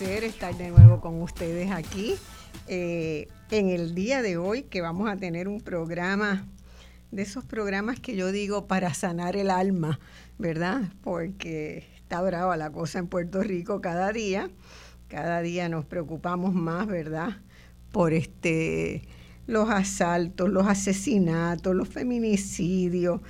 [0.00, 2.16] Estar de nuevo con ustedes aquí
[2.66, 6.44] eh, en el día de hoy que vamos a tener un programa
[7.12, 10.00] de esos programas que yo digo para sanar el alma,
[10.36, 10.82] ¿verdad?
[11.00, 14.50] Porque está brava la cosa en Puerto Rico cada día,
[15.06, 17.36] cada día nos preocupamos más, ¿verdad?
[17.92, 19.02] Por este
[19.46, 23.20] los asaltos, los asesinatos, los feminicidios,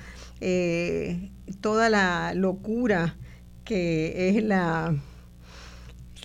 [0.41, 1.29] eh,
[1.61, 3.17] toda la locura
[3.63, 4.95] que es la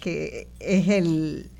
[0.01, 1.51] que es el,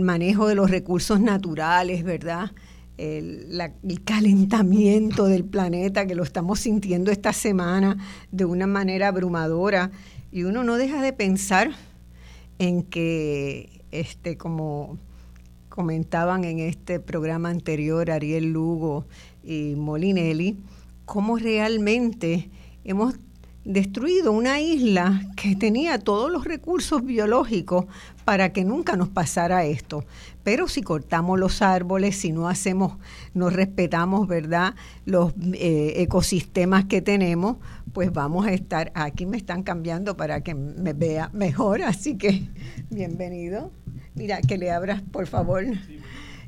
[0.00, 2.52] manejo de los recursos naturales, ¿verdad?
[2.98, 7.96] El, el, calentamiento del planeta que lo estamos sintiendo esta semana
[8.30, 9.90] de una manera abrumadora
[10.30, 11.70] y uno no deja de pensar
[12.58, 14.98] en que, este, como
[15.70, 19.06] comentaban en este programa anterior Ariel Lugo
[19.42, 20.58] y Molinelli,
[21.06, 22.50] cómo realmente
[22.84, 23.14] hemos
[23.64, 27.86] destruido una isla que tenía todos los recursos biológicos
[28.24, 30.04] para que nunca nos pasara esto.
[30.42, 32.96] Pero si cortamos los árboles, si no hacemos,
[33.34, 37.58] no respetamos, ¿verdad?, los eh, ecosistemas que tenemos,
[37.92, 42.48] pues vamos a estar, aquí me están cambiando para que me vea mejor, así que
[42.90, 43.70] bienvenido.
[44.14, 45.64] Mira, que le abras, por favor,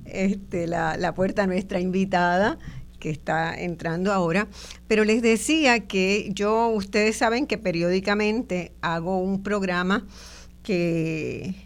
[0.05, 2.59] este, la, la puerta a nuestra invitada
[3.03, 4.47] que está entrando ahora.
[4.87, 10.07] Pero les decía que yo, ustedes saben que periódicamente hago un programa
[10.63, 11.57] que,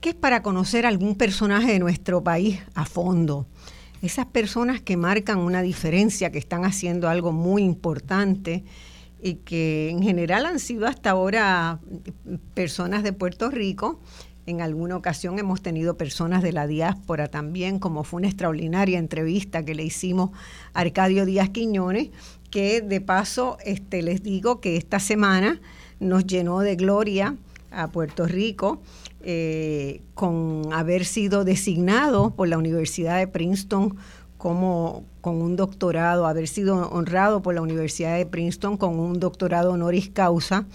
[0.00, 3.46] que es para conocer algún personaje de nuestro país a fondo.
[4.02, 8.64] Esas personas que marcan una diferencia, que están haciendo algo muy importante
[9.22, 11.78] y que en general han sido hasta ahora
[12.52, 14.00] personas de Puerto Rico
[14.46, 19.64] en alguna ocasión hemos tenido personas de la diáspora también, como fue una extraordinaria entrevista
[19.64, 20.30] que le hicimos
[20.72, 22.10] a Arcadio Díaz Quiñones,
[22.50, 25.60] que de paso este, les digo que esta semana
[25.98, 27.36] nos llenó de gloria
[27.72, 28.80] a Puerto Rico
[29.22, 33.96] eh, con haber sido designado por la Universidad de Princeton
[34.38, 39.72] como con un doctorado, haber sido honrado por la Universidad de Princeton con un doctorado
[39.72, 40.66] honoris causa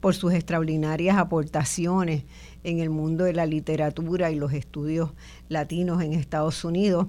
[0.00, 2.24] por sus extraordinarias aportaciones
[2.64, 5.10] en el mundo de la literatura y los estudios
[5.48, 7.06] latinos en Estados Unidos.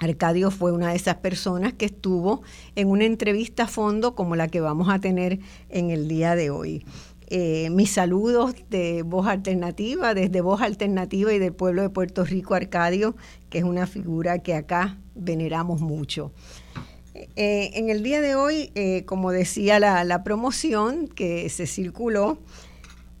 [0.00, 2.42] Arcadio fue una de esas personas que estuvo
[2.74, 6.50] en una entrevista a fondo como la que vamos a tener en el día de
[6.50, 6.84] hoy.
[7.32, 12.54] Eh, mis saludos de Voz Alternativa, desde Voz Alternativa y del pueblo de Puerto Rico,
[12.54, 13.14] Arcadio,
[13.50, 16.32] que es una figura que acá veneramos mucho.
[17.14, 22.38] Eh, en el día de hoy, eh, como decía la promoción que se circuló,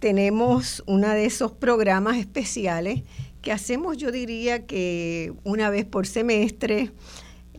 [0.00, 3.02] tenemos uno de esos programas especiales
[3.42, 6.90] que hacemos, yo diría que una vez por semestre,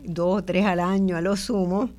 [0.04, 1.90] dos o tres al año a lo sumo,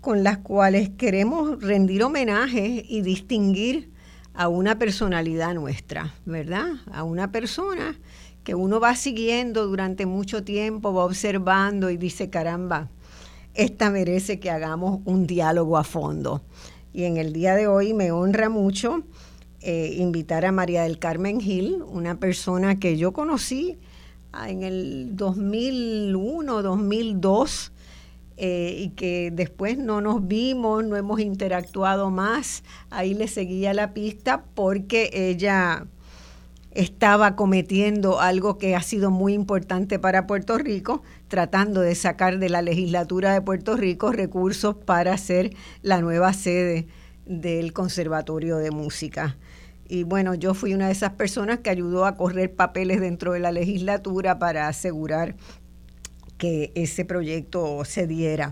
[0.00, 3.90] con las cuales queremos rendir homenaje y distinguir
[4.32, 6.66] a una personalidad nuestra, ¿verdad?
[6.92, 7.98] A una persona
[8.44, 12.90] que uno va siguiendo durante mucho tiempo, va observando y dice, caramba,
[13.54, 16.42] esta merece que hagamos un diálogo a fondo.
[16.92, 19.02] Y en el día de hoy me honra mucho
[19.66, 23.78] eh, invitar a María del Carmen Gil, una persona que yo conocí
[24.30, 27.72] ah, en el 2001, 2002,
[28.36, 32.62] eh, y que después no nos vimos, no hemos interactuado más.
[32.90, 35.86] Ahí le seguía la pista porque ella
[36.72, 42.50] estaba cometiendo algo que ha sido muy importante para Puerto Rico, tratando de sacar de
[42.50, 46.86] la legislatura de Puerto Rico recursos para hacer la nueva sede
[47.24, 49.38] del Conservatorio de Música.
[49.86, 53.40] Y bueno, yo fui una de esas personas que ayudó a correr papeles dentro de
[53.40, 55.36] la legislatura para asegurar
[56.38, 58.50] que ese proyecto se diera.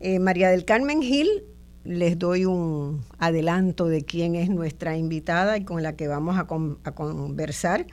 [0.00, 1.44] Eh, María del Carmen Gil,
[1.84, 6.46] les doy un adelanto de quién es nuestra invitada y con la que vamos a,
[6.46, 7.86] conversar.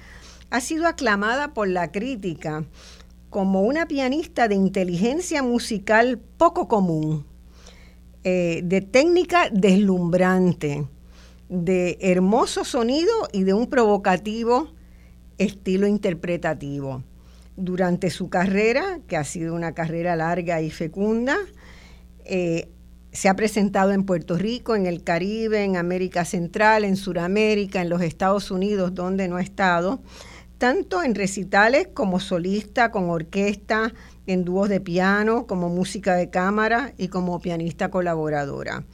[0.49, 2.63] ha sido aclamada por la crítica
[3.29, 7.25] como una pianista de inteligencia musical poco común,
[8.23, 10.85] eh, de técnica deslumbrante,
[11.51, 14.71] de hermoso sonido y de un provocativo
[15.37, 17.03] estilo interpretativo.
[17.57, 21.37] Durante su carrera, que ha sido una carrera larga y fecunda,
[22.23, 22.69] eh,
[23.11, 27.89] se ha presentado en Puerto Rico, en el Caribe, en América Central, en Sudamérica, en
[27.89, 30.01] los Estados Unidos, donde no ha estado,
[30.57, 33.93] tanto en recitales como solista, con orquesta,
[34.25, 38.85] en dúos de piano, como música de cámara y como pianista colaboradora.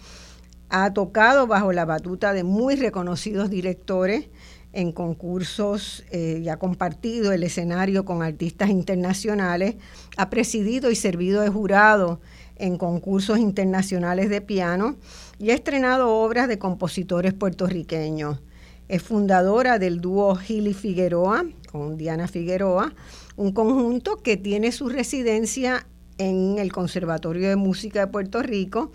[0.69, 4.29] Ha tocado bajo la batuta de muy reconocidos directores
[4.73, 9.75] en concursos eh, y ha compartido el escenario con artistas internacionales,
[10.17, 12.19] ha presidido y servido de jurado
[12.57, 14.97] en concursos internacionales de piano
[15.39, 18.39] y ha estrenado obras de compositores puertorriqueños.
[18.87, 22.93] Es fundadora del dúo Gili Figueroa con Diana Figueroa,
[23.35, 25.85] un conjunto que tiene su residencia
[26.17, 28.91] en el Conservatorio de Música de Puerto Rico,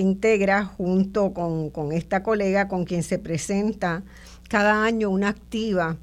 [0.00, 4.02] integra junto con, con esta colega con quien se presenta
[4.48, 5.96] cada año una activa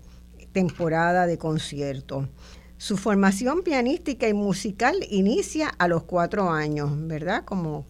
[0.52, 2.28] temporada de conciertos.
[2.78, 7.44] Su formación pianística y musical inicia a los cuatro años, ¿verdad?
[7.46, 7.86] Como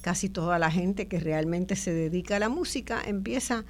[0.00, 3.64] casi toda la gente que realmente se dedica a la música empieza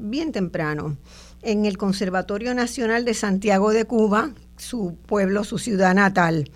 [0.00, 0.98] bien temprano.
[1.42, 6.50] En el Conservatorio Nacional de Santiago de Cuba, su pueblo, su ciudad natal,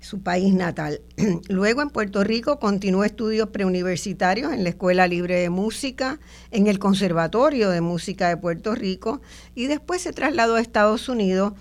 [0.00, 1.00] su país natal.
[1.48, 6.78] Luego en Puerto Rico continuó estudios preuniversitarios en la Escuela Libre de Música, en el
[6.78, 9.20] Conservatorio de Música de Puerto Rico
[9.54, 11.52] y después se trasladó a Estados Unidos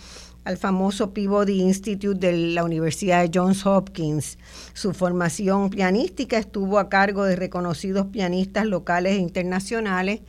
[0.47, 4.37] al famoso Peabody Institute de la Universidad de Johns Hopkins.
[4.73, 10.21] Su formación pianística estuvo a cargo de reconocidos pianistas locales e internacionales,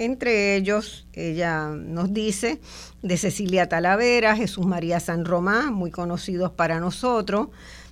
[0.00, 2.58] entre ellos, ella nos dice,
[3.02, 7.48] de Cecilia Talavera, Jesús María San Román, muy conocidos para nosotros,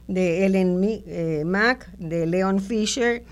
[0.07, 3.25] de Ellen eh, Mack, de Leon Fisher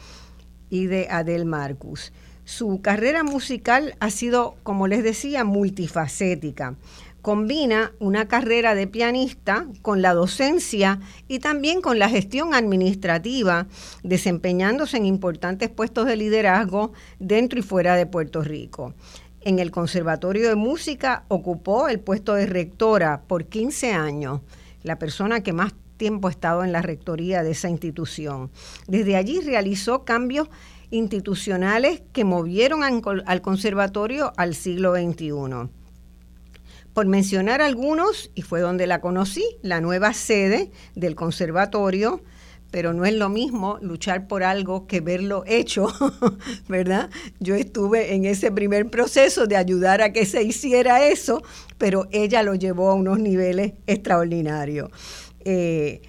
[0.68, 2.12] y de Adele Marcus.
[2.44, 6.76] Su carrera musical ha sido, como les decía, multifacética
[7.26, 13.66] combina una carrera de pianista con la docencia y también con la gestión administrativa,
[14.04, 18.94] desempeñándose en importantes puestos de liderazgo dentro y fuera de Puerto Rico.
[19.40, 24.42] En el Conservatorio de Música ocupó el puesto de rectora por 15 años,
[24.84, 28.52] la persona que más tiempo ha estado en la rectoría de esa institución.
[28.86, 30.48] Desde allí realizó cambios
[30.90, 35.70] institucionales que movieron al conservatorio al siglo XXI
[36.96, 42.22] por mencionar algunos, y fue donde la conocí, la nueva sede del conservatorio,
[42.70, 45.88] pero no es lo mismo luchar por algo que verlo hecho,
[46.68, 47.10] ¿verdad?
[47.38, 51.42] Yo estuve en ese primer proceso de ayudar a que se hiciera eso,
[51.76, 54.90] pero ella lo llevó a unos niveles extraordinarios.
[55.44, 56.00] Eh,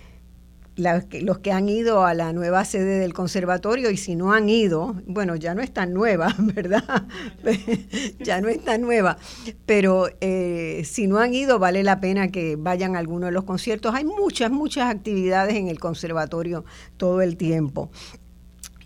[0.78, 4.96] los que han ido a la nueva sede del conservatorio y si no han ido,
[5.08, 7.08] bueno, ya no es tan nueva, ¿verdad?
[8.20, 9.18] ya no es tan nueva,
[9.66, 13.44] pero eh, si no han ido, vale la pena que vayan a alguno de los
[13.44, 13.94] conciertos.
[13.96, 16.64] Hay muchas, muchas actividades en el conservatorio
[16.98, 17.90] todo el tiempo.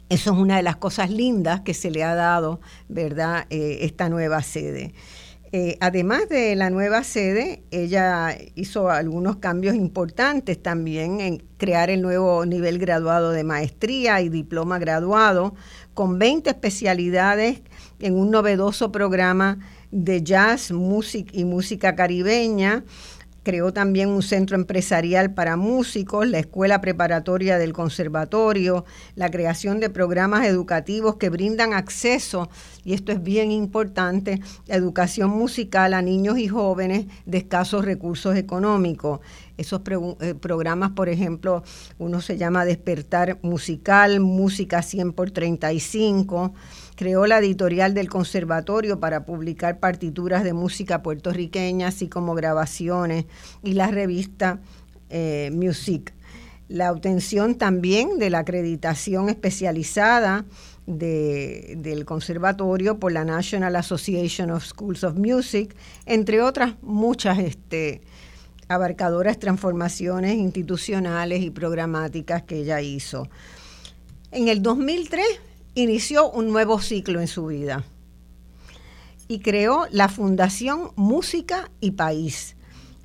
[0.10, 2.60] Eso es una de las cosas lindas que se le ha dado,
[2.90, 4.94] ¿verdad?, eh, esta nueva sede.
[5.54, 12.02] Eh, además de la nueva sede, ella hizo algunos cambios importantes también en crear el
[12.02, 15.54] nuevo nivel graduado de maestría y diploma graduado,
[15.94, 17.62] con 20 especialidades
[18.00, 19.60] en un novedoso programa
[19.92, 22.86] de jazz, música y música caribeña,
[23.44, 29.90] Creó también un centro empresarial para músicos, la escuela preparatoria del conservatorio, la creación de
[29.90, 32.50] programas educativos que brindan acceso,
[32.84, 39.22] y esto es bien importante, educación musical a niños y jóvenes de escasos recursos económicos.
[39.58, 39.82] Esos
[40.20, 41.64] eh, programas, por ejemplo,
[42.00, 46.54] uno se llama Despertar Musical, Música 100 por 35
[47.02, 53.26] creó la editorial del conservatorio para publicar partituras de música puertorriqueña, así como grabaciones,
[53.64, 54.60] y la revista
[55.10, 56.14] eh, Music.
[56.68, 60.46] La obtención también de la acreditación especializada
[60.86, 68.02] del conservatorio por la National Association of Schools of Music, entre otras muchas este,
[68.68, 73.28] abarcadoras transformaciones institucionales y programáticas que ella hizo.
[74.32, 75.26] En el 2003
[75.76, 77.84] inició un nuevo ciclo en su vida
[79.28, 82.56] y creó la Fundación Música y País.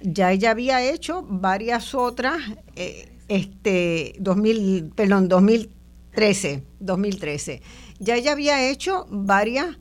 [0.00, 2.38] Ya ella había hecho varias otras,
[2.74, 7.62] eh, este, 2000, perdón, 2013, 2013.
[7.98, 9.78] Ya ella había hecho varias,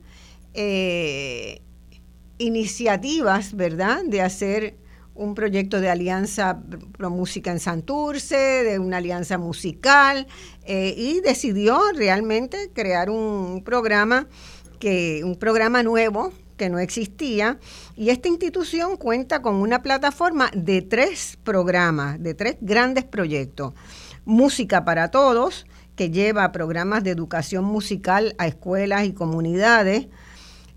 [0.54, 1.62] eh,
[2.38, 4.76] iniciativas, ¿verdad?, de hacer
[5.16, 6.62] un proyecto de alianza
[6.96, 10.26] pro música en Santurce, de una alianza musical,
[10.64, 14.28] eh, y decidió realmente crear un programa
[14.78, 17.58] que, un programa nuevo que no existía,
[17.96, 23.74] y esta institución cuenta con una plataforma de tres programas, de tres grandes proyectos.
[24.24, 30.08] Música para Todos, que lleva programas de educación musical a escuelas y comunidades,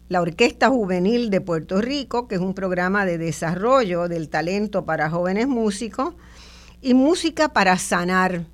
[0.09, 5.09] la Orquesta Juvenil de Puerto Rico, que es un programa de desarrollo del talento para
[5.09, 6.15] jóvenes músicos,
[6.81, 8.45] y Música para Sanar,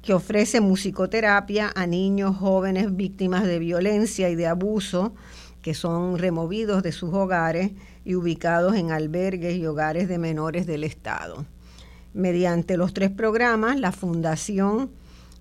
[0.00, 5.12] que ofrece musicoterapia a niños jóvenes víctimas de violencia y de abuso
[5.60, 7.72] que son removidos de sus hogares
[8.04, 11.44] y ubicados en albergues y hogares de menores del Estado.
[12.14, 14.90] Mediante los tres programas, la Fundación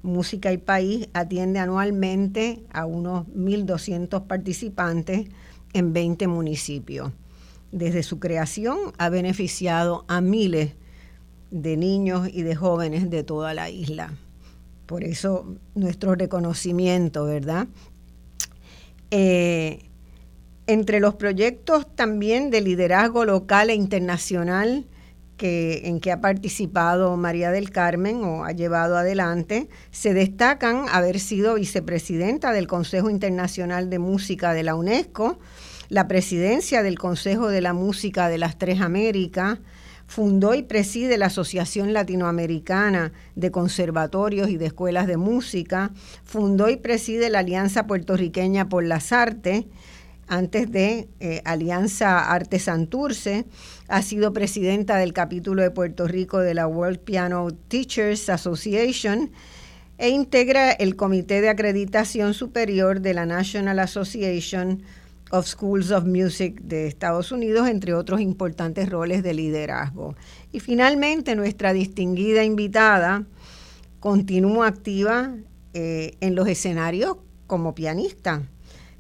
[0.04, 5.28] Música y País atiende anualmente a unos 1.200 participantes
[5.74, 7.12] en 20 municipios.
[7.72, 10.74] Desde su creación ha beneficiado a miles
[11.52, 14.14] de niños y de jóvenes de toda la isla.
[14.86, 17.68] Por eso nuestro reconocimiento, ¿verdad?
[19.12, 19.90] Eh,
[20.66, 24.86] entre los proyectos también de liderazgo local e internacional
[25.40, 31.56] en que ha participado María del Carmen o ha llevado adelante, se destacan haber sido
[31.56, 35.40] vicepresidenta del Consejo Internacional de Música de la UNESCO,
[35.90, 39.60] la presidencia del Consejo de la Música de las Tres Américas,
[40.08, 45.92] fundó y preside la Asociación Latinoamericana de Conservatorios y de Escuelas de Música,
[46.24, 49.66] fundó y preside la Alianza Puertorriqueña por las Artes,
[50.28, 53.46] antes de eh, Alianza Arte Santurce,
[53.88, 59.32] ha sido presidenta del capítulo de Puerto Rico de la World Piano Teachers Association
[59.98, 64.84] e integra el Comité de Acreditación Superior de la National Association
[65.32, 70.16] of Schools of Music de Estados Unidos, entre otros importantes roles de liderazgo.
[70.52, 73.26] Y finalmente, nuestra distinguida invitada
[74.00, 75.36] continúa activa
[75.74, 77.18] eh, en los escenarios
[77.48, 78.44] como pianista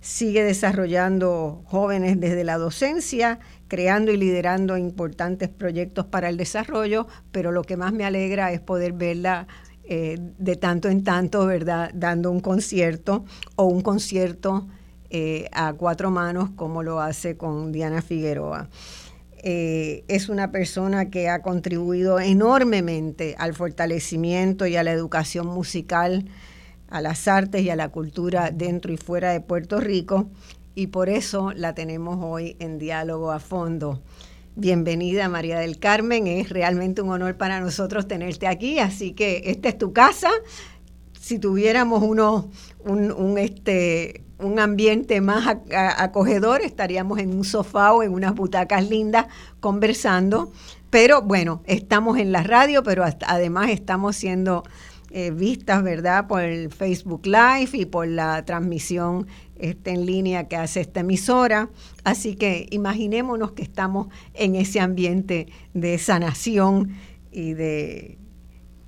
[0.07, 7.51] sigue desarrollando jóvenes desde la docencia, creando y liderando importantes proyectos para el desarrollo, pero
[7.51, 9.47] lo que más me alegra es poder verla
[9.83, 13.25] eh, de tanto en tanto, ¿verdad?, dando un concierto
[13.57, 14.65] o un concierto
[15.09, 18.69] eh, a cuatro manos como lo hace con Diana Figueroa.
[19.43, 26.25] Eh, es una persona que ha contribuido enormemente al fortalecimiento y a la educación musical
[26.89, 30.29] a las artes y a la cultura dentro y fuera de Puerto Rico
[30.77, 34.03] y por eso la tenemos hoy en diálogo a fondo.
[34.55, 39.69] Bienvenida María del Carmen, es realmente un honor para nosotros tenerte aquí, así que esta
[39.69, 40.29] es tu casa.
[41.19, 42.51] Si tuviéramos uno,
[42.85, 49.25] un, este, un ambiente más acogedor, estaríamos en un sofá o en unas butacas lindas
[49.59, 50.51] conversando.
[50.91, 54.63] Pero bueno, estamos en la radio, pero además estamos siendo
[55.11, 60.55] eh, vistas, ¿verdad?, por el Facebook Live y por la transmisión este, en línea que
[60.55, 61.69] hace esta emisora.
[62.03, 66.91] Así que imaginémonos que estamos en ese ambiente de sanación
[67.31, 68.17] y de,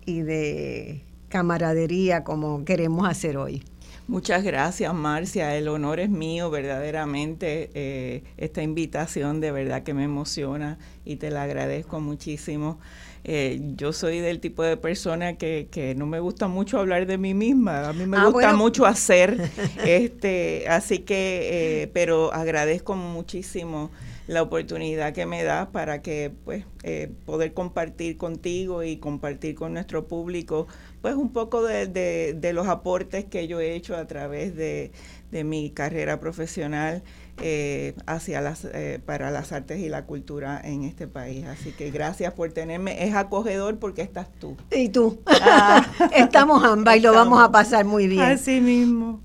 [0.06, 3.64] y de camaradería como queremos hacer hoy.
[4.10, 5.56] Muchas gracias, Marcia.
[5.56, 7.70] El honor es mío, verdaderamente.
[7.76, 12.80] Eh, esta invitación de verdad que me emociona y te la agradezco muchísimo.
[13.24, 17.18] Eh, yo soy del tipo de persona que, que, no me gusta mucho hablar de
[17.18, 19.38] mí misma, a mí me ah, gusta mucho hacer,
[19.86, 23.92] este, así que, eh, pero agradezco muchísimo
[24.30, 29.74] la oportunidad que me da para que pues eh, poder compartir contigo y compartir con
[29.74, 30.68] nuestro público
[31.02, 34.92] pues un poco de, de, los aportes que yo he hecho a través de,
[35.32, 37.02] de mi carrera profesional
[37.42, 41.46] eh, hacia las, eh, para las artes y la cultura en este país.
[41.46, 43.06] Así que gracias por tenerme.
[43.06, 44.58] Es acogedor porque estás tú.
[44.72, 45.20] Y tú.
[45.26, 45.86] Ah.
[46.16, 48.22] Estamos ambas y lo vamos a pasar muy bien.
[48.22, 49.22] Así mismo.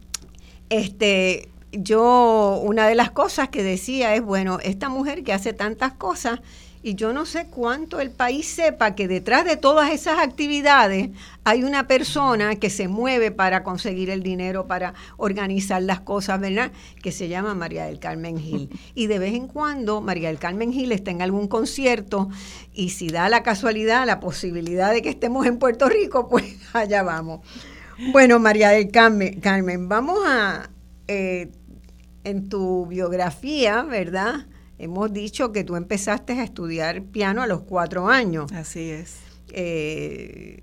[0.71, 5.93] Este, yo, una de las cosas que decía es, bueno, esta mujer que hace tantas
[5.93, 6.41] cosas
[6.85, 11.09] y yo no sé cuánto el país sepa que detrás de todas esas actividades
[11.43, 16.73] hay una persona que se mueve para conseguir el dinero, para organizar las cosas, ¿verdad?
[17.03, 18.69] Que se llama María del Carmen Gil.
[18.95, 22.29] Y de vez en cuando María del Carmen Gil está en algún concierto
[22.75, 27.03] y si da la casualidad, la posibilidad de que estemos en Puerto Rico, pues allá
[27.03, 27.41] vamos.
[28.13, 30.69] Bueno, María del Carmen, Carmen vamos a,
[31.09, 31.51] eh,
[32.25, 34.45] en tu biografía, ¿verdad?
[34.79, 38.53] Hemos dicho que tú empezaste a estudiar piano a los cuatro años.
[38.53, 39.19] Así es.
[39.53, 40.63] Eh,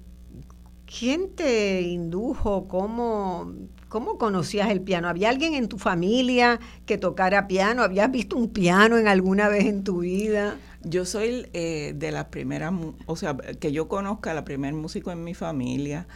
[0.86, 2.68] ¿Quién te indujo?
[2.68, 3.54] ¿Cómo,
[3.88, 5.08] ¿Cómo conocías el piano?
[5.08, 7.84] ¿Había alguien en tu familia que tocara piano?
[7.84, 10.58] ¿Habías visto un piano en alguna vez en tu vida?
[10.84, 12.74] Yo soy eh, de las primeras,
[13.06, 16.08] o sea, que yo conozca la primer músico en mi familia.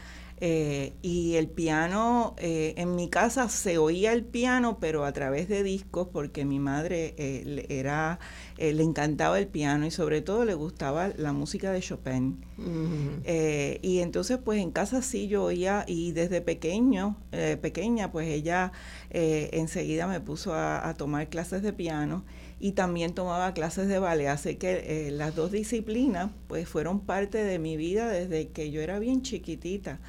[0.48, 5.50] Eh, y el piano, eh, en mi casa se oía el piano, pero a través
[5.50, 8.20] de discos, porque mi madre eh, era,
[8.60, 12.46] le encantaba el piano y sobre todo le gustaba la música de Chopin.
[13.82, 18.72] y entonces, pues en casa sí yo oía, y desde pequeño, pequeña, pues ella
[19.10, 22.24] enseguida me puso a, a, tomar clases de piano
[22.60, 27.58] y también tomaba clases de ballet, así que las dos disciplinas, pues fueron parte de
[27.58, 30.00] mi vida desde que yo era bien chiquitita.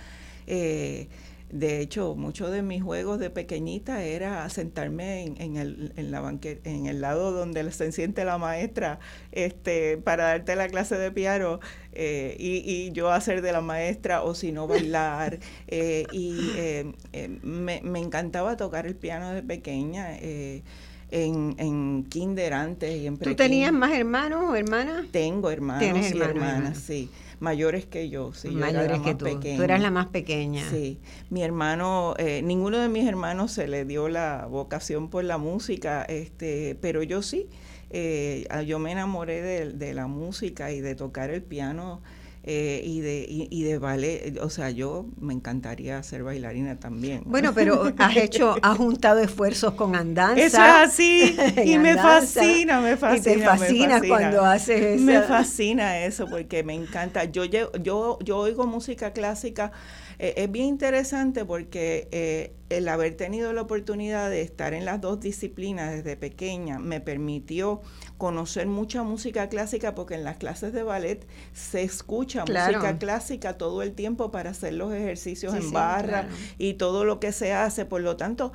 [0.47, 1.09] Eh,
[1.51, 6.87] de hecho, muchos de mis juegos de pequeñita era sentarme en, el, en, la en
[6.87, 8.99] el lado donde se siente la maestra
[9.31, 11.61] este, para darte la clase de piano
[11.93, 15.39] eh, y, yo hacer de la maestra o si no bailar.
[15.69, 16.53] Eh, y
[17.43, 20.17] me, me, encantaba tocar el piano de pequeña.
[20.19, 20.65] en,
[21.11, 25.07] en kinder antes y en ¿Tú tenías más hermanos o hermanas?
[25.11, 28.33] Tengo hermanos y hermanas, sí mayores que yo.
[28.33, 29.27] Sí, mayores que tú.
[29.27, 30.69] Tú eras la más pequeña.
[30.71, 30.99] Sí.
[31.31, 36.03] Mi hermano, eh, ninguno de mis hermanos se le dio la vocación por la música,
[36.05, 37.49] este, pero yo sí.
[37.91, 42.03] Eh, yo me enamoré de, de, la música y de tocar el piano
[42.49, 44.39] eh, y, de, y, de ballet.
[44.41, 47.23] O sea, yo me encantaría ser bailarina también.
[47.27, 50.41] Bueno, pero has hecho, has juntado esfuerzos con andanza.
[50.41, 51.37] Eso es así.
[51.65, 53.35] y me fascina, me fascina.
[53.35, 55.05] Y te fascina, cuando haces eso.
[55.05, 57.25] Me fascina eso porque me encanta.
[57.25, 57.73] Yo, yo,
[58.21, 59.73] yo oigo música clásica.
[60.19, 65.01] Eh, es bien interesante porque eh, el haber tenido la oportunidad de estar en las
[65.01, 67.83] dos disciplinas desde pequeña me permitió
[68.19, 73.83] conocer mucha música clásica porque en las clases de ballet se escucha música clásica todo
[73.83, 77.85] el tiempo para hacer los ejercicios en barra y todo lo que se hace.
[77.85, 78.53] Por lo tanto,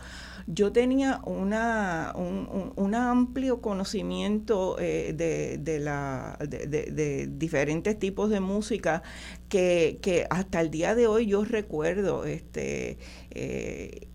[0.47, 9.03] yo tenía una, un, amplio conocimiento eh, de, la, de, diferentes tipos de música
[9.49, 12.97] que, que, hasta el día de hoy yo recuerdo este,
[13.31, 14.07] eh,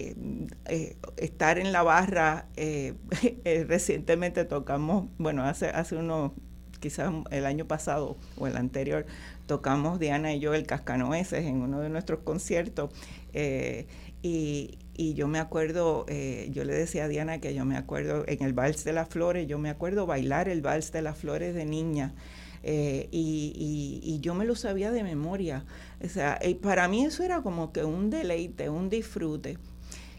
[0.66, 2.46] eh, estar en la barra.
[3.68, 6.32] recientemente tocamos, bueno, hace, hace unos
[6.80, 9.06] quizás el año pasado o el anterior,
[9.46, 12.90] tocamos Diana y yo el Cascanoeses en uno de nuestros conciertos.
[14.22, 18.24] y, y yo me acuerdo, eh, yo le decía a Diana que yo me acuerdo
[18.26, 21.54] en el Vals de las Flores, yo me acuerdo bailar el Vals de las Flores
[21.54, 22.14] de niña.
[22.68, 25.64] Eh, y, y, yo me lo sabía de memoria.
[26.04, 29.56] O sea, y para mí eso era como que un deleite, un disfrute.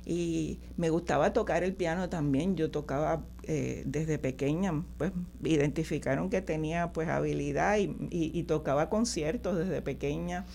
[0.05, 2.55] Y me gustaba tocar el piano también.
[2.55, 5.11] Yo tocaba eh, desde pequeña, pues
[5.43, 10.45] identificaron que tenía pues habilidad y tocaba conciertos desde pequeña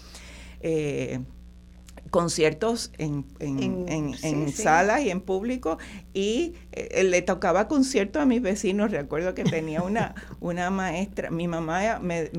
[2.12, 5.78] conciertos en, en, salas y en público
[6.12, 8.90] y eh, le tocaba conciertos a mis vecinos.
[8.90, 12.31] Recuerdo que tenía una, una maestra, mi mamá me,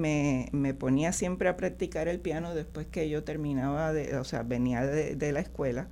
[0.52, 4.86] me, ponía siempre a practicar el piano después que yo terminaba, de, o sea, venía
[4.86, 5.88] de, la escuela.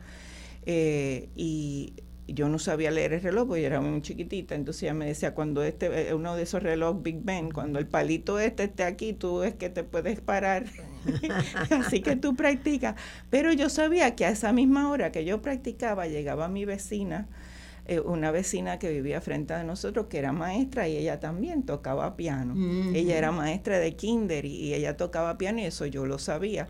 [0.67, 1.95] Eh, y
[2.33, 5.33] yo no sabía leer el reloj porque yo era muy chiquitita, entonces ella me decía,
[5.33, 9.13] cuando este, eh, uno de esos relojes Big Ben, cuando el palito este esté aquí,
[9.13, 10.65] tú es que te puedes parar,
[11.69, 12.95] así que tú practicas.
[13.29, 17.27] Pero yo sabía que a esa misma hora que yo practicaba, llegaba mi vecina,
[17.87, 22.15] eh, una vecina que vivía frente a nosotros, que era maestra y ella también tocaba
[22.15, 22.53] piano.
[22.93, 26.67] Ella era maestra de kinder y ella tocaba piano y eso yo lo sabía.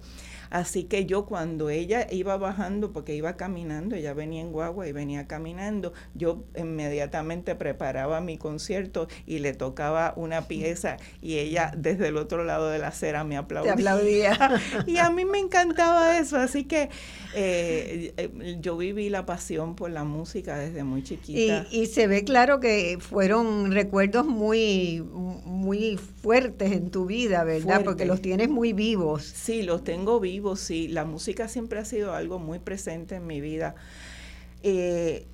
[0.52, 4.92] Así que yo cuando ella iba bajando, porque iba caminando, ella venía en guagua y
[4.92, 12.10] venía caminando, yo inmediatamente preparaba mi concierto y le tocaba una pieza y ella desde
[12.10, 13.74] el otro lado de la acera me aplaudía.
[13.74, 14.62] aplaudía.
[14.88, 16.90] y a mí me encantaba eso, así que
[17.34, 21.66] eh, eh, yo viví la pasión por la música desde muy chiquita.
[21.72, 25.02] Y, se ve claro que fueron recuerdos muy,
[25.46, 27.84] muy fuertes en tu vida, ¿verdad?
[27.86, 29.24] Porque los tienes muy vivos.
[29.24, 33.42] Sí, los tengo vivos sí, la música siempre ha sido algo muy presente en mi
[33.42, 33.76] vida.
[34.64, 35.28] Eh,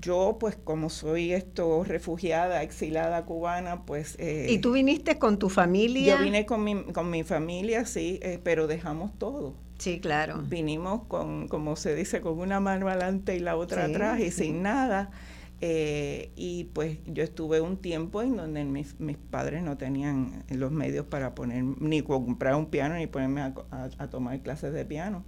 [0.00, 4.16] yo, pues como soy esto refugiada, exilada cubana, pues...
[4.18, 6.16] Eh, ¿Y tú viniste con tu familia?
[6.16, 9.54] Yo vine con mi, con mi familia, sí, eh, pero dejamos todo.
[9.78, 10.42] Sí, claro.
[10.42, 14.62] Vinimos con, como se dice, con una mano adelante y la otra atrás y sin
[14.62, 15.10] nada.
[16.36, 21.06] Y pues yo estuve un tiempo en donde mis, mis, padres no tenían los medios
[21.06, 25.24] para poner, ni comprar un piano, ni ponerme a tomar clases de piano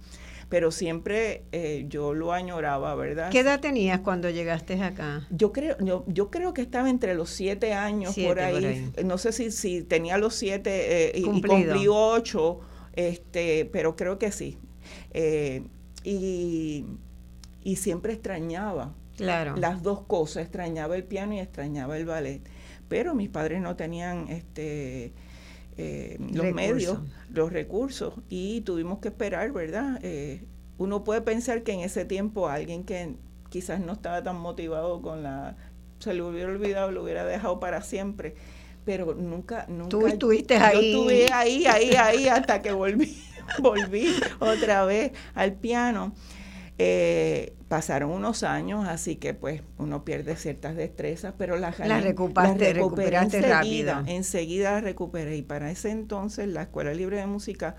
[0.49, 3.29] pero siempre eh, yo lo añoraba, ¿verdad?
[3.31, 5.27] ¿Qué edad tenías cuando llegaste acá?
[5.29, 8.91] Yo creo, yo, yo creo que estaba entre los siete años por, ahí.
[9.03, 12.61] No sé si, si tenía los siete eh, y, cumplí ocho,
[12.93, 14.57] este, pero creo que sí.
[15.11, 15.63] Eh,
[16.03, 16.85] y,
[17.63, 19.57] y siempre extrañaba claro.
[19.57, 22.41] las dos cosas, extrañaba el piano y extrañaba el ballet.
[22.87, 25.13] Pero mis padres no tenían este
[25.77, 26.99] eh, los medios,
[27.29, 29.99] los recursos, y tuvimos que esperar, ¿verdad?
[30.01, 30.43] Eh,
[30.77, 33.15] uno puede pensar que en ese tiempo alguien que
[33.49, 35.55] quizás no estaba tan motivado con la,
[35.99, 38.35] se le hubiera olvidado, lo hubiera dejado para siempre,
[38.85, 39.89] pero nunca, nunca.
[39.89, 40.93] Tú estuviste ahí.
[40.93, 43.21] Yo estuve ahí, ahí, ahí, hasta que volví,
[43.59, 46.13] volví otra vez al piano.
[46.79, 52.69] Eh, pasaron unos años, así que pues uno pierde ciertas destrezas, pero las, la recuperaste,
[52.69, 55.37] enseguida, enseguida las recuperé.
[55.37, 57.75] Y para ese entonces la Escuela Libre de Música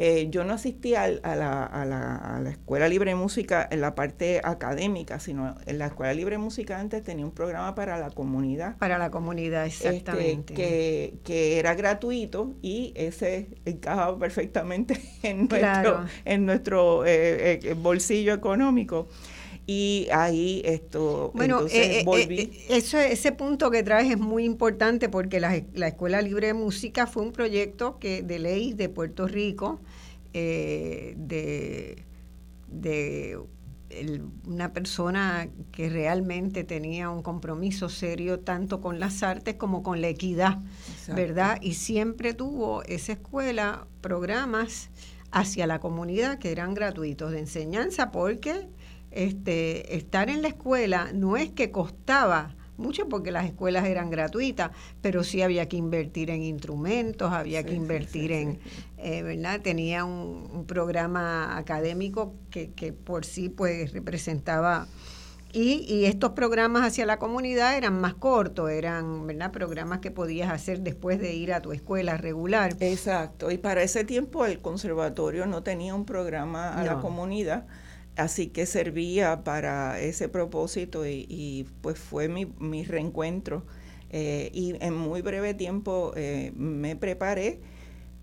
[0.00, 4.40] eh, yo no asistí a, la, a, la, Escuela Libre de Música en la parte
[4.44, 8.78] académica, sino en la Escuela Libre de Música antes tenía un programa para la comunidad.
[8.78, 10.54] Para la comunidad, este, exactamente.
[10.54, 19.08] que, era gratuito y ese encajaba perfectamente en nuestro, en nuestro eh, eh, bolsillo económico
[19.66, 21.66] y ahí esto bueno
[22.04, 22.50] volví.
[22.70, 27.06] eso ese punto que traes es muy importante porque la, la, escuela libre de música
[27.06, 29.80] fue un proyecto que de ley de Puerto Rico
[30.32, 32.04] eh, de,
[34.44, 40.08] una persona que realmente tenía un compromiso serio tanto con las artes como con la
[40.08, 40.58] equidad,
[41.08, 41.58] ¿verdad?
[41.62, 44.90] Y siempre tuvo esa escuela programas
[45.30, 48.68] hacia la comunidad que eran gratuitos de enseñanza porque
[49.10, 54.70] este, estar en la escuela no es que costaba mucho porque las escuelas eran gratuitas,
[55.02, 58.60] pero sí había que invertir en instrumentos, había que invertir en,
[58.96, 59.60] eh, ¿verdad?
[59.60, 64.86] Tenía un, programa académico que, que, por sí pues representaba...
[65.50, 69.50] Y, y, estos programas hacia la comunidad eran más cortos, eran ¿verdad?
[69.50, 72.76] programas que podías hacer después de ir a tu escuela regular.
[72.80, 77.64] Exacto, y para ese tiempo el conservatorio no tenía un programa a la comunidad
[78.18, 83.64] Así que servía para ese propósito y, pues fue mi, mi reencuentro.
[84.10, 87.60] Eh, y en muy breve tiempo eh, me preparé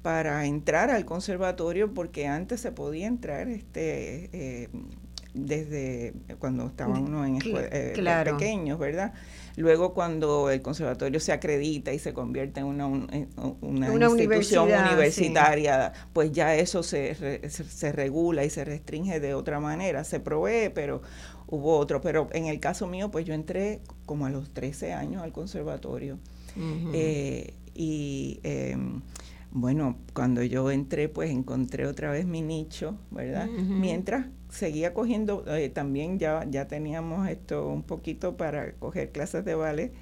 [0.01, 4.69] para entrar al conservatorio porque antes se podía entrar este eh,
[5.33, 9.13] desde cuando estaban uno en escuela, pequeños, ¿verdad?
[9.57, 13.07] Luego cuando el conservatorio se acredita y se convierte en una, una,
[13.89, 17.15] institución universitaria, pues ya eso se,
[17.49, 20.03] se, regula y se restringe de otra manera.
[20.03, 21.01] Se provee, pero
[21.47, 22.01] hubo otro.
[22.01, 26.19] Pero en el caso mío, pues yo entré como a los 13 años al conservatorio.
[26.93, 29.01] Eh, y em,
[29.51, 33.47] bueno, cuando yo entré, pues encontré otra vez mi nicho, ¿verdad?
[33.47, 39.55] Mientras seguía cogiendo, eh, también ya, ya teníamos esto un poquito para coger clases de
[39.55, 39.93] ballet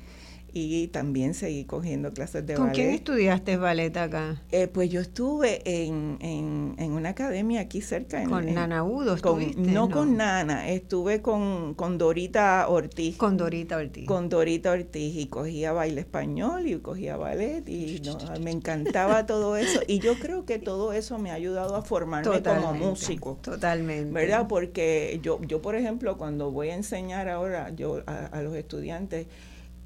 [0.54, 2.66] y también seguí cogiendo clases de ballet.
[2.66, 4.42] ¿Con quién estudiaste ballet acá?
[4.52, 8.24] Eh, pues yo estuve en, en, en, una academia aquí cerca.
[8.26, 9.60] ¿Con Nana Udo estuviste?
[9.60, 13.18] no, con Nana, estuve con, con Dorita Ortiz.
[13.18, 14.06] Con Dorita Ortiz.
[14.06, 18.02] Con Dorita Ortiz y cogía baile español y cogía ballet y
[18.42, 19.80] me encantaba todo eso.
[19.88, 23.39] Y yo creo que todo eso me ha ayudado a formarme como músico.
[23.42, 24.13] Totalmente.
[24.13, 24.48] ¿Verdad?
[24.48, 29.26] Porque yo, yo, por ejemplo, cuando voy a enseñar ahora yo a los estudiantes,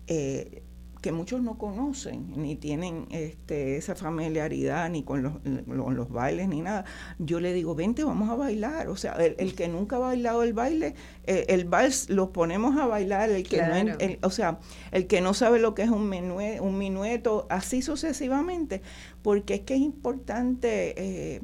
[0.07, 0.63] eh,
[1.01, 5.33] que muchos no conocen, ni tienen este, esa familiaridad, ni con los,
[5.67, 6.85] los, bailes, ni nada.
[7.19, 8.87] Yo le digo, vente, vamos a bailar.
[8.87, 12.87] O sea, el, que nunca ha bailado el baile, eh, el vals lo ponemos a
[12.87, 14.59] bailar, el que no, o sea,
[14.91, 18.81] el que no sabe lo que es un, menue, un minueto, así sucesivamente,
[19.21, 21.39] porque es que es importante,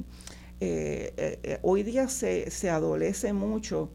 [0.60, 3.90] eh, hoy día se, se adolece mucho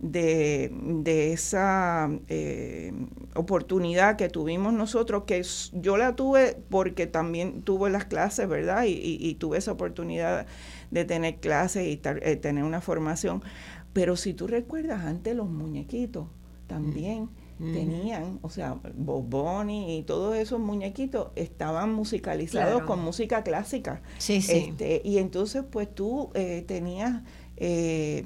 [0.00, 2.92] de, de esa eh,
[3.34, 5.42] oportunidad que tuvimos nosotros, que
[5.74, 8.84] yo la tuve porque también tuve las clases, ¿verdad?
[8.86, 10.46] Y, tuve esa oportunidad
[10.90, 13.42] de tener clases y eh, tener una formación.
[13.92, 16.26] Pero si tú recuerdas, antes los muñequitos
[16.66, 17.72] también mm.
[17.72, 24.00] tenían, o sea, Bob y todos esos muñequitos estaban musicalizados con música clásica.
[24.18, 24.70] Sí, sí.
[24.70, 27.22] Este, y entonces, pues tú eh, tenías...
[27.58, 28.24] Eh,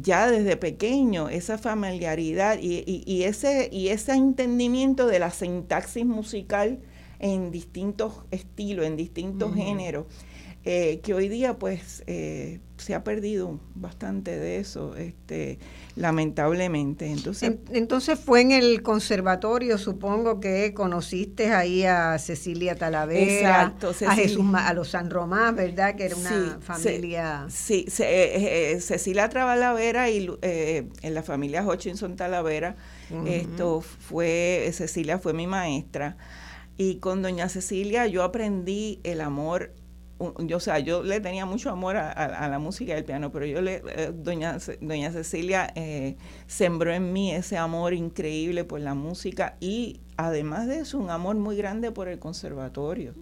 [0.00, 6.78] ya desde pequeño esa familiaridad y, ese, y ese entendimiento de la sintaxis musical
[7.18, 10.06] en distintos estilos, en distintos géneros,
[10.68, 15.60] eh, que hoy día pues eh, se ha perdido bastante de eso, este,
[15.94, 17.06] lamentablemente.
[17.06, 23.76] Entonces, entonces fue en el conservatorio, supongo que conociste ahí a Cecilia Talavera,
[24.08, 25.94] a Jesús, a los San Román, ¿verdad?
[25.94, 27.46] Que era una familia.
[27.48, 32.74] sí, eh, eh, Cecilia Talavera y en la familia Hutchinson Talavera,
[33.24, 36.16] esto fue, Cecilia fue mi maestra.
[36.76, 39.70] Y con doña Cecilia yo aprendí el amor
[40.38, 43.46] yo, o sea, yo le tenía mucho amor a, la música y al piano, pero
[43.46, 48.94] yo le, eh, doña, doña Cecilia eh, sembró en mí ese amor increíble por la
[48.94, 53.12] música y además de eso, un amor muy grande por el conservatorio.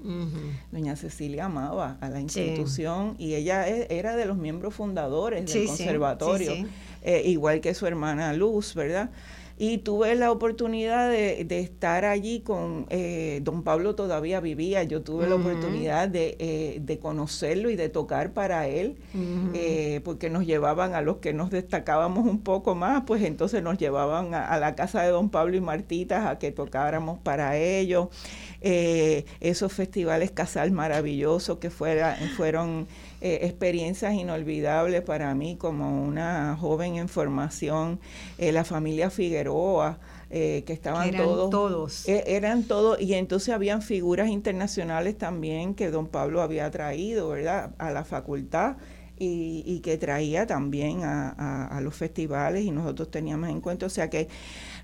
[0.70, 5.66] Doña Cecilia amaba a la institución y ella e, era de los miembros fundadores del
[5.66, 6.52] conservatorio,
[7.02, 9.10] eh, igual que su hermana Luz, ¿verdad?
[9.56, 14.82] Y tuve la oportunidad de, estar allí con eh, don Pablo todavía vivía.
[14.82, 18.96] Yo tuve la oportunidad de, eh, de, conocerlo y de tocar para él
[19.54, 23.78] eh, porque nos llevaban a los que nos destacábamos un poco más pues entonces nos
[23.78, 28.08] llevaban a, la casa de don Pablo y Martitas a que tocáramos para ellos.
[28.60, 32.88] Esos festivales casal maravillosos que fuera, fueron
[33.26, 37.98] eh, experiencias inolvidables para mí como una joven en formación,
[38.36, 41.48] eh, la familia Figueroa, eh, que estaban eran todos.
[41.48, 42.04] todos.
[42.06, 47.92] eran todos, y entonces habían figuras internacionales también que don Pablo había traído, ¿verdad?, a
[47.92, 48.76] la facultad.
[49.16, 54.10] Y, que traía también a, a, los festivales y nosotros teníamos en cuenta, o sea
[54.10, 54.28] que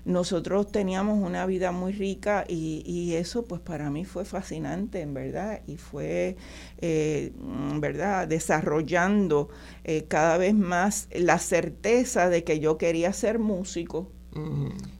[0.05, 5.61] nosotros teníamos una vida muy rica y, eso pues para mí fue fascinante, en verdad,
[5.67, 6.37] y fue,
[6.79, 7.33] eh,
[7.75, 9.49] ¿verdad?, desarrollando
[9.83, 14.09] eh, cada vez más la certeza de que yo quería ser músico.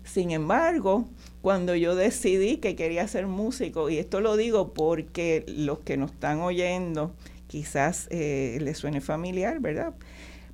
[0.03, 1.07] Sin embargo,
[1.41, 6.11] cuando yo decidí que quería ser músico, y esto lo digo porque los que nos
[6.11, 7.15] están oyendo
[7.47, 9.93] quizás eh, les suene familiar, ¿verdad?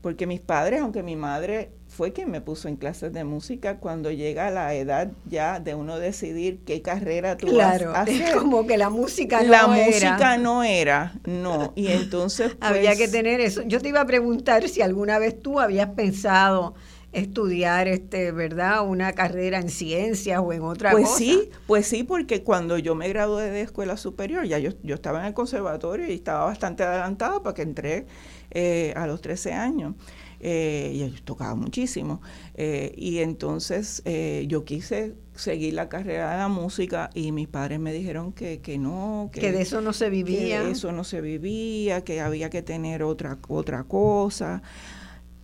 [0.01, 4.12] Porque mis padres, aunque mi madre fue quien me puso en clases de música cuando
[4.12, 8.36] llega la edad ya de uno decidir qué carrera tú vas a hacer.
[8.38, 9.67] como que la música no la era.
[9.67, 11.73] La música no era, no.
[11.75, 13.63] Y entonces había que pues tener eso.
[13.63, 16.75] Yo te iba a preguntar si alguna vez tú habías pensado
[17.13, 18.88] estudiar este, ¿verdad?
[18.88, 21.17] Una carrera en ciencias o en otra pues cosa.
[21.17, 24.93] Pues sí, pues sí, porque cuando yo me gradué de escuela superior, ya yo, yo
[24.93, 28.05] estaba en el conservatorio y estaba bastante adelantada para que entré
[28.51, 29.95] eh, a los 13 años
[30.39, 32.21] eh, y ellos tocaban muchísimo.
[32.56, 37.80] Eh, y entonces eh, yo quise seguir la carrera de la música y mis padres
[37.80, 40.60] me dijeron que, que no, que, de eso no se vivía.
[40.60, 44.62] Que de eso no se vivía, que había que tener otra, otra cosa.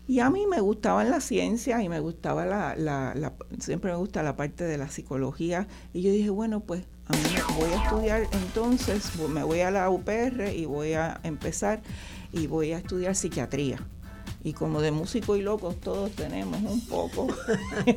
[0.05, 3.97] Y a mí me gustaban las ciencias y me gustaba la, la, la, siempre me
[3.97, 5.67] gusta la parte de la psicología.
[5.93, 7.19] Y yo dije, bueno, pues a mí
[7.57, 11.81] voy a estudiar entonces, me voy a la UPR y voy a empezar
[12.31, 13.79] y voy a estudiar psiquiatría
[14.43, 17.27] y como de músico y locos todos tenemos un poco,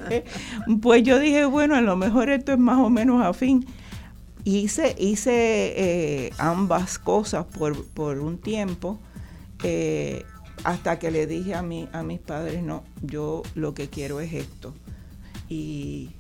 [0.83, 3.67] pues yo dije, bueno, a lo mejor esto es más o menos afín.
[4.45, 9.01] Hice, hice eh, ambas cosas por, por un tiempo,
[9.65, 10.25] eh,
[10.63, 14.33] hasta que le dije a, mi, a mis padres, no, yo lo que quiero es
[14.33, 14.73] esto.
[15.49, 16.11] Y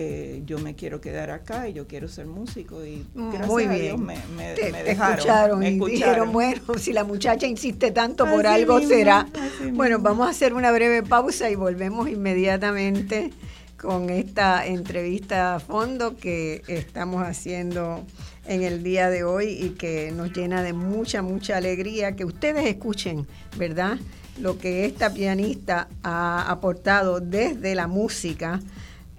[0.00, 3.74] eh, yo me quiero quedar acá y yo quiero ser músico y mm, gracias a
[3.74, 8.80] Dios me, me, dejaron, escucharon, y dijeron, bueno, si la muchacha insiste tanto por algo
[8.80, 9.26] será.
[9.72, 13.32] Bueno, vamos a hacer una breve pausa y volvemos inmediatamente
[13.76, 18.04] con esta entrevista a fondo que estamos haciendo
[18.46, 22.66] en el día de hoy y que nos llena de mucha, mucha alegría que ustedes
[22.66, 23.98] escuchen, ¿verdad?
[24.38, 28.60] Lo que esta pianista ha aportado desde la música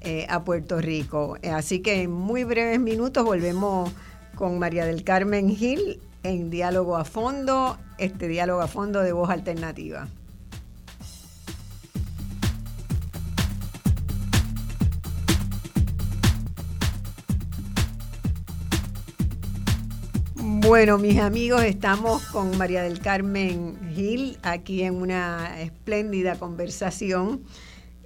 [0.01, 1.37] eh, a Puerto Rico.
[1.51, 3.91] Así que en muy breves minutos volvemos
[4.35, 9.29] con María del Carmen Gil en diálogo a fondo, este diálogo a fondo de voz
[9.29, 10.07] alternativa.
[20.35, 27.41] Bueno, mis amigos, estamos con María del Carmen Gil aquí en una espléndida conversación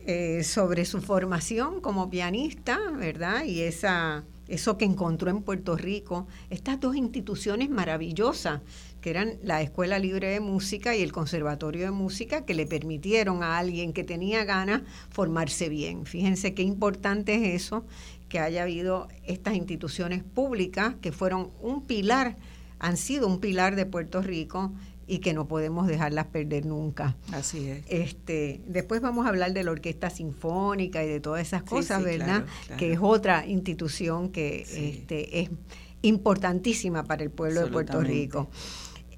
[0.06, 3.46] eh, sobre su formación como pianista, ¿verdad?
[3.46, 8.60] Y esa, eso que encontró en Puerto Rico, estas dos instituciones maravillosas,
[9.00, 13.44] que eran la Escuela Libre de Música y el Conservatorio de Música, que le permitieron
[13.44, 16.06] a alguien que tenía ganas formarse bien.
[16.06, 17.86] Fíjense qué importante es eso,
[18.28, 22.36] que haya habido estas instituciones públicas que fueron un pilar,
[22.80, 24.74] han sido un pilar de Puerto Rico
[25.08, 27.16] y que no podemos dejarlas perder nunca.
[27.32, 27.84] Así es.
[27.90, 32.46] Este, después vamos a hablar de la Orquesta Sinfónica y de todas esas cosas, ¿verdad?
[32.78, 35.50] Que es otra institución que este, es
[36.02, 38.50] importantísima para el pueblo de Puerto Rico.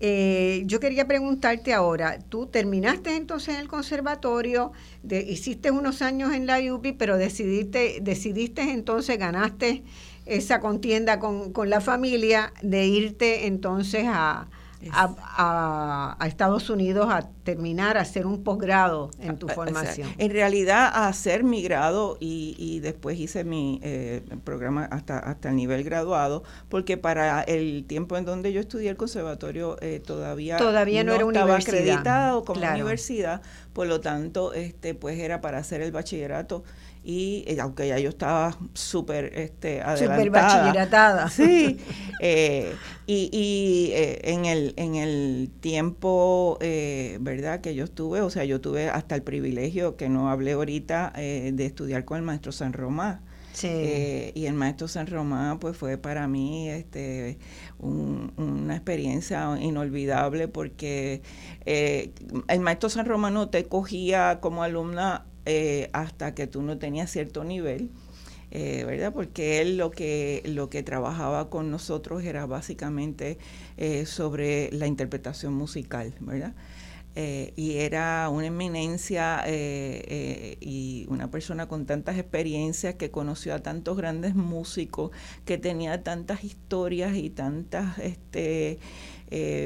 [0.02, 6.34] Eh, yo quería preguntarte ahora, tú terminaste entonces en el conservatorio, de, hiciste unos años
[6.34, 9.84] en la UPI, pero decidiste, decidiste entonces, ganaste
[10.26, 14.48] esa contienda con, con la familia de irte entonces a,
[14.92, 20.10] a, Estados Unidos a terminar, a hacer un posgrado en tu formación.
[20.18, 25.56] en realidad, a hacer mi grado y, después hice mi eh, programa hasta, hasta el
[25.56, 31.04] nivel graduado, porque para el tiempo en donde yo estudié el conservatorio eh, todavía, todavía
[31.04, 33.42] no, era estaba acreditado como universidad,
[33.74, 36.64] por lo tanto, este pues era para hacer el bachillerato
[37.06, 40.18] y eh, aunque ya yo estaba súper este, adelantada.
[40.18, 41.30] Súper bachilleratada.
[41.36, 41.78] Sí,
[42.20, 42.74] eh,
[43.06, 46.58] y, y eh, en, el, en el tiempo,
[47.20, 51.14] ¿verdad?, que yo estuve, o sea, yo tuve hasta el privilegio, que no hablé ahorita,
[51.16, 53.22] de estudiar con el maestro San Román.
[53.54, 54.34] Sí.
[54.34, 57.40] y el maestro San Román pues fue para mí este
[57.80, 61.22] una experiencia inolvidable porque
[61.66, 67.12] el maestro San Román no te cogía como alumna eh, hasta que tú no tenías
[67.12, 67.92] cierto nivel,
[68.50, 69.14] eh, ¿verdad?
[69.14, 73.38] Porque él lo que, lo que trabajaba con nosotros era básicamente
[73.78, 76.54] eh, sobre la interpretación musical, ¿verdad?
[77.18, 84.36] y era una eminencia y una persona con tantas experiencias que conoció a tantos grandes
[84.36, 85.12] músicos,
[85.46, 88.80] que tenía tantas historias y tantas este,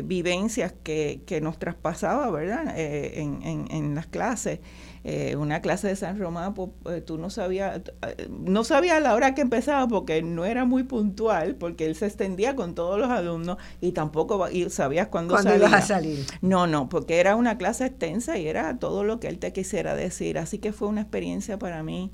[0.03, 2.71] vivencias que, que, nos traspasaba, ¿verdad?
[2.77, 4.59] En, las clases.
[5.03, 9.15] Eh, una clase de San Román, pues, eh, tú no sabías, eh, no sabía la
[9.15, 13.09] hora que empezaba porque no era muy puntual, porque él se extendía con todos los
[13.09, 15.67] alumnos y tampoco sabías cuándo salía.
[15.67, 16.25] a salir?
[16.41, 19.95] No, no, porque era una clase extensa y era todo lo que él te quisiera
[19.95, 20.37] decir.
[20.37, 22.11] Así que fue una experiencia para mí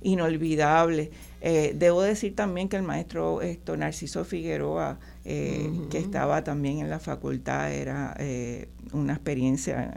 [0.00, 1.10] inolvidable.
[1.40, 7.72] debo decir también que el maestro esto, Narciso Figueroa, que estaba también en la facultad,
[7.72, 8.16] era
[8.92, 9.94] una experiencia,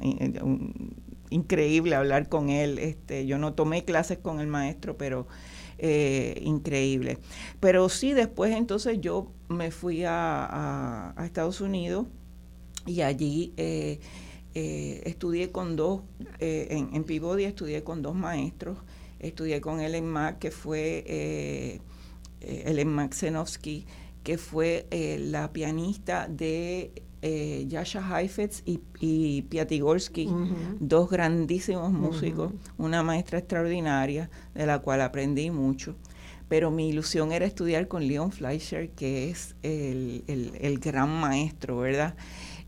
[1.30, 2.80] increíble hablar con él.
[2.80, 5.28] Este, yo no tomé clases con el maestro, pero
[5.78, 7.18] eh, increíble.
[7.60, 12.08] Pero sí, después entonces yo me fui a, Estados Unidos
[12.86, 14.00] y allí eh,
[14.54, 16.02] eh, estudié con dos,
[16.40, 18.78] en, en Peabody estudié con dos maestros.
[19.20, 21.82] Estudié con Ellen Mack, que fue
[22.42, 23.16] Ellen Mack
[24.24, 24.88] que fue
[25.20, 26.92] la pianista de
[27.28, 30.30] eh, Yasha Heifetz y, y Piatigorsky,
[30.80, 35.96] dos grandísimos músicos, una maestra extraordinaria de la cual aprendí mucho.
[36.50, 42.16] Pero mi ilusión era estudiar con Leon Fleischer, que es el, gran maestro, ¿verdad?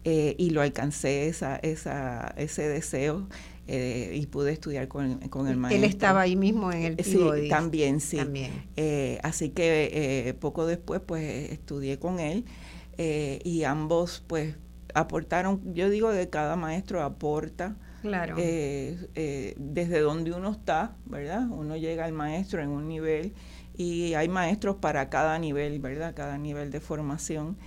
[0.04, 3.28] Eh, y lo alcancé esa, esa, ese deseo.
[3.68, 5.84] Eh, y pude estudiar con, con, el maestro.
[5.84, 8.18] Él estaba ahí mismo en el Sí, también, sí.
[9.22, 12.46] así que poco después, pues, estudié con él
[12.98, 14.56] eh, y ambos pues
[14.94, 17.76] aportaron, yo digo que cada maestro aporta.
[18.02, 18.36] Claro.
[18.38, 21.48] Eh, eh, desde donde uno está, ¿verdad?
[21.50, 23.34] Uno llega al maestro en un nivel
[23.76, 26.14] y hay maestros para cada nivel, ¿verdad?
[26.16, 27.58] Cada nivel de formación.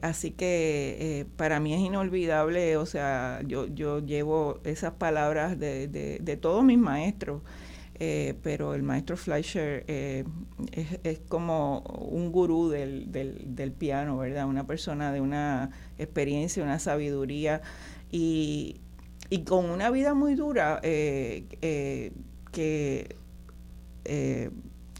[0.00, 6.18] así que para mí es inolvidable, o sea, yo, yo llevo esas palabras de, de,
[6.20, 7.42] de todos mis maestros
[8.04, 10.24] eh, pero el maestro Fleischer eh,
[11.04, 14.48] es, como un gurú del, del, piano, ¿verdad?
[14.48, 17.62] Una persona de una experiencia, una sabiduría
[18.10, 18.80] y,
[19.30, 21.44] y con una vida muy dura eh,
[22.50, 23.14] que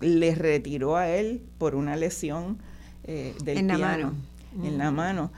[0.00, 2.58] le retiró a él por una lesión
[3.02, 3.78] del en piano.
[3.78, 4.14] La mano.
[4.62, 5.32] En la mano.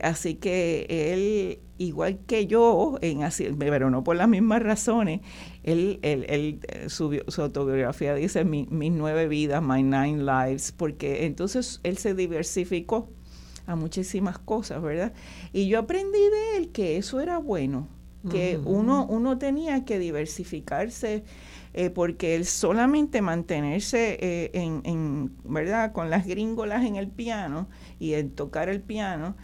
[0.00, 5.20] así que él igual que yo, en así, pero no por las mismas razones,
[5.62, 11.26] él, él, él eh, su, su, autobiografía dice mis nueve vidas, my nine lives, porque
[11.26, 13.08] entonces él se diversificó
[13.66, 15.12] a muchísimas cosas, ¿verdad?
[15.52, 17.88] Y yo aprendí de él que eso era bueno,
[18.30, 21.24] que uno, uno tenía que diversificarse,
[21.74, 27.68] eh, porque el solamente mantenerse eh, en, en, ¿verdad?, con las gringolas en el piano
[27.98, 29.36] y en tocar el piano,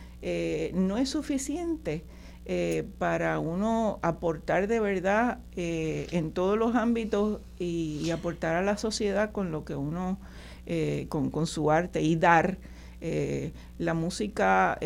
[0.75, 2.05] no es suficiente
[2.51, 8.79] eh, para uno aportar de verdad eh, en todos los ámbitos y, aportar a la
[8.79, 10.19] sociedad con lo que uno,
[10.65, 12.57] eh, con, su arte y dar.
[13.79, 14.79] la música,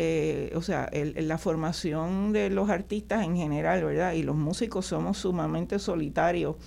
[0.55, 4.11] o sea, la formación de los artistas en general, ¿verdad?
[4.11, 6.57] Y los músicos somos sumamente solitarios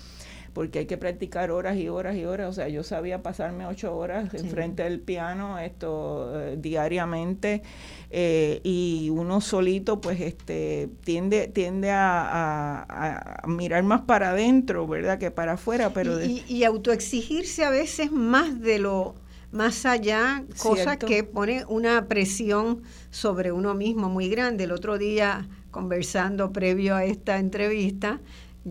[0.57, 2.49] porque hay que practicar horas y horas y horas.
[2.49, 7.61] O sea, yo sabía pasarme ocho horas enfrente del piano esto eh, diariamente
[8.09, 15.19] eh, y uno solito pues este tiende tiende a, mirar más para adentro, ¿verdad?
[15.19, 16.25] Que para afuera, pero...
[16.25, 19.13] Y, y, autoexigirse a veces más de lo
[19.51, 22.81] más allá, cosa que pone una presión
[23.11, 24.63] sobre uno mismo muy grande.
[24.63, 28.21] El otro día, conversando previo a esta entrevista,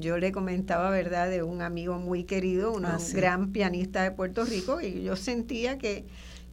[0.01, 4.45] yo le comentaba, ¿verdad?, de un amigo muy querido, un ah, gran pianista de Puerto
[4.45, 6.05] Rico, y yo sentía que,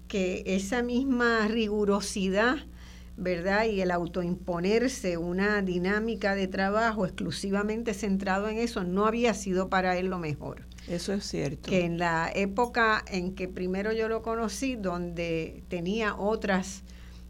[0.08, 2.58] que esa misma rigurosidad
[3.16, 3.66] ¿verdad?
[3.66, 9.98] Y el autoimponerse una dinámica de trabajo exclusivamente centrado en eso no había sido para
[9.98, 10.66] él lo mejor.
[10.88, 11.70] Eso es cierto.
[11.70, 16.84] Que en la época en que primero yo lo conocí, donde tenía otras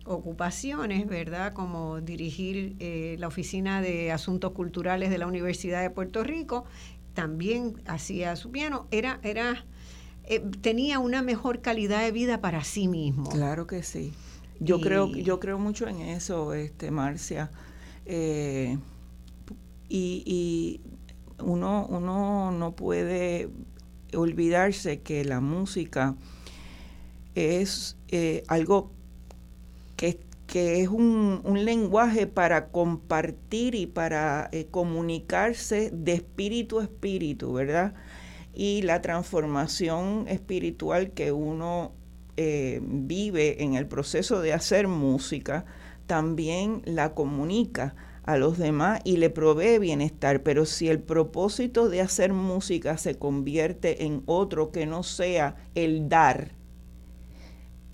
[0.05, 1.53] ocupaciones, ¿verdad?
[1.53, 6.65] Como dirigir eh, la Oficina de Asuntos Culturales de la Universidad de Puerto Rico,
[7.13, 9.65] también hacía su piano, era, era,
[10.25, 13.29] eh, tenía una mejor calidad de vida para sí mismo.
[13.29, 14.13] Claro que sí.
[14.59, 17.51] Yo creo, yo creo mucho en eso, este, Marcia.
[18.05, 18.77] Eh,
[19.89, 20.81] y,
[21.39, 23.49] uno, uno no puede
[24.15, 26.15] olvidarse que la música
[27.35, 27.97] es
[28.47, 28.92] algo
[29.95, 30.19] que,
[30.55, 37.93] es un, lenguaje para compartir y para eh, comunicarse de espíritu a espíritu, ¿verdad?
[38.53, 41.91] Y la transformación espiritual que uno
[42.37, 45.65] eh, vive en el proceso de hacer música,
[46.05, 50.43] también la comunica a los demás y le provee bienestar.
[50.43, 56.09] Pero si el propósito de hacer música se convierte en otro que no sea el
[56.09, 56.51] dar,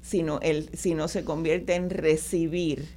[0.09, 2.87] sino, el, sino se convierte en recibir.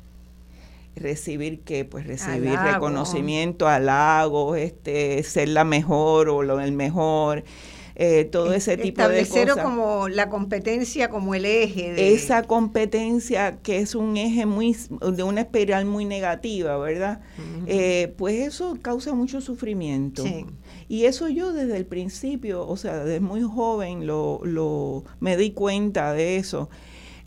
[0.96, 1.84] ¿Recibir qué?
[1.84, 7.44] Pues recibir reconocimiento, halagos, este, ser la mejor o lo, el mejor.
[7.94, 9.56] Eh, todo ese tipo de cosas.
[9.62, 11.92] como la competencia como el eje.
[11.92, 12.14] De...
[12.14, 14.74] Esa competencia que es un eje muy,
[15.12, 17.20] de una espiral muy negativa, ¿verdad?
[17.66, 20.24] Eh, pues eso causa mucho sufrimiento.
[20.88, 25.50] Y eso yo desde el principio, o sea, desde muy joven lo, lo me di
[25.50, 26.70] cuenta de eso.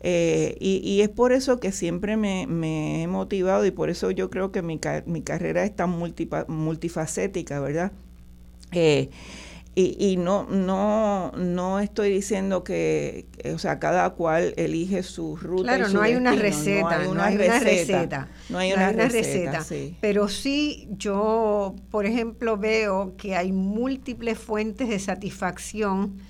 [0.08, 4.52] Eh, y, es por eso que siempre me, he motivado y por eso yo creo
[4.52, 5.90] que mi, mi carrera es tan
[6.46, 7.90] multifacética, ¿verdad?
[8.70, 9.10] Eh,
[9.74, 15.76] y, no, no, no estoy diciendo que, o sea, cada cual elige su ruta.
[15.76, 19.66] Claro, no, hay una receta, no hay una, receta, no hay una, receta.
[20.00, 26.20] Pero sí, yo, por ejemplo, veo que hay múltiples fuentes de satisfacción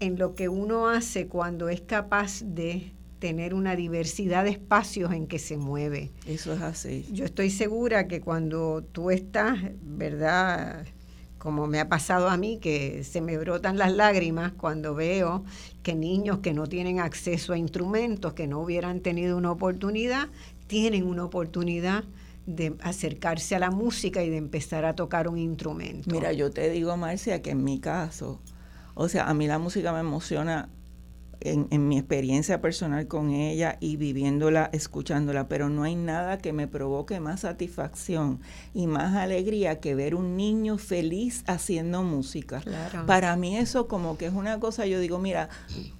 [0.00, 5.26] en lo que uno hace cuando es capaz de tener una diversidad de espacios en
[5.26, 6.10] que se mueve.
[6.26, 7.06] Eso es así.
[7.12, 10.86] Yo estoy segura que cuando tú estás, ¿verdad?
[11.38, 15.44] Como me ha pasado a mí, que se me brotan las lágrimas cuando veo
[15.82, 20.28] que niños que no tienen acceso a instrumentos, que no hubieran tenido una oportunidad,
[20.66, 22.04] tienen una oportunidad
[22.46, 26.10] de acercarse a la música y de empezar a tocar un instrumento.
[26.10, 28.40] Mira, yo te digo, Marcia, que en mi caso,
[29.00, 30.68] o sea, a mí la música me emociona
[31.40, 36.52] en, en, mi experiencia personal con ella y viviéndola, escuchándola, pero no hay nada que
[36.52, 38.40] me provoque más satisfacción
[38.74, 42.60] y más alegría que ver un niño feliz haciendo música.
[43.06, 45.48] Para mí eso como que es una cosa, yo digo, mira,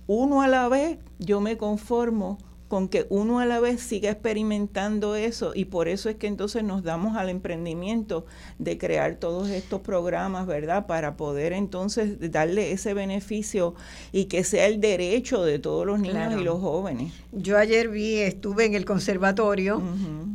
[0.07, 2.37] uno a la vez yo me conformo
[2.71, 6.63] con que uno a la vez siga experimentando eso y por eso es que entonces
[6.63, 8.27] nos damos al emprendimiento
[8.61, 10.87] de crear todos estos programas, ¿verdad?
[10.87, 13.75] Para poder entonces darle ese beneficio
[14.13, 17.13] y que sea el derecho de todos los niños y los jóvenes.
[17.33, 19.83] Yo ayer vi, estuve en el conservatorio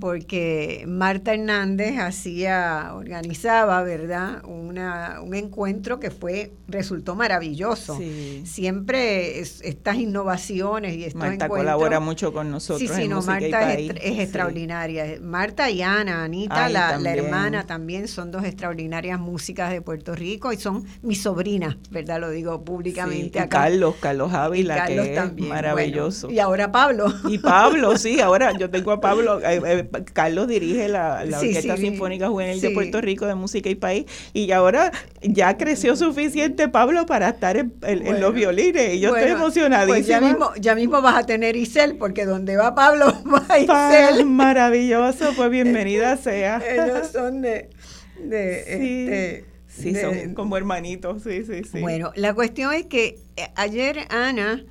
[0.02, 4.44] porque Marta Hernández hacía, organizaba, ¿verdad?
[4.44, 7.98] Una, un encuentro que fue, resultó maravilloso.
[8.44, 12.90] Siempre estas innovaciones y estos Marta colabora mucho con nosotros.
[12.90, 15.18] Sí, sí, no, Marta es, extraordinaria.
[15.22, 20.58] Marta y Ana, Anita, la, hermana también, son dos extraordinarias músicas de Puerto Rico y
[20.58, 22.20] son mis sobrinas, ¿verdad?
[22.20, 23.62] Lo digo públicamente acá.
[23.62, 25.50] Carlos, Carlos Ávila, que también.
[25.50, 26.30] maravilloso.
[26.30, 27.14] y ahora Pablo.
[27.30, 29.40] Y Pablo, sí, ahora yo tengo a Pablo.
[29.42, 34.06] Eh, eh, Carlos dirige la, Orquesta Sinfónica Juvenil de Puerto Rico de Música y País
[34.34, 39.96] y ahora ya creció suficiente Pablo para estar en, los violines y yo estoy emocionadísima.
[39.96, 43.60] Pues ya mismo, ya mismo vas a tener Isel porque que donde va Pablo va
[43.60, 44.26] Isel.
[44.26, 46.60] Maravilloso, pues bienvenida sea.
[46.68, 47.70] Ellos son de...
[48.18, 51.82] de sí, este, son como hermanitos, sí, sí, sí.
[51.82, 54.64] Bueno, la cuestión es que eh, ayer Ana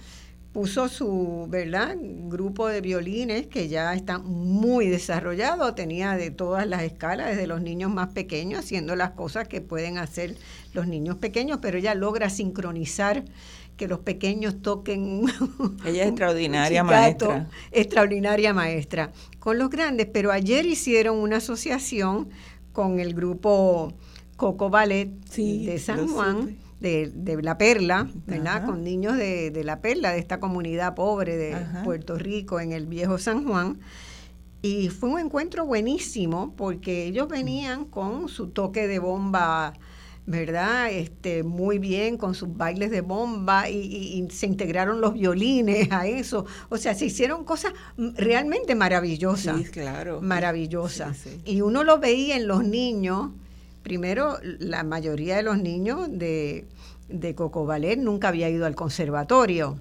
[0.54, 1.96] puso su, ¿verdad?
[2.00, 7.60] Grupo de violines que ya está muy desarrollado, tenía de todas las escalas, desde los
[7.60, 10.36] niños más pequeños, haciendo las cosas que pueden hacer
[10.72, 13.24] los niños pequeños, pero ella logra sincronizar
[13.76, 15.24] que los pequeños toquen.
[15.84, 17.48] Ella es extraordinaria maestra.
[17.72, 19.12] Extraordinaria maestra.
[19.38, 22.28] Con los grandes, pero ayer hicieron una asociación
[22.72, 23.92] con el grupo
[24.36, 26.58] Coco Ballet de San Juan.
[26.80, 28.66] De, La Perla, ¿verdad?
[28.66, 33.16] Con niños de, La Perla, de esta comunidad pobre de Puerto Rico en el viejo
[33.16, 33.80] San Juan.
[34.60, 39.74] Y fue un encuentro buenísimo porque ellos venían con su toque de bomba
[40.26, 40.90] ¿verdad?
[40.90, 46.46] Este, muy bien con sus bailes de bomba y, se integraron los violines a eso.
[46.68, 49.58] O sea, se hicieron cosas realmente maravillosas.
[49.58, 50.20] Sí, claro.
[50.22, 51.24] Maravillosas.
[51.44, 53.30] Y uno lo veía en los niños.
[53.82, 56.66] Primero, la mayoría de los niños de,
[57.08, 59.78] de Coco Ballet nunca había ido al conservatorio,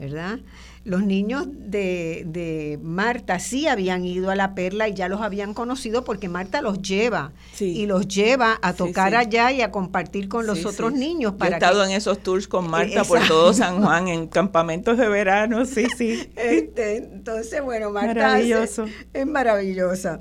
[0.00, 0.40] ¿verdad?
[0.84, 5.52] los niños de, de, Marta sí habían ido a la perla y ya los habían
[5.52, 10.46] conocido porque Marta los lleva y los lleva a tocar allá y a compartir con
[10.46, 11.34] los otros niños.
[11.34, 15.08] Para he estado en esos tours con Marta por todo San Juan, en campamentos de
[15.08, 16.30] verano, sí, sí.
[16.36, 20.18] Este, entonces, bueno, Marta es maravillosa.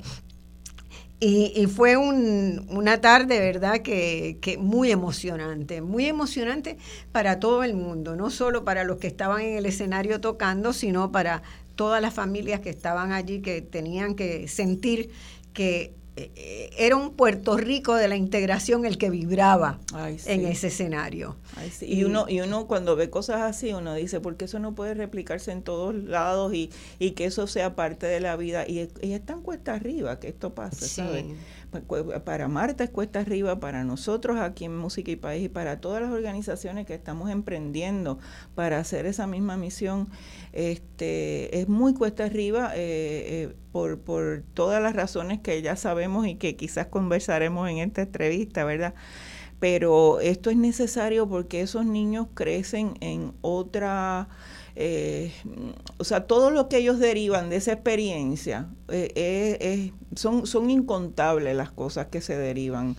[1.22, 6.78] Y, fue una tarde, ¿verdad?, que, muy emocionante, muy emocionante
[7.12, 11.12] para todo el mundo, no solo para los que estaban en el escenario tocando, sino
[11.12, 11.44] para
[11.76, 15.10] todas las familias que estaban allí, que tenían que sentir
[15.54, 15.92] que
[16.78, 19.80] era un Puerto Rico de la integración el que vibraba
[20.26, 21.38] en ese escenario.
[21.82, 24.94] y, uno, y uno cuando ve cosas así, uno dice, ¿por qué eso no puede
[24.94, 28.68] replicarse en todos lados y, y que eso sea parte de la vida?
[28.68, 31.26] Y, y es tan cuesta arriba que esto pasa, ¿sabes?
[32.26, 36.02] Para Marta es cuesta arriba, para nosotros aquí en Música y País y para todas
[36.02, 38.20] las organizaciones que estamos emprendiendo
[38.56, 40.10] para hacer esa misma misión,
[40.52, 46.28] este, es muy cuesta arriba eh, eh, por, por todas las razones que ya sabemos
[46.28, 48.94] y que quizás conversaremos en esta entrevista, ¿verdad?
[49.60, 54.30] Pero esto es necesario porque esos niños crecen en otra
[54.82, 55.34] eh,
[55.98, 61.70] o sea, todo lo que ellos derivan de esa experiencia, eh, son, son incontables las
[61.70, 62.96] cosas que se derivan.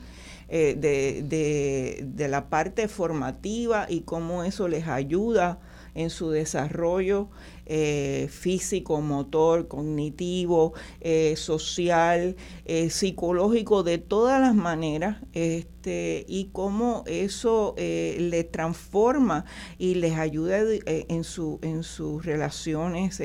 [0.52, 5.60] Eh, de, de, la parte formativa y cómo eso les ayuda
[5.94, 7.28] en su desarrollo
[7.66, 17.04] eh, físico, motor, cognitivo, eh, social, eh, psicológico, de todas las maneras, este, y cómo
[17.06, 19.44] eso le transforma
[19.78, 23.20] y les ayuda en, su, en sus relaciones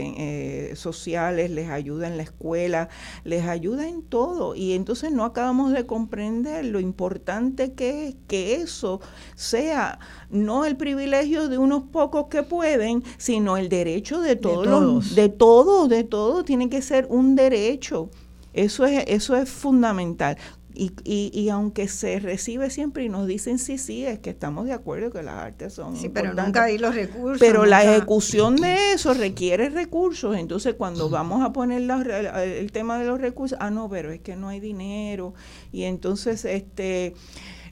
[0.78, 2.90] sociales, les ayuda en la escuela,
[3.24, 4.56] les ayuda en todo.
[4.56, 9.02] Y entonces no acabamos de comprender lo importante que es que eso
[9.36, 10.00] sea
[10.30, 15.88] no el privilegio de unos pocos que pueden, sino el derecho de todos, de todo,
[15.88, 18.10] de todo, tiene que ser un derecho.
[18.54, 20.38] Eso es, eso es fundamental.
[20.76, 24.66] Y, y, y, aunque se recibe siempre y nos dicen sí, sí, es que estamos
[24.66, 25.96] de acuerdo que las artes son.
[25.96, 27.40] Sí, pero nunca hay los recursos.
[27.40, 30.36] Pero la ejecución de eso requiere recursos.
[30.36, 34.36] Entonces, cuando vamos a poner el tema de los recursos, ah, no, pero es que
[34.36, 35.34] no hay dinero.
[35.72, 37.14] Y entonces, este.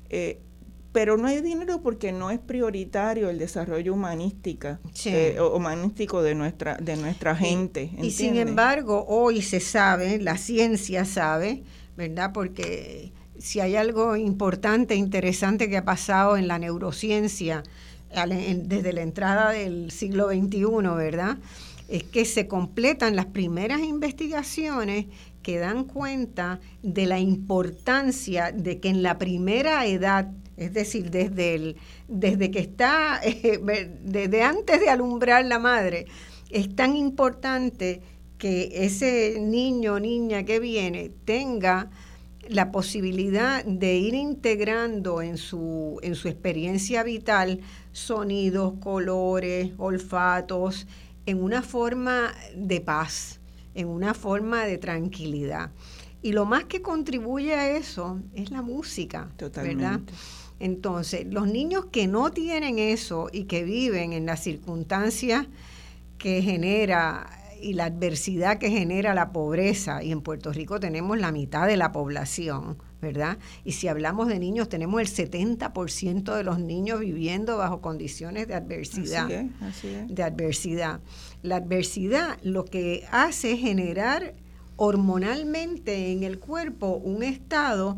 [0.10, 0.39] Eh,
[0.93, 6.78] pero no hay dinero porque no es prioritario el desarrollo humanística, eh, humanístico de nuestra,
[6.78, 7.89] de nuestra gente.
[8.01, 11.64] Y, sin embargo, hoy se sabe, la ciencia sabe,
[11.96, 12.32] ¿verdad?
[12.34, 17.64] Porque si hay algo importante, interesante que ha pasado en la neurociencia
[18.28, 20.66] desde la entrada del siglo XXI,
[20.96, 21.38] ¿verdad?
[21.88, 25.08] Es que se completan las primeras investigaciones
[25.41, 31.56] que dan cuenta de la importancia de que en la primera edad es decir, desde,
[31.56, 31.78] el,
[32.08, 33.20] desde que está,
[34.04, 36.06] desde antes de alumbrar la madre,
[36.50, 38.02] es tan importante
[38.44, 41.89] que ese niño o niña que viene tenga
[42.50, 47.62] la posibilidad de ir integrando en su, en su experiencia vital
[47.94, 50.88] sonidos, colores, olfatos,
[51.26, 53.39] en una forma de paz,
[53.76, 55.72] en una forma de tranquilidad.
[56.22, 60.02] Y lo más que contribuye a eso es la música, ¿verdad?
[60.60, 65.48] Entonces, los niños que no tienen eso y que viven en las circunstancias
[66.18, 71.32] que genera y la adversidad que genera la pobreza, y en Puerto Rico tenemos la
[71.32, 73.38] mitad de la población, ¿verdad?
[73.64, 78.55] Y si hablamos de niños, tenemos el 70% de los niños viviendo bajo condiciones de
[78.55, 79.28] adversidad.
[80.07, 80.99] De adversidad.
[81.41, 84.36] La adversidad lo que hace es generar
[84.76, 87.97] hormonalmente en el cuerpo un estado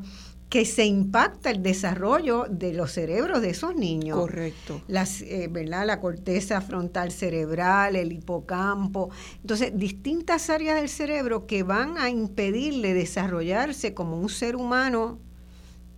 [0.55, 4.17] que se impacta el desarrollo de los cerebros de esos niños.
[4.17, 4.81] Correcto.
[4.87, 5.85] Las, eh, ¿verdad?
[5.85, 9.09] La corteza frontal cerebral, el hipocampo.
[9.41, 15.19] Entonces, distintas áreas del cerebro que van a impedirle desarrollarse como un ser humano,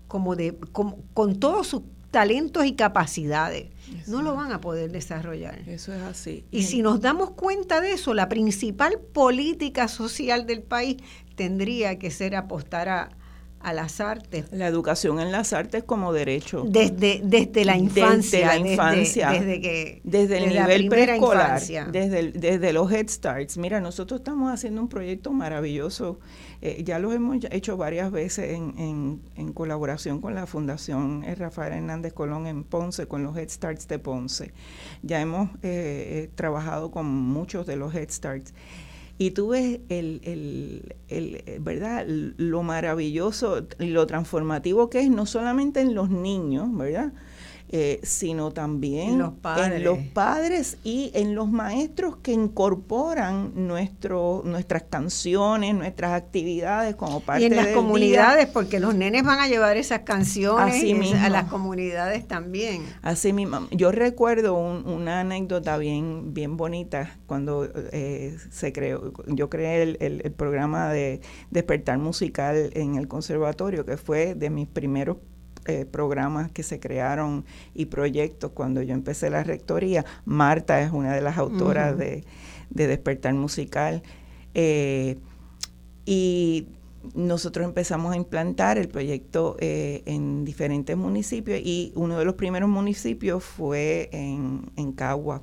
[0.07, 0.57] como de,
[1.13, 3.67] con todos sus talentos y capacidades.
[4.07, 5.69] No lo van a poder desarrollar.
[5.69, 6.45] Eso es así.
[6.49, 10.97] Y si nos damos cuenta de eso, la principal política social del país
[11.35, 13.09] tendría que ser apostar a
[13.67, 14.45] a las artes.
[14.51, 16.63] La educación en las artes como derecho.
[16.65, 18.47] Desde, desde la infancia.
[18.47, 19.31] Desde la infancia.
[19.31, 21.59] Desde, que, desde el nivel preescolar.
[21.59, 23.57] Desde, desde los Head Starts.
[23.57, 26.17] Mira, nosotros estamos haciendo un proyecto maravilloso.
[26.61, 32.13] Eh, ya lo hemos hecho varias veces en, en, colaboración con la Fundación Rafael Hernández
[32.13, 34.53] Colón en Ponce, con los Head Starts de Ponce.
[35.01, 38.53] Ya hemos eh, trabajado con muchos de los Head Starts
[39.17, 42.05] y tú ves el, el, el, ¿verdad?
[42.07, 47.13] lo maravilloso y lo transformativo que es no solamente en los niños, ¿verdad?
[47.69, 49.33] Eh, sino también en los,
[50.13, 50.77] padres.
[50.85, 57.51] y en los maestros que incorporan nuestro, nuestras canciones, nuestras actividades como parte de Y
[57.51, 62.85] en las comunidades, porque los nenes van a llevar esas canciones a las comunidades también.
[63.01, 63.67] Así mismo.
[63.71, 70.31] Yo recuerdo una anécdota bien, bien bonita cuando eh, se creó, yo creé el, el
[70.31, 71.19] programa de
[71.51, 75.17] despertar musical en el conservatorio, que fue de mis primeros
[75.67, 80.05] eh, programas que se crearon y proyectos cuando yo empecé la rectoría.
[80.25, 82.23] Marta es una de las autoras de,
[82.69, 84.03] Despertar Musical.
[84.53, 85.17] Eh,
[86.05, 86.67] y
[87.15, 92.69] nosotros empezamos a implantar el proyecto eh, en diferentes municipios y uno de los primeros
[92.69, 95.41] municipios fue en, en Cagua.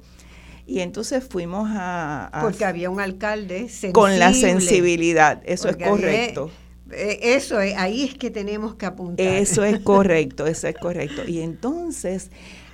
[0.67, 2.31] Y entonces fuimos a...
[2.41, 3.93] Porque había un alcalde sensible.
[3.93, 6.51] Con la sensibilidad, eso es correcto.
[6.97, 9.27] Eso es, ahí es que tenemos que apuntar.
[9.27, 11.23] Eso es correcto, eso es correcto.
[11.27, 12.31] Y entonces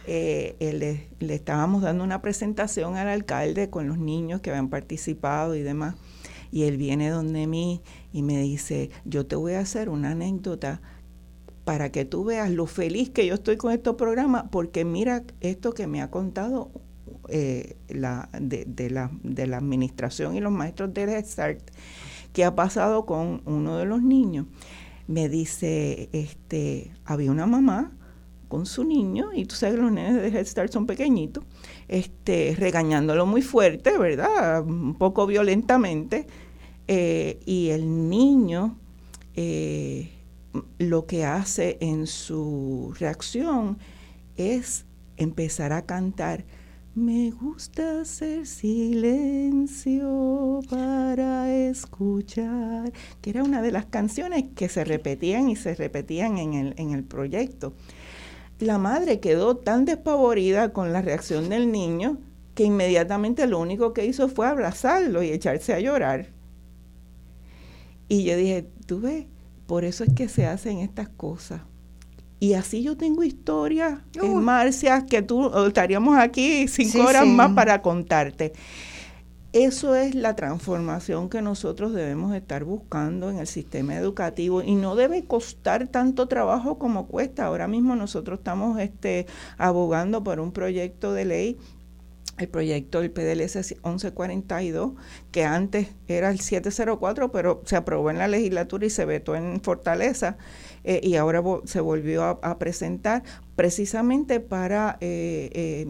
[0.06, 5.54] eh, le, le, estábamos dando una presentación al alcalde con los niños que habían participado
[5.54, 5.94] y demás.
[6.52, 10.80] Y él viene donde mí y me dice, yo te voy a hacer una anécdota
[11.64, 15.72] para que tú veas lo feliz que yo estoy con estos programas, porque mira esto
[15.72, 16.70] que me ha contado
[17.28, 21.60] eh, la, de, de, la, de la administración y los maestros de Start
[22.32, 24.46] ¿Qué ha pasado con uno de los niños?
[25.06, 27.92] Me dice, este, había una mamá
[28.48, 31.44] con su niño, y tú sabes que los nenes de Head Start son pequeñitos,
[31.88, 34.64] este, regañándolo muy fuerte, ¿verdad?
[34.64, 36.26] Un poco violentamente,
[36.88, 38.76] eh, y el niño
[39.34, 40.10] eh,
[40.78, 43.78] lo que hace en su reacción
[44.36, 44.84] es
[45.16, 46.44] empezar a cantar
[47.00, 49.90] me gusta hacer silencio
[50.68, 52.92] para escuchar,
[53.22, 56.92] que era una de las canciones que se repetían y se repetían en el, en
[56.92, 57.72] el proyecto.
[58.58, 62.18] La madre quedó tan despavorida con la reacción del niño
[62.54, 66.28] que inmediatamente lo único que hizo fue abrazarlo y echarse a llorar.
[68.08, 69.24] Y yo dije, tú ves,
[69.66, 71.62] por eso es que se hacen estas cosas
[72.40, 77.82] y así yo tengo historias en Marcia que tú estaríamos aquí cinco horas más para
[77.82, 78.54] contarte.
[79.52, 84.94] Eso es la transformación que nosotros debemos estar buscando en el sistema educativo y no
[84.94, 87.46] debe costar tanto trabajo como cuesta.
[87.46, 89.26] Ahora mismo nosotros estamos este,
[89.58, 91.58] abogando por un proyecto de ley
[92.38, 94.92] el proyecto del PDLS 1142,
[95.30, 99.60] que antes era el 704, pero se aprobó en la legislatura y se vetó en
[99.60, 100.38] Fortaleza,
[100.84, 103.22] eh, y ahora se volvió a, presentar
[103.56, 105.86] precisamente para eh,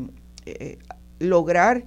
[0.47, 0.79] eh,
[1.21, 1.85] lograr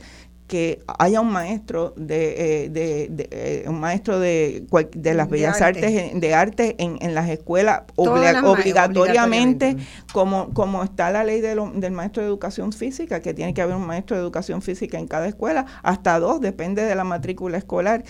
[0.53, 6.75] que haya un maestro de, de, un maestro de, de las bellas artes de arte
[6.77, 9.77] en, en las escuelas obligatoriamente,
[10.11, 13.75] como como está la ley de del maestro de educación física que tiene que haber
[13.75, 18.03] un maestro de educación física en cada escuela hasta dos depende de la matrícula escolar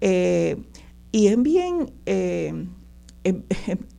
[0.00, 1.92] y es bien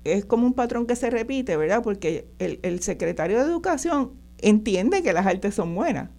[0.04, 1.84] es como un patrón que se repite, ¿verdad?
[1.84, 6.10] Porque el, secretario de Educación entiende que las artes son buenas.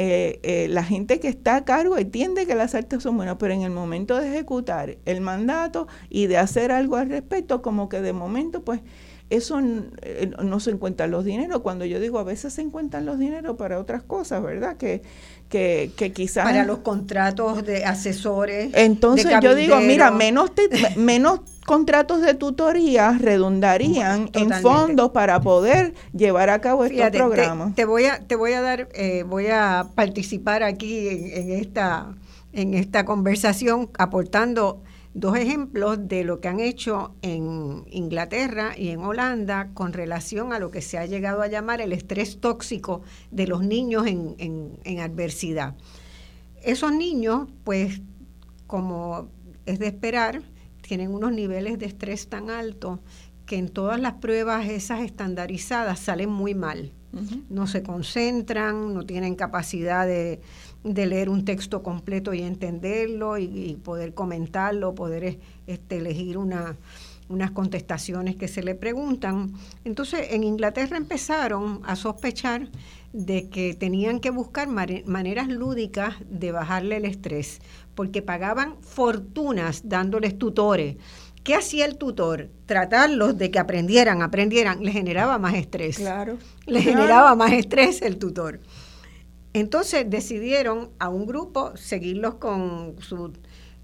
[0.00, 3.52] Eh, eh, la gente que está a cargo entiende que las artes son buenas, pero
[3.52, 8.00] en el momento de ejecutar el mandato y de hacer algo al respecto, como que
[8.00, 8.80] de momento, pues
[9.28, 9.58] eso
[10.02, 11.62] eh, no se encuentran los dineros.
[11.62, 14.76] Cuando yo digo a veces se encuentran los dineros para otras cosas, ¿verdad?
[14.76, 15.02] Que,
[15.48, 16.44] que, que quizás...
[16.44, 18.70] Para los contratos de asesores.
[18.74, 20.52] Entonces yo digo, mira, menos,
[20.96, 27.74] menos contratos de tutoría redundarían en fondos para poder llevar a cabo estos programas.
[27.74, 32.14] Te, voy a te voy a dar eh, voy a participar aquí en, esta
[32.54, 34.80] en esta conversación aportando
[35.20, 40.58] dos ejemplos de lo que han hecho en Inglaterra y en Holanda con relación a
[40.58, 45.00] lo que se ha llegado a llamar el estrés tóxico de los niños en, en
[45.00, 45.74] adversidad.
[46.62, 48.00] Esos niños, pues,
[48.66, 49.28] como
[49.66, 50.42] es de esperar,
[50.82, 53.00] tienen unos niveles de estrés tan altos
[53.48, 56.92] que en todas las pruebas esas estandarizadas salen muy mal.
[57.48, 60.40] No se concentran, no tienen capacidad de,
[60.84, 66.76] leer un texto completo y entenderlo y, poder comentarlo, poder este, elegir una,
[67.28, 69.52] unas contestaciones que se le preguntan.
[69.84, 72.68] Entonces, en Inglaterra empezaron a sospechar
[73.12, 77.60] de que tenían que buscar maneras lúdicas de bajarle el estrés,
[77.94, 80.96] porque pagaban fortunas dándoles tutores.
[81.42, 82.50] ¿Qué hacía el tutor?
[82.66, 85.96] Tratarlos de que aprendieran, aprendieran, le generaba más estrés.
[85.96, 86.36] Claro.
[86.66, 88.60] Le generaba más estrés el tutor.
[89.58, 93.32] Entonces decidieron a un grupo seguirlos con su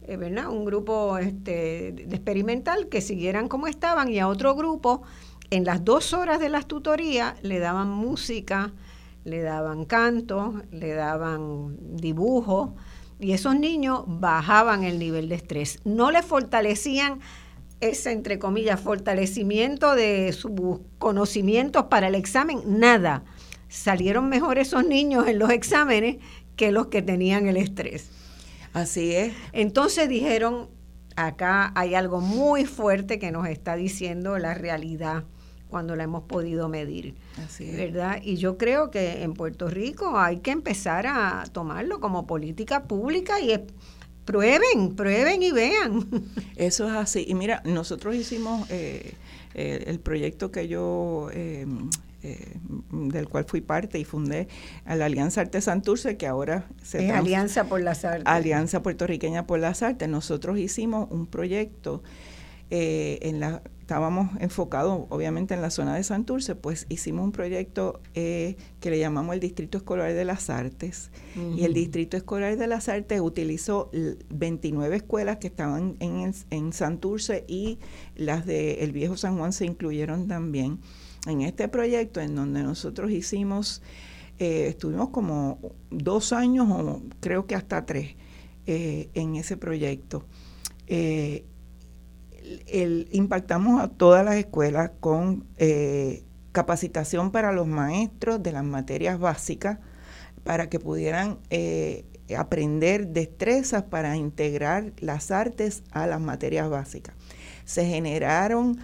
[0.06, 0.48] eh, ¿verdad?
[0.48, 5.02] Un grupo este, de experimental que siguieran como estaban y a otro grupo
[5.50, 8.72] en las dos horas de las tutorías le daban música,
[9.24, 12.74] le daban canto, le daban dibujo
[13.18, 15.80] y esos niños bajaban el nivel de estrés.
[15.84, 17.20] No les fortalecían
[17.80, 20.52] ese, entre comillas, fortalecimiento de sus
[20.98, 23.24] conocimientos para el examen, nada.
[23.74, 26.18] Salieron mejor esos niños en los exámenes
[26.54, 28.08] que los que tenían el estrés.
[28.72, 29.34] Así es.
[29.52, 30.68] Entonces dijeron,
[31.16, 35.24] acá hay algo muy fuerte que nos está diciendo la realidad
[35.68, 37.16] cuando la hemos podido medir.
[37.44, 37.76] Así es.
[37.76, 38.20] ¿Verdad?
[38.22, 43.40] Y yo creo que en Puerto Rico hay que empezar a tomarlo como política pública
[43.40, 43.58] y
[44.24, 46.08] prueben, prueben y vean.
[46.56, 47.24] Eso es así.
[47.26, 49.14] Y mira, nosotros hicimos eh,
[49.54, 51.66] eh, el proyecto que yo eh,
[52.24, 52.56] eh,
[52.90, 54.48] del cual fui parte y fundé
[54.84, 58.24] a la Alianza Arte Santurce, que ahora se es Alianza por las Artes.
[58.26, 60.08] Alianza Puertorriqueña por las Artes.
[60.08, 62.02] Nosotros hicimos un proyecto
[62.70, 68.00] eh, en la estábamos enfocados obviamente en la zona de Santurce, pues hicimos un proyecto
[68.14, 71.10] eh, que le llamamos el Distrito Escolar de las Artes.
[71.54, 73.90] Y el Distrito Escolar de las Artes utilizó
[74.30, 77.78] 29 escuelas que estaban en, en Santurce y
[78.16, 80.80] las del el Viejo San Juan se incluyeron también
[81.26, 83.82] en este proyecto en donde nosotros hicimos,
[84.38, 85.58] eh, estuvimos como
[85.90, 88.16] dos años o creo que hasta tres
[88.66, 90.24] eh, en ese proyecto.
[90.86, 91.44] Eh,
[93.12, 95.46] impactamos a todas las escuelas con
[96.52, 99.78] capacitación para los maestros de las materias básicas
[100.44, 101.38] para que pudieran
[102.36, 107.14] aprender destrezas para integrar las artes a las materias básicas.
[107.64, 108.78] Se generaron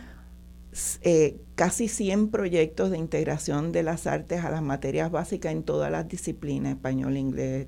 [1.03, 5.91] eh, casi 100 proyectos de integración de las artes a las materias básicas en todas
[5.91, 7.67] las disciplinas, español, inglés,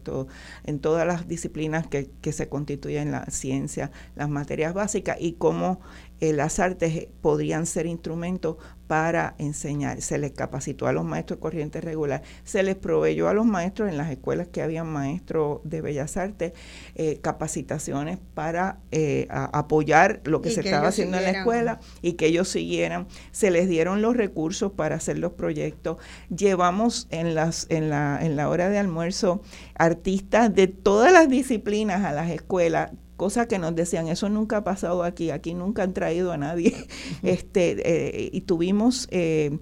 [0.64, 5.80] en todas las disciplinas que, que se constituyen la ciencia, las materias básicas y cómo
[6.22, 8.54] eh, las artes podrían ser instrumentos
[8.86, 10.00] para enseñar.
[10.02, 13.96] Se les capacitó a los maestros corriente regular, se les proveyó a los maestros en
[13.96, 16.52] las escuelas que habían maestros de bellas artes
[16.94, 22.26] eh, capacitaciones para eh, apoyar lo que se estaba haciendo en la escuela y que
[22.26, 23.08] ellos siguieran.
[23.32, 25.96] Se les dieron los recursos para hacer los proyectos.
[26.28, 29.42] Llevamos en, las, en, la, en la hora de almuerzo
[29.74, 32.92] artistas de todas las disciplinas a las escuelas
[33.22, 36.74] cosa que nos decían, eso nunca ha pasado aquí, aquí nunca han traído a nadie.
[37.22, 39.60] este eh, Y tuvimos eh,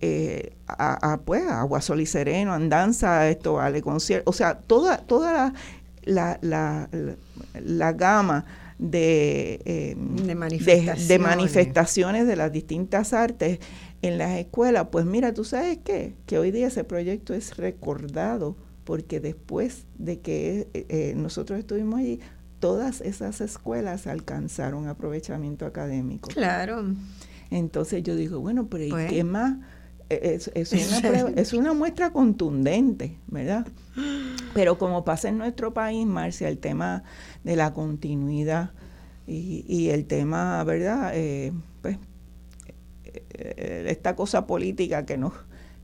[0.00, 5.52] eh, a, pues, Agua Sol y Sereno, Andanza, esto, Ale Concierto, o sea, toda, toda
[6.04, 6.88] la, la,
[7.60, 8.44] la, gama
[8.78, 11.08] de, de, manifestaciones.
[11.08, 13.58] De, manifestaciones de las distintas artes
[14.00, 18.56] en las escuelas, pues mira, tú sabes qué, que hoy día ese proyecto es recordado
[18.84, 22.20] porque después de que nosotros estuvimos allí,
[22.62, 26.28] todas esas escuelas alcanzaron aprovechamiento académico.
[26.28, 26.94] Claro.
[27.50, 29.10] Entonces yo digo, bueno, pero ¿y pues.
[29.10, 29.56] qué más?
[30.08, 33.66] E, es, una es, una muestra contundente, ¿verdad?
[34.54, 37.02] Pero como pasa en nuestro país, Marcia, el tema
[37.42, 38.70] de la continuidad
[39.26, 41.10] y, el tema, ¿verdad?
[41.14, 41.98] Eh, pues,
[43.04, 45.32] eh, esta cosa política que nos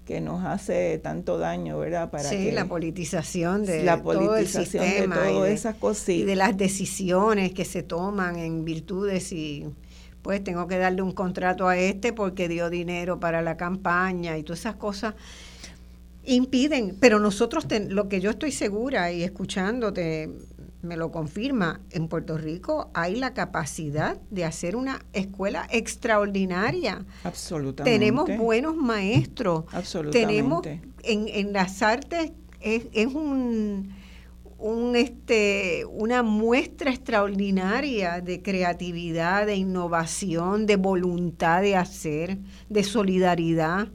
[0.09, 2.11] que nos hace tanto daño, ¿verdad?
[2.11, 6.56] Para sí, la politización de todo el sistema de todas esas cosas y de las
[6.56, 9.66] decisiones que se toman en virtudes y
[10.22, 14.44] pues tengo que darle un contrato a este porque dio dinero para la campaña y
[14.44, 15.14] todas esas cosas
[16.24, 20.30] impiden, pero nosotros lo que yo estoy segura y escuchándote
[20.82, 27.04] me lo confirma, en Puerto Rico hay la capacidad de hacer una escuela extraordinaria.
[27.24, 27.98] Absolutamente.
[27.98, 29.64] Tenemos buenos maestros.
[29.72, 30.26] Absolutamente.
[30.26, 30.66] Tenemos
[31.02, 33.92] en, en las artes es, es un,
[34.58, 43.88] un este una muestra extraordinaria de creatividad, de innovación, de voluntad de hacer, de solidaridad.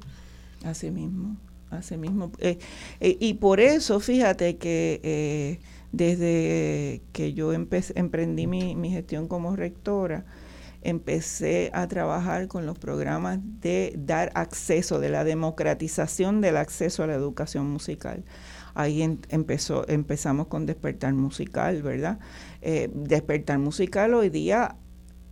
[0.63, 1.35] Así mismo,
[1.69, 2.31] así mismo.
[2.39, 2.57] Eh,
[2.99, 5.59] eh, y por eso, fíjate que eh,
[5.93, 10.25] desde que yo emprendí mi, gestión como rectora,
[10.81, 17.07] empecé a trabajar con los programas de dar acceso, de la democratización del acceso a
[17.07, 18.25] la educación musical.
[18.73, 22.19] Ahí empezó, empezamos con Despertar Musical, ¿verdad?
[22.61, 24.75] Eh, Despertar Musical hoy día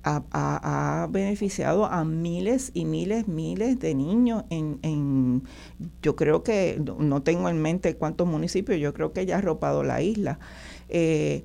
[0.03, 5.43] ha, beneficiado a miles y miles, miles de niños en, en,
[6.01, 9.83] yo creo que, no tengo en mente cuántos municipios, yo creo que ya ha arropado
[9.83, 10.39] la isla.
[10.89, 11.43] Eh,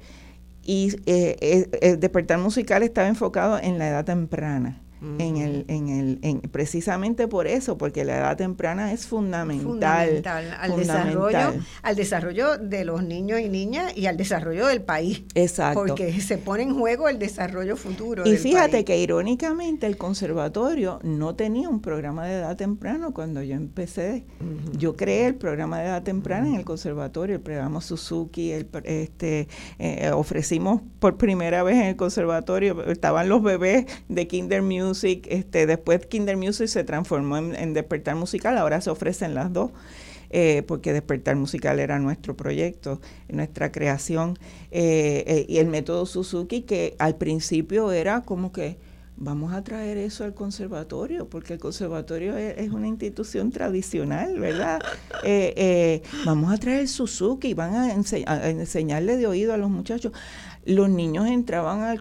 [0.63, 6.19] y eh, el despertar musical estaba enfocado en la edad temprana en el, en el,
[6.23, 10.23] en, precisamente por eso, porque la edad temprana es fundamental.
[10.59, 15.25] al, Desarrollo, al desarrollo de los niños y niñas y al desarrollo del país.
[15.35, 15.85] Exacto.
[15.87, 18.27] Porque se pone en juego el desarrollo futuro.
[18.27, 23.55] Y fíjate que irónicamente el conservatorio no tenía un programa de edad temprana cuando yo
[23.55, 24.25] empecé.
[24.73, 29.49] Yo creé el programa de edad temprana en el conservatorio, el programa Suzuki, el, este,
[29.79, 35.67] eh, ofrecimos por primera vez en el conservatorio, estaban los bebés de Kinder Music este,
[35.67, 39.71] después Kinder Music se transformó en, Despertar Musical, ahora se ofrecen las dos.
[40.31, 44.37] Eh, porque Despertar Musical era nuestro proyecto, nuestra creación,
[44.73, 48.77] eh, eh, y el método Suzuki, que al principio era como que
[49.17, 54.81] vamos a traer eso al conservatorio, porque el conservatorio es, una institución tradicional, ¿verdad?
[56.27, 60.13] vamos a traer Suzuki, van a, a enseñarle de oído a los muchachos
[60.67, 62.01] los niños entraban al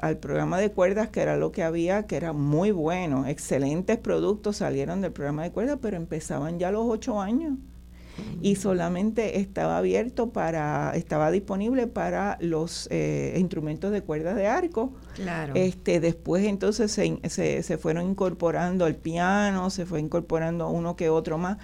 [0.00, 4.56] al programa de cuerdas, que era lo que había, que era muy bueno, excelentes productos
[4.56, 7.54] salieron del programa de cuerdas, pero empezaban ya a los ocho años
[8.40, 14.92] y solamente estaba abierto para, estaba disponible para los eh, instrumentos de cuerdas de arco.
[15.14, 15.54] Claro.
[15.56, 21.10] Este, después entonces se, se, se fueron incorporando el piano, se fue incorporando uno que
[21.10, 21.58] otro más,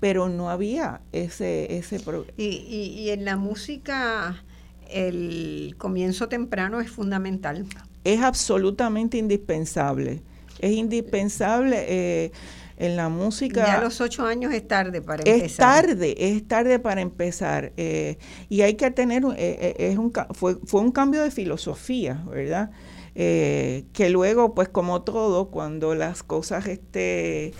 [0.00, 2.00] pero no había ese, ese
[2.36, 4.44] y, y, y en la música
[4.88, 7.66] el comienzo temprano es fundamental.
[8.04, 10.22] Es absolutamente indispensable.
[10.58, 12.32] Es indispensable eh,
[12.76, 13.66] en la música.
[13.66, 15.44] Ya a los ocho años es tarde para empezar.
[15.44, 17.72] Es tarde, es tarde para empezar.
[17.76, 18.18] Eh,
[18.48, 22.70] y hay que tener, eh, es un, fue, fue un cambio de filosofía, ¿verdad?
[23.14, 27.52] que luego, pues como todo, cuando las cosas este,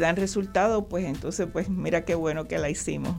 [0.00, 3.18] dan resultado, pues entonces, pues mira qué bueno que la hicimos.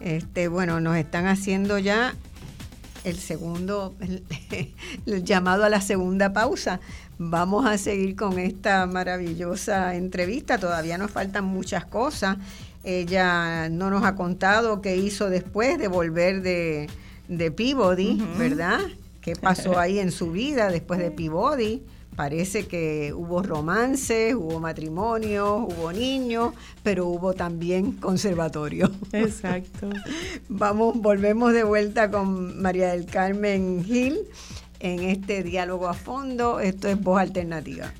[0.00, 2.14] Este, bueno, nos están haciendo ya
[3.04, 3.94] el segundo,
[5.06, 6.80] el, llamado a la segunda pausa.
[7.18, 10.58] Vamos a seguir con esta maravillosa entrevista.
[10.58, 12.36] Todavía nos faltan muchas cosas.
[12.84, 16.88] Ella no nos ha contado qué hizo después de volver de,
[17.28, 18.80] de Peabody, ¿verdad?
[19.20, 21.82] ¿Qué pasó ahí en su vida después de Peabody?
[22.18, 26.52] Parece que hubo romances, hubo matrimonios, hubo niños,
[26.82, 28.90] pero hubo también conservatorio.
[29.12, 29.88] Exacto.
[30.48, 34.18] Vamos, volvemos de vuelta con María del Carmen Gil
[34.80, 36.58] en este diálogo a fondo.
[36.58, 37.92] Esto es Voz Alternativa.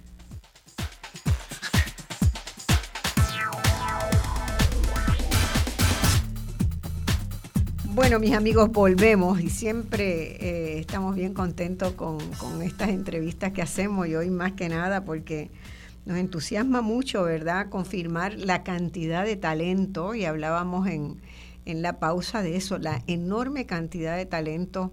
[7.98, 12.20] Bueno, mis amigos, volvemos y siempre eh, estamos bien contentos con,
[12.62, 15.50] estas entrevistas que hacemos y hoy más que nada porque
[16.06, 17.68] nos entusiasma mucho, ¿verdad?
[17.70, 21.20] Confirmar la cantidad de talento y hablábamos en,
[21.66, 24.92] la pausa de eso, la enorme cantidad de talento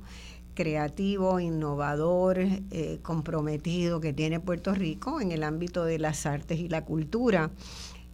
[0.55, 6.69] creativo, innovador, eh, comprometido que tiene Puerto Rico en el ámbito de las artes y
[6.69, 7.51] la cultura.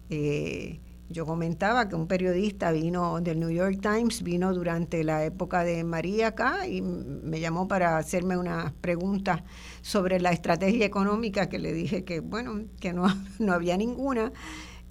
[0.10, 0.82] Eh,
[1.12, 5.84] yo comentaba que un periodista vino del New York Times, vino durante la época de
[5.84, 9.44] María acá y me llamó para hacerme unas preguntas
[9.82, 13.08] sobre la estrategia económica que le dije que, bueno, que no,
[13.40, 14.32] no había ninguna.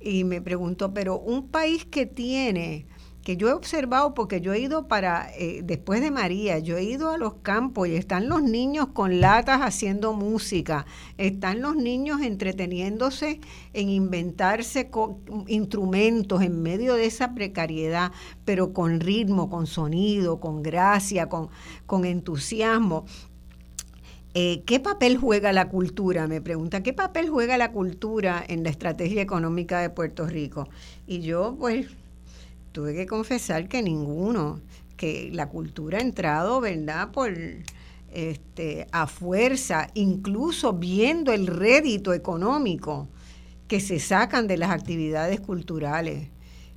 [0.00, 2.86] Y me preguntó, pero un país que tiene
[3.22, 6.84] que yo he observado porque yo he ido para, eh, después de María, yo he
[6.84, 10.86] ido a los campos y están los niños con latas haciendo música,
[11.18, 13.40] están los niños entreteniéndose
[13.74, 14.90] en inventarse
[15.46, 18.12] instrumentos en medio de esa precariedad,
[18.44, 21.48] pero con ritmo, con sonido, con gracia, con,
[21.86, 23.04] con entusiasmo.
[24.32, 26.28] Eh, ¿Qué papel juega la cultura?
[26.28, 30.68] Me pregunta, ¿qué papel juega la cultura en la estrategia económica de Puerto Rico?
[31.08, 31.88] Y yo, pues,
[32.72, 34.60] tuve que confesar que ninguno,
[34.96, 37.10] que la cultura ha entrado, ¿verdad?
[37.10, 37.34] Por
[38.12, 43.08] este, a fuerza, incluso viendo el rédito económico
[43.68, 46.28] que se sacan de las actividades culturales.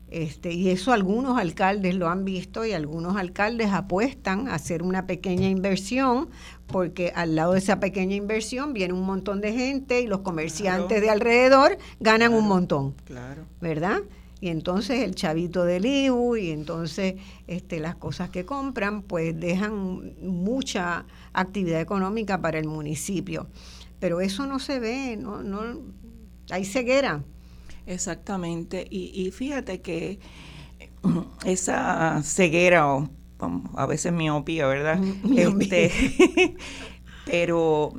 [0.09, 5.07] Este, y eso algunos alcaldes lo han visto y algunos alcaldes apuestan a hacer una
[5.07, 6.29] pequeña inversión
[6.67, 11.01] porque al lado de esa pequeña inversión viene un montón de gente y los comerciantes
[11.01, 12.93] de alrededor ganan un montón.
[13.05, 13.45] Claro.
[13.59, 14.01] ¿Verdad?
[14.43, 17.15] Y entonces el chavito del IBU y entonces
[17.47, 23.47] este, las cosas que compran pues dejan mucha actividad económica para el municipio.
[24.01, 25.61] Pero eso no se ve, no, no
[26.49, 27.23] hay ceguera.
[27.85, 30.19] Exactamente, y, fíjate que
[31.45, 33.09] esa ceguera o
[33.77, 35.01] a veces miopía, ¿verdad?
[35.37, 36.57] este,
[37.25, 37.93] Pero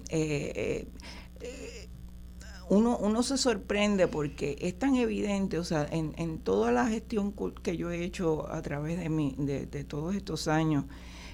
[2.69, 7.35] uno, uno se sorprende porque es tan evidente, o sea, en, en toda la gestión
[7.63, 10.85] que yo he hecho a través de, mi, de, todos estos años,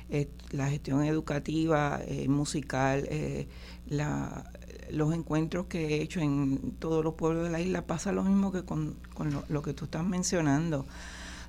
[0.09, 3.47] eh, la gestión educativa, eh, musical, eh,
[3.87, 4.51] la,
[4.91, 8.51] los encuentros que he hecho en todos los pueblos de la isla, pasa lo mismo
[8.51, 10.87] que con, lo, lo, que tú estás mencionando.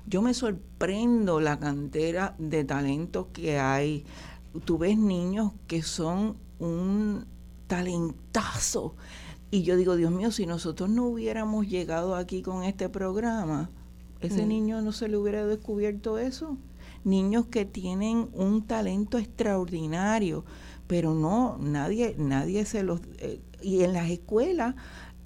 [0.06, 4.04] Yo me sorprendo la cantera de talentos que hay.
[4.64, 7.26] Tú ves niños que son un
[7.66, 8.94] talentazo
[9.52, 13.68] y yo digo, Dios mío, si nosotros no hubiéramos llegado aquí con este programa,
[14.22, 14.48] ese mm.
[14.48, 16.56] niño no se le hubiera descubierto eso.
[17.04, 20.46] Niños que tienen un talento extraordinario,
[20.86, 23.02] pero no, nadie, nadie se los...
[23.18, 24.74] Eh, y en las escuelas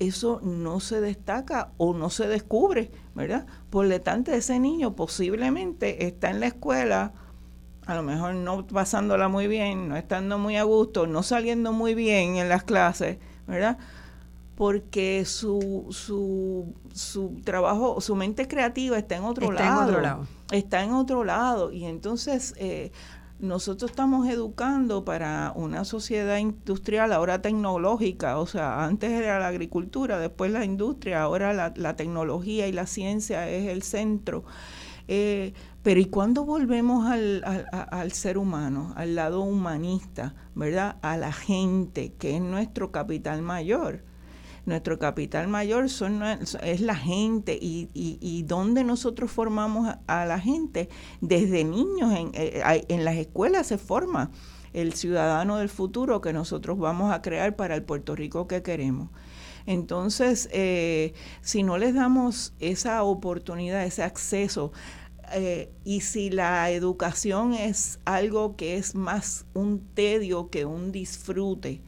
[0.00, 3.46] eso no se destaca o no se descubre, ¿verdad?
[3.70, 7.12] Por lo tanto, ese niño posiblemente está en la escuela,
[7.86, 11.94] a lo mejor no pasándola muy bien, no estando muy a gusto, no saliendo muy
[11.94, 13.78] bien en las clases, ¿verdad?
[14.56, 19.82] Porque su, su, su trabajo, su mente creativa está en otro está lado.
[19.82, 20.26] En otro lado.
[20.50, 21.72] Está en otro lado.
[21.72, 22.90] Y entonces eh,
[23.38, 28.38] nosotros estamos educando para una sociedad industrial, ahora tecnológica.
[28.38, 32.86] O sea, antes era la agricultura, después la industria, ahora la, la tecnología y la
[32.86, 34.44] ciencia es el centro.
[35.06, 35.52] Eh,
[35.82, 40.96] pero ¿y cuándo volvemos al, al, al, ser humano, al lado humanista, ¿verdad?
[41.02, 44.05] A la gente, que es nuestro capital mayor
[44.66, 50.88] nuestro capital mayor son, es la gente y, y, donde nosotros formamos a, la gente.
[51.20, 54.30] Desde niños en, eh, en las escuelas se forma
[54.72, 59.08] el ciudadano del futuro que nosotros vamos a crear para el Puerto Rico que queremos.
[59.66, 64.72] Entonces, eh, si no les damos esa oportunidad, ese acceso,
[65.32, 71.82] eh, y si la educación es algo que es más un tedio que un disfrute,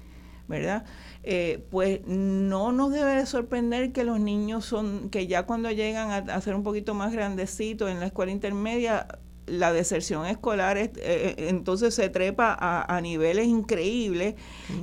[0.48, 0.84] ¿verdad?
[1.30, 6.30] Eh, pues no nos debe de sorprender que los niños son, que ya cuando llegan
[6.30, 9.06] a, ser un poquito más grandecitos en la escuela intermedia,
[9.44, 14.36] la deserción escolar es, eh, entonces se trepa a, niveles increíbles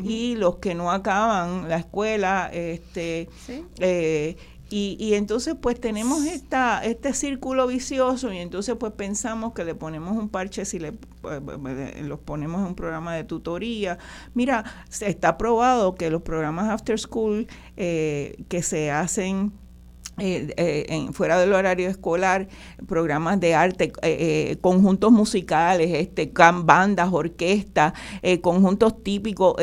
[0.03, 3.27] y los que no acaban la escuela este
[3.79, 4.37] eh,
[4.70, 9.76] y, y, entonces pues tenemos esta, este círculo vicioso y entonces pues pensamos que le
[9.76, 11.41] ponemos un parche si le pues,
[12.01, 13.99] los ponemos en un programa de tutoría.
[14.34, 14.66] Mira,
[15.01, 17.47] está probado que los programas after school
[17.78, 19.53] eh, que se hacen
[20.18, 22.47] eh, eh, en, fuera del horario escolar,
[22.88, 26.32] programas de arte, eh, conjuntos musicales, este,
[26.63, 27.93] bandas, orquestas,
[28.41, 29.55] conjuntos típicos,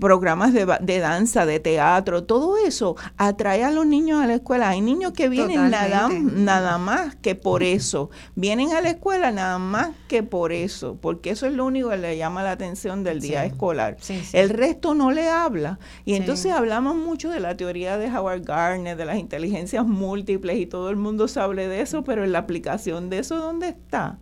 [0.00, 4.70] programas de, de, danza, de teatro, todo eso atrae a los niños a la escuela.
[4.70, 9.58] Hay niños que vienen nada, nada más que por eso, vienen a la escuela nada
[9.58, 13.20] más que por eso, porque eso es lo único que le llama la atención del
[13.20, 13.96] día escolar.
[14.32, 15.78] El resto no le habla.
[16.04, 20.66] Y entonces hablamos mucho de la teoría de Howard Gardner, de las inteligencias múltiples y
[20.66, 24.18] todo el mundo sabe de eso, pero en la aplicación de eso, ¿dónde está?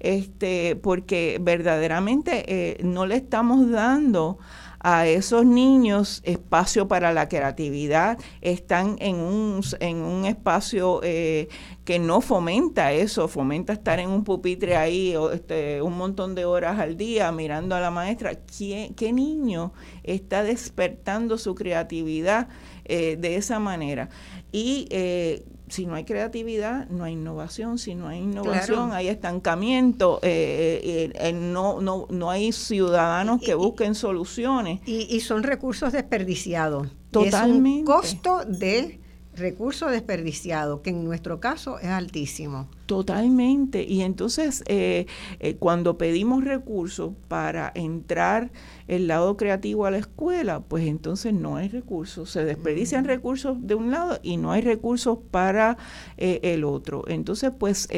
[0.00, 4.38] Este, porque verdaderamente eh, no le estamos dando
[4.82, 11.48] a esos niños espacio para la creatividad, están en un, en un espacio eh,
[11.84, 16.78] que no fomenta eso, fomenta estar en un pupitre ahí este, un montón de horas
[16.78, 18.34] al día mirando a la maestra.
[18.34, 22.48] ¿Qué, qué niño está despertando su creatividad
[22.90, 24.08] eh, de esa manera?
[24.52, 27.78] Y eh, si no hay creatividad, no hay innovación.
[27.78, 30.18] Si no hay innovación, hay estancamiento.
[30.22, 34.80] Eh, eh, no, no, no hay ciudadanos que busquen soluciones.
[34.86, 36.88] Y, son recursos desperdiciados.
[37.10, 37.70] Totalmente.
[37.70, 39.00] es un costo de
[39.40, 42.68] recurso desperdiciado, que en nuestro caso es altísimo.
[42.90, 43.84] Totalmente.
[43.84, 45.06] Y entonces, eh,
[45.38, 48.50] eh, cuando pedimos recursos para entrar
[48.88, 52.30] el lado creativo a la escuela, pues entonces no hay recursos.
[52.30, 55.78] Se desperdician recursos de un lado y no hay recursos para
[56.16, 57.04] eh, el otro.
[57.06, 57.88] Entonces, pues,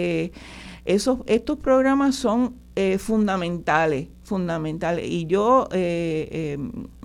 [0.85, 2.57] esos, estos programas son
[2.99, 5.07] fundamentales, fundamentales.
[5.09, 5.69] Y yo,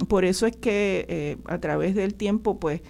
[0.10, 2.82] por eso es que a través del tiempo, pues,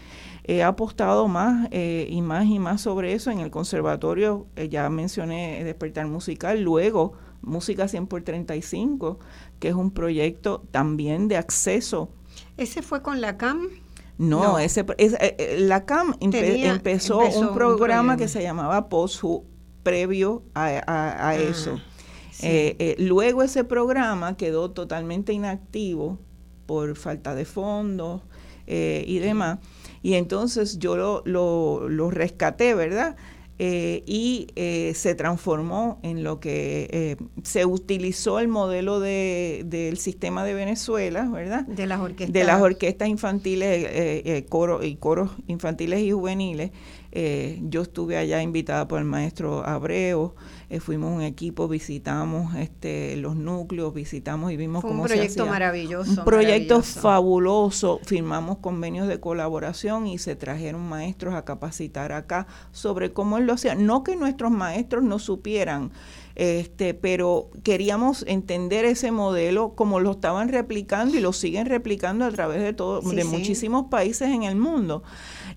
[0.48, 3.30] he apostado más eh, y más y más sobre eso.
[3.30, 9.20] En el conservatorio eh, ya mencioné Despertar Musical, luego Música 100 por 35,
[9.60, 12.10] que es un proyecto también de acceso.
[12.56, 13.68] ¿Ese fue con la CAM?
[14.18, 19.46] No, Ese, eh, la CAM empezó, un programa que se llamaba POSU
[19.84, 21.80] previo a, ah, eso.
[22.98, 26.18] luego ese programa quedó totalmente inactivo
[26.66, 28.22] por falta de fondos
[28.66, 29.60] y demás.
[30.08, 31.22] Y entonces yo lo,
[31.90, 33.18] lo, rescaté, ¿verdad?
[33.60, 39.98] eh, y eh, se transformó en lo que eh, se utilizó el modelo de, del
[39.98, 41.66] sistema de Venezuela, ¿verdad?
[41.66, 42.32] De las orquestas.
[42.32, 46.72] De las orquestas infantiles coro, y coros infantiles y juveniles.
[47.64, 50.36] yo estuve allá invitada por el maestro Abreu,
[50.82, 56.12] fuimos un equipo, visitamos este, los núcleos, visitamos y vimos cómo se Un proyecto maravilloso.
[56.12, 63.14] Un proyecto fabuloso, firmamos convenios de colaboración y se trajeron maestros a capacitar acá sobre
[63.14, 63.76] cómo lo hacía.
[63.76, 65.92] No que nuestros maestros no supieran,
[66.36, 72.32] este, pero queríamos entender ese modelo como lo estaban replicando y lo siguen replicando a
[72.32, 75.02] través de todo, de muchísimos países en el mundo.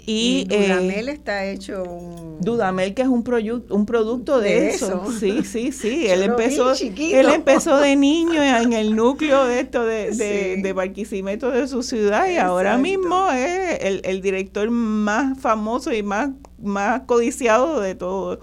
[0.06, 2.40] Y, Dudamel eh, está hecho un...
[2.40, 3.24] Dudamel que es un,
[3.70, 5.04] un producto de, eso.
[5.18, 6.06] Sí, sí, sí.
[6.10, 11.68] él empezó, él empezó de niño en el núcleo de esto de, de, Barquisimeto de
[11.68, 16.30] su ciudad y ahora mismo es el, el director más famoso y más
[16.62, 18.40] más codiciado de todo.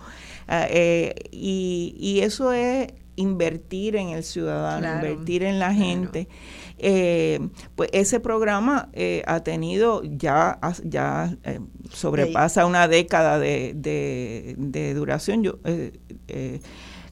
[0.47, 2.87] Ah, eh, y, y, eso es
[3.17, 6.29] invertir en el ciudadano, invertir en la gente.
[6.77, 11.37] Eh, pues ese programa eh, ha tenido ya, ya
[11.91, 15.43] sobrepasa una década de, de, duración.
[15.43, 15.59] Yo,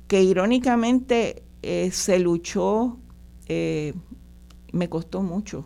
[0.08, 1.44] que irónicamente
[1.92, 3.00] se luchó,
[3.48, 5.66] me costó mucho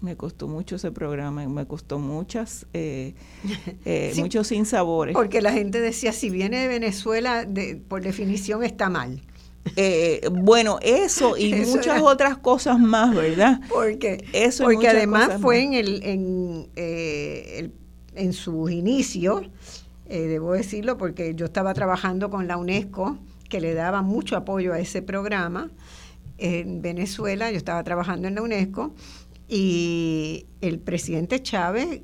[0.00, 3.14] me costó mucho ese programa, me costó muchas, eh,
[3.84, 5.14] eh, muchos sinsabores.
[5.14, 7.46] Porque la gente decía, si viene de Venezuela,
[7.88, 9.22] por definición está mal.
[9.76, 13.60] Eh, bueno, eso y muchas otras cosas más, ¿verdad?
[13.68, 17.72] Porque, eso porque además fue en, el, en, el,
[18.14, 19.42] en sus inicios,
[20.08, 24.78] debo decirlo, porque yo estaba trabajando con la UNESCO, que le daba mucho apoyo a
[24.78, 25.70] ese programa
[26.38, 28.94] en Venezuela, yo estaba trabajando en la UNESCO,
[29.48, 32.02] y el presidente Chávez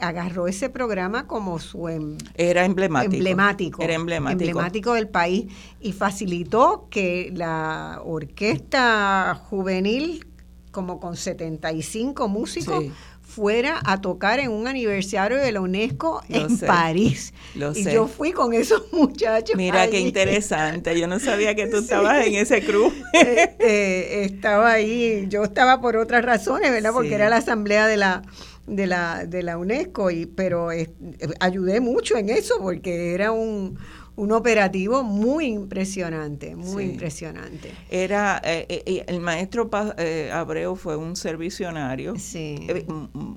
[0.00, 4.42] agarró ese programa como su em, era emblemático, emblemático, era emblemático.
[4.42, 5.46] emblemático del país
[5.80, 10.26] y facilitó que la orquesta juvenil
[10.70, 12.84] como con 75 músicos
[13.26, 17.34] fuera a tocar en un aniversario de la UNESCO en París.
[17.74, 19.56] y yo fui con esos muchachos.
[19.56, 20.98] Mira qué interesante.
[20.98, 22.92] Yo no sabía que tú estabas en ese club.
[23.12, 25.26] Este, estaba ahí.
[25.28, 26.92] Yo estaba por otras razones, ¿verdad?
[26.92, 28.22] Porque era la asamblea de la
[28.66, 30.92] de la de la UNESCO y pero eh,
[31.40, 33.78] ayudé mucho en eso porque era un
[34.16, 37.70] un operativo muy impresionante, muy impresionante.
[37.90, 39.68] Era, eh, eh, el maestro
[40.32, 42.14] Abreu fue un servicionario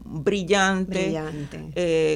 [0.05, 1.13] brillante,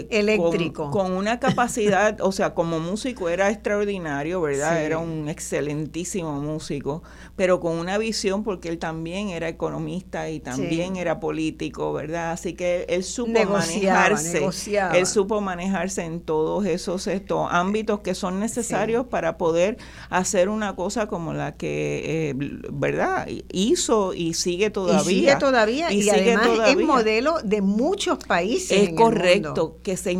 [0.10, 0.92] eléctrico.
[0.92, 4.82] Con, una capacidad, o sea, como músico era extraordinario, ¿verdad?
[4.82, 7.04] Era un excelentísimo músico,
[7.36, 12.32] pero con una visión porque él también era economista y también era político, ¿verdad?
[12.32, 14.48] Así que él supo manejarse,
[14.94, 19.78] él supo manejarse en todos esos estos ámbitos que son necesarios necesarios para poder
[20.10, 22.34] hacer una cosa como la que, eh,
[22.72, 23.28] ¿verdad?
[23.52, 25.02] Hizo y sigue todavía.
[25.02, 28.90] Y sigue todavía y, además es modelo de muchos países.
[28.90, 30.16] Es correcto, que se,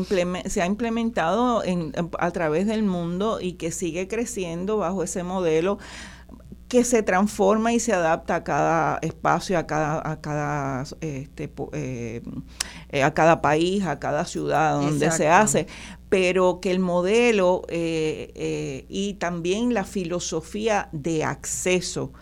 [0.48, 5.78] se ha implementado en, a través del mundo y que sigue creciendo bajo ese modelo
[6.74, 12.24] que se transforma y se adapta a cada espacio, a cada, a cada, este, eh,
[12.90, 15.68] eh, a cada país, a cada ciudad donde se hace
[16.14, 22.14] pero que el modelo eh, y también la filosofía de acceso,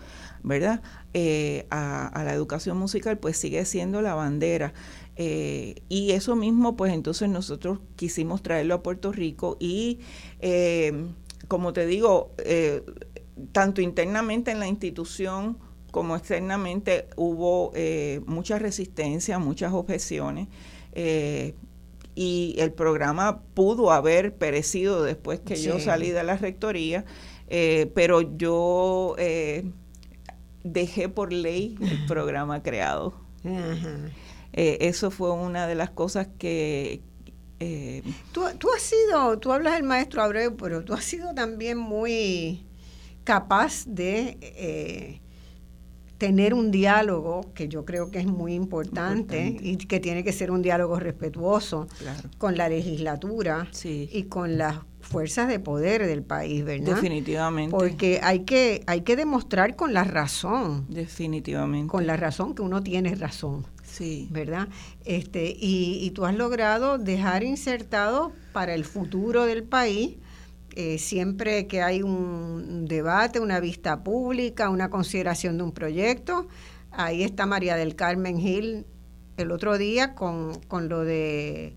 [0.42, 0.80] ¿verdad?
[1.68, 4.72] a, la educación musical, pues sigue siendo la bandera.
[5.14, 9.98] y eso mismo, pues entonces nosotros quisimos traerlo a Puerto Rico y,
[11.48, 12.30] como te digo,
[13.52, 15.58] tanto internamente en la institución
[15.92, 20.48] como externamente hubo eh, mucha resistencia, muchas objeciones.
[20.94, 21.54] Eh,
[22.14, 27.04] y el programa pudo haber perecido después que yo salí de la rectoría,
[27.48, 29.16] eh, pero yo
[30.64, 33.14] dejé por ley el programa creado.
[34.52, 37.00] eso fue una de las cosas que,
[38.32, 42.66] tú, tú, has sido, tú hablas del maestro Abreu, pero tú has sido también muy
[43.24, 45.21] capaz de eh,
[46.22, 50.52] tener un diálogo que yo creo que es muy importante, y que tiene que ser
[50.52, 51.88] un diálogo respetuoso
[52.38, 56.94] con la legislatura y con las fuerzas de poder del país, ¿verdad?
[56.94, 57.76] Definitivamente.
[57.76, 60.86] Porque hay que, hay que demostrar con la razón.
[60.88, 61.90] Definitivamente.
[61.90, 63.66] Con la razón que uno tiene razón.
[63.82, 64.28] Sí.
[64.30, 64.68] ¿Verdad?
[65.04, 70.18] Este, y, y tú has logrado dejar insertado para el futuro del país
[70.74, 76.48] eh, siempre que hay un debate, una vista pública, una consideración de un proyecto,
[76.90, 78.86] ahí está María del Carmen Gil
[79.36, 81.74] el otro día con, lo de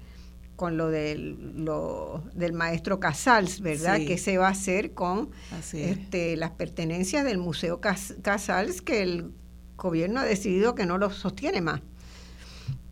[0.55, 3.97] con lo del, lo, del maestro Casals, ¿verdad?
[3.97, 5.31] Que se va a hacer con
[5.73, 9.31] este, las pertenencias del Museo Casals que el
[9.75, 11.81] gobierno ha decidido que no lo sostiene más.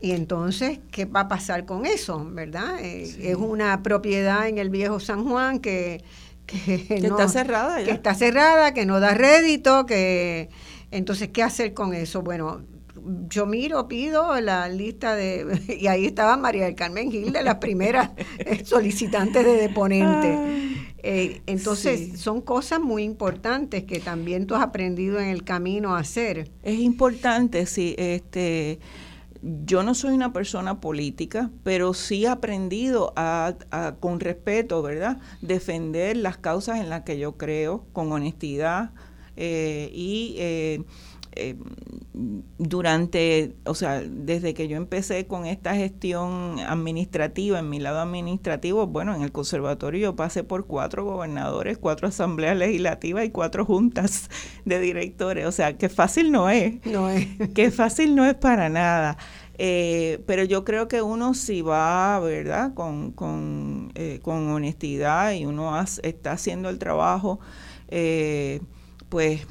[0.04, 2.78] Y entonces, ¿qué va a pasar con eso, verdad?
[2.82, 6.04] Eh, es una propiedad en el viejo San Juan que,
[6.46, 10.50] que, está cerrada Que está cerrada, que no da rédito, que...
[10.92, 12.22] Entonces, ¿qué hacer con eso?
[12.22, 12.64] Bueno,
[13.30, 17.56] yo miro, pido la lista de, y ahí estaba María del Carmen Gil, de las
[17.56, 18.10] primeras
[18.66, 20.38] solicitantes de deponente.
[20.98, 26.00] Eh, entonces, son cosas muy importantes que también tú has aprendido en el camino a
[26.00, 26.52] hacer.
[26.62, 27.96] Es importante, sí.
[27.98, 28.80] Este,
[29.66, 33.56] yo no soy una persona política, pero sí he aprendido a,
[34.00, 38.92] con respeto, ¿verdad?, defender las causas en las que yo creo, con honestidad
[39.36, 40.38] eh, y
[41.36, 41.56] eh,
[42.16, 48.00] eh, durante, o sea, desde que yo empecé con esta gestión administrativa, en mi lado
[48.00, 53.66] administrativo, bueno, en el conservatorio yo pasé por cuatro gobernadores, cuatro asambleas legislativas y cuatro
[53.66, 54.30] juntas
[54.66, 56.86] de directores, o sea, que fácil no es.
[56.86, 57.28] No es.
[57.54, 59.18] Que fácil no es para nada.
[59.58, 62.74] Eh, pero yo creo que uno si va, ¿verdad?
[62.74, 67.40] Con, con, eh, con honestidad y uno está haciendo el trabajo,
[69.10, 69.46] pues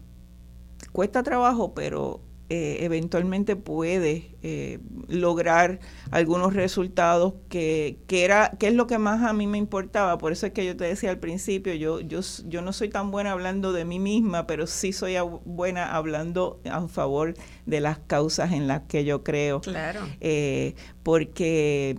[0.92, 2.20] cuesta trabajo, pero
[2.54, 4.78] eh, eventualmente puede eh,
[5.08, 10.18] lograr algunos resultados que, que, era que es lo que más a mí me importaba.
[10.18, 13.10] Por eso es que yo te decía al principio yo yo yo no soy tan
[13.10, 15.14] buena hablando de mí misma pero sí soy
[15.46, 17.32] buena hablando a favor
[17.64, 19.62] de las causas en las que yo creo.
[19.62, 20.00] Claro.
[20.20, 21.96] Eh, porque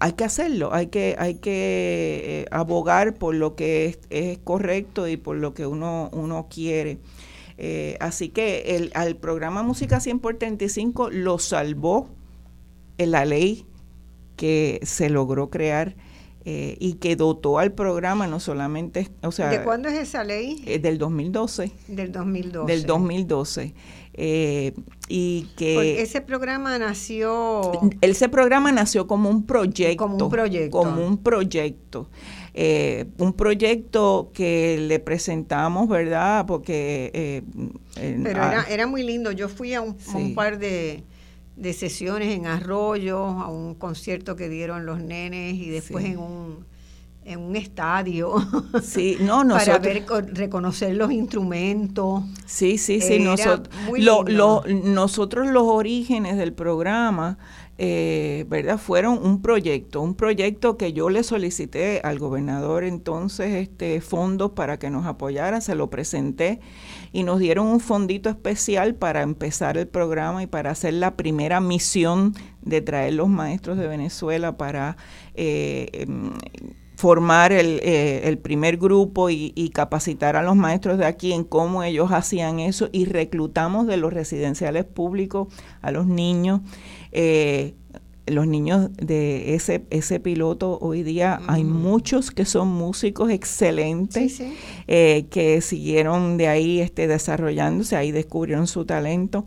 [0.00, 5.16] hay que hacerlo, hay que, hay que abogar por lo que es, es, correcto y
[5.16, 6.98] por lo que uno, uno quiere.
[7.56, 12.08] Eh, así que el, al programa Música 100 por 35 lo salvó
[12.98, 13.66] en la ley
[14.36, 15.94] que se logró crear
[16.46, 19.48] eh, y que dotó al programa no solamente, o sea...
[19.48, 20.62] ¿De cuándo es esa ley?
[20.66, 21.72] Eh, del 2012.
[21.88, 22.72] Del 2012.
[22.72, 23.74] Del 2012.
[25.08, 26.02] y que...
[26.02, 27.72] ese programa nació...
[28.00, 30.04] Ese programa nació como un proyecto.
[30.04, 30.76] Como un proyecto.
[30.76, 32.10] Como un proyecto.
[32.56, 36.46] Eh, un proyecto que le presentamos, ¿verdad?
[36.46, 37.10] Porque...
[37.12, 37.42] Eh,
[37.96, 39.32] Pero era, era, muy lindo.
[39.32, 39.96] Yo fui a un,
[40.36, 41.02] par de,
[41.72, 46.74] sesiones en Arroyo, a un concierto que dieron los nenes y después en un
[47.24, 48.34] en un estadio.
[48.82, 52.22] Sí no para ver reconocer los instrumentos.
[52.46, 53.68] Sí sí sí nosotros
[54.84, 57.38] nosotros los orígenes del programa
[57.76, 58.78] eh, ¿verdad?
[58.78, 64.78] Fueron un proyecto, un proyecto que yo le solicité al gobernador entonces este fondos para
[64.78, 66.60] que nos apoyara, se lo presenté
[67.12, 71.60] y nos dieron un fondito especial para empezar el programa y para hacer la primera
[71.60, 74.96] misión de traer los maestros de Venezuela para
[75.34, 76.30] eh, em,
[76.96, 81.44] formar el, eh, el, primer grupo y, y, capacitar a los maestros de aquí en
[81.44, 85.48] cómo ellos hacían eso y reclutamos de los residenciales públicos
[85.82, 86.60] a los niños.
[87.14, 87.74] Eh,
[88.26, 91.72] los niños de ese, ese piloto hoy día hay mm.
[91.72, 94.42] muchos que son músicos excelentes
[94.86, 99.46] eh, que siguieron de ahí este, desarrollándose, ahí descubrieron su talento.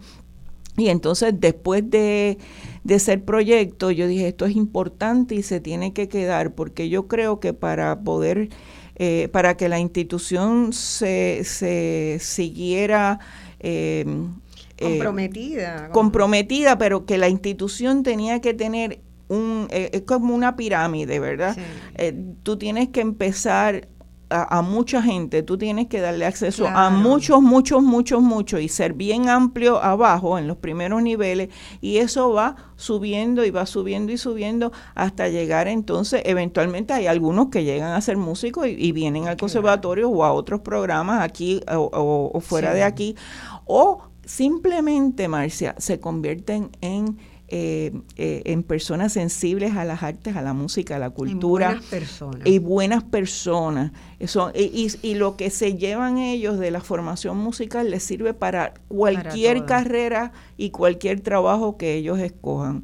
[0.78, 2.38] Y entonces después de,
[2.84, 7.08] de ser proyecto, yo dije, esto es importante y se tiene que quedar, porque yo
[7.08, 8.50] creo que para poder,
[8.96, 13.20] eh, para que la institución se, se siguiera
[13.60, 14.06] eh, eh,
[14.80, 15.90] comprometida.
[15.90, 21.58] comprometida, pero que la institución tenía que tener un, eh, es como una pirámide, ¿verdad?
[21.96, 23.88] Eh, tú tienes que empezar
[24.30, 28.94] a, mucha gente, tú tienes que darle acceso a muchos, muchos, muchos, muchos y ser
[28.94, 31.50] bien amplio abajo en los primeros niveles
[31.80, 37.48] y eso va subiendo y va subiendo y subiendo hasta llegar entonces, eventualmente hay algunos
[37.48, 42.40] que llegan a ser músicos y, vienen al conservatorio o a otros programas aquí o,
[42.42, 43.16] fuera de aquí
[43.66, 47.18] o simplemente, Marcia, se convierten en,
[47.48, 51.70] eh, eh, en personas sensibles a las artes, a la música, a la cultura.
[51.70, 52.48] Y buenas personas.
[52.48, 53.92] Y buenas personas.
[54.20, 58.74] Eso, y, y, lo que se llevan ellos de la formación musical les sirve para
[58.90, 62.84] cualquier carrera y cualquier trabajo que ellos escojan.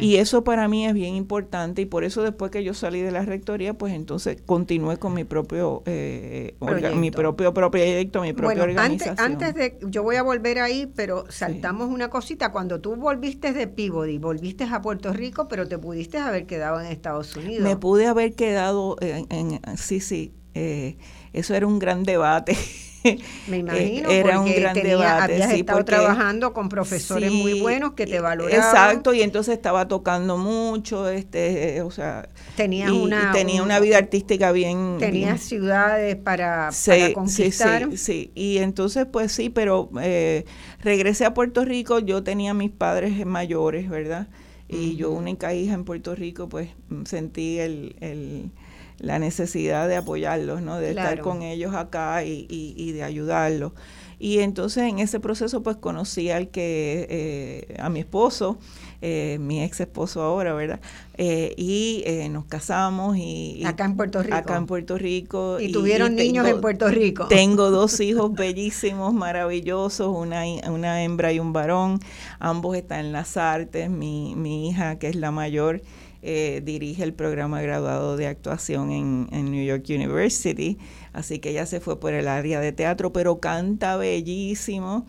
[0.00, 3.12] Y eso para mí es bien importante y por eso después que yo salí de
[3.12, 6.56] la rectoría, pues entonces continué con mi propio eh,
[6.96, 9.16] mi propio proyecto, mi propia organización.
[9.18, 12.50] Antes, antes, de, yo voy a volver ahí, pero saltamos una cosita.
[12.50, 16.86] Cuando tú volviste de Peabody, volviste a Puerto Rico, pero te pudiste haber quedado en
[16.86, 17.62] Estados Unidos.
[17.62, 20.32] Me pude haber quedado en, sí, sí.
[20.54, 20.96] Eh,
[21.32, 22.56] eso era un gran debate.
[23.48, 25.34] Me imagino, era un gran tenía, debate.
[25.34, 28.56] Habías sí, estado porque- trabajando con profesores muy buenos que te valoraban.
[28.64, 33.60] Exacto, y entonces estaba tocando mucho, este, eh, o sea, Tenías y- una, y tenía
[33.62, 34.96] un- una vida artística bien...
[34.98, 37.88] Tenías bien- ciudades para, Sí, para conquistar.
[37.90, 38.32] sí, sí.
[38.34, 40.44] Y entonces, pues sí, pero eh,
[40.80, 44.28] regresé a Puerto Rico, yo tenía mis padres mayores, ¿verdad?
[44.66, 46.70] Y yo, única hija en Puerto Rico, pues
[47.04, 48.50] sentí el, el-
[48.98, 50.78] la necesidad de apoyarlos, ¿no?
[50.78, 53.72] De estar con ellos acá y, y- y de ayudarlos.
[54.20, 58.58] Y entonces en ese proceso pues conocí al que, eh, a mi esposo,
[59.02, 60.80] eh, mi ex esposo ahora, ¿verdad?
[61.18, 63.56] Eh, y eh, nos casamos y...
[63.58, 64.36] y- Acá en Puerto Rico.
[64.36, 65.58] Acá en Puerto Rico.
[65.60, 67.26] y tuvieron niños tengo- en Puerto Rico.
[67.26, 71.98] tengo dos hijos bellísimos, maravillosos, una, una hembra y un varón.
[72.38, 73.90] Ambos están en las artes.
[73.90, 75.82] Mi, mi hija, que es la mayor,
[76.24, 80.78] eh, dirige el programa graduado de actuación en, en New York University.
[81.12, 85.06] Así que ella se fue por el área de teatro, pero canta bellísimo.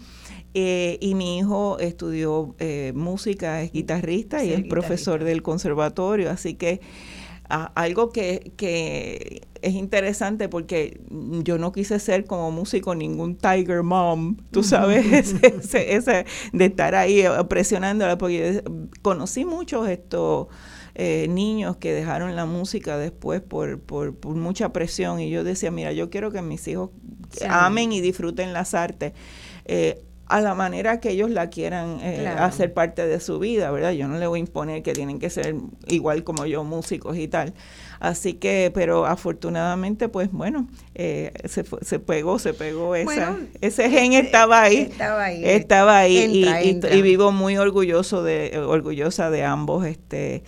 [0.53, 4.69] Eh, y mi hijo estudió eh, música, es guitarrista y es guitarrista.
[4.69, 6.29] profesor del conservatorio.
[6.31, 6.79] Así que
[7.49, 11.01] a- algo que, que es interesante porque
[11.43, 16.65] yo no quise ser como músico ningún Tiger Mom, tú sabes, ese, ese- ese de
[16.65, 18.63] estar ahí eh, presionándola, porque
[19.01, 20.47] conocí muchos estos
[20.95, 25.69] eh, niños que dejaron la música después por, por, por mucha presión y yo decía,
[25.71, 26.89] mira, yo quiero que mis hijos
[27.31, 27.45] Sí.
[27.49, 29.13] amen y disfruten las artes.
[29.65, 32.45] eh, a la manera que ellos la quieran eh, Claro.
[32.45, 33.91] hacer parte de su vida, ¿verdad?
[33.91, 35.53] Yo no le voy a imponer que tienen que ser
[35.85, 37.53] igual como yo, músicos y tal.
[37.99, 43.87] Así que, pero afortunadamente, pues bueno, eh, se, se pegó, se pegó esa, Bueno, ese
[43.91, 44.77] gen eh, estaba ahí.
[44.89, 45.41] estaba ahí.
[45.45, 46.95] Estaba ahí y- Entra, y, entra.
[46.95, 50.43] y vivo muy orgulloso de, orgullosa de ambos, este,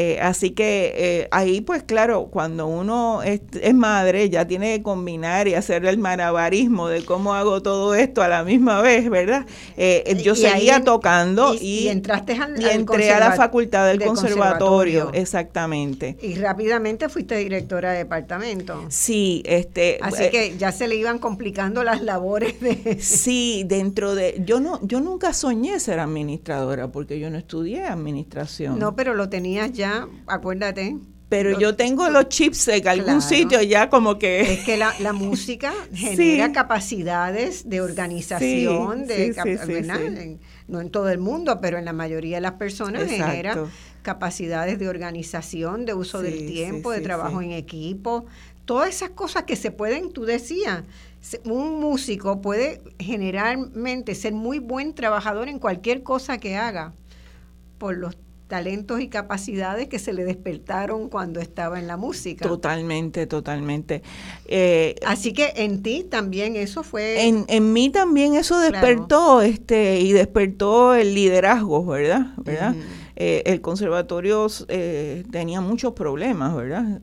[0.00, 4.82] eh, así que eh, ahí, pues claro, cuando uno es, es madre, ya tiene que
[4.84, 9.44] combinar y hacer el malabarismo de cómo hago todo esto a la misma vez, ¿verdad?
[9.76, 13.18] Eh, eh, yo Y seguía tocando y- y, y entraste al- y al entré a
[13.18, 15.20] la facultad del, del conservatorio, conservatorio.
[15.20, 16.16] exactamente.
[16.22, 18.84] Y rápidamente fuiste directora de departamento.
[18.90, 22.98] Sí, este, Así eh, que ya se le iban complicando las labores de...
[23.02, 28.78] Sí, dentro de yo no yo nunca soñé ser administradora porque yo no estudié administración.
[28.78, 29.87] No, pero lo tenías ya,
[30.26, 30.96] acuérdate.
[31.28, 33.20] pero yo tengo los chips en algún Claro.
[33.20, 36.52] sitio ya como que Es que la, la música genera Sí.
[36.52, 40.38] capacidades de organización, Sí, de, sí,
[40.68, 43.64] no en todo el mundo, pero en la mayoría de las personas genera
[44.02, 48.24] capacidades de organización, de uso del tiempo, de trabajo en equipo,
[48.64, 50.82] todas esas cosas que se pueden, tú decías,
[51.44, 56.92] un músico puede generalmente ser muy buen trabajador en cualquier cosa que haga
[57.78, 58.16] por los
[58.48, 62.48] talentos y capacidades que se le despertaron cuando estaba en la música.
[62.48, 64.02] totalmente, totalmente.
[64.46, 67.26] Eh, Así que en ti también eso fue...
[67.28, 72.32] en, en mí también eso despertó, este, y despertó el liderazgo, ¿verdad?
[72.38, 72.74] ¿verdad?
[73.16, 77.00] Eh, el conservatorio eh, tenía muchos problemas, ¿verdad?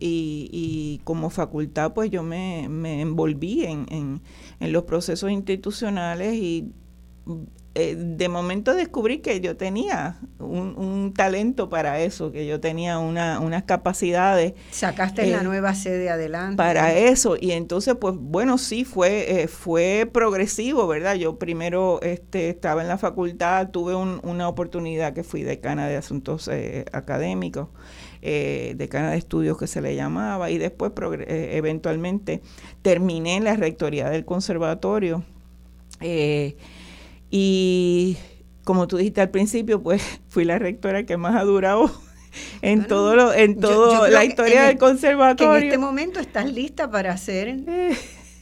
[0.00, 4.22] Y, y como facultad, pues yo me, me envolví en, en,
[4.60, 6.72] en los procesos institucionales y
[7.78, 12.98] eh, de momento descubrí que yo tenía un, un talento para eso, que yo tenía
[12.98, 16.56] una, unas capacidades Sacaste la eh, nueva sede adelante.
[16.56, 22.48] para eso y entonces pues bueno sí fue eh, fue progresivo verdad yo primero este
[22.50, 26.48] estaba en la facultad tuve un- una oportunidad que fui decana de asuntos
[26.92, 27.68] académicos
[28.22, 30.90] eh, decana de estudios que se le llamaba y después
[31.20, 32.42] eh, eventualmente
[32.82, 35.22] terminé en la rectoría del conservatorio
[36.00, 36.56] eh,
[37.30, 38.16] y
[38.64, 41.90] como tú dijiste al principio pues fui la rectora que más ha durado
[42.62, 45.78] en Bueno, todo lo, en todo yo la historia del el- conservatorio Que en este
[45.78, 47.56] momento estás lista para hacer...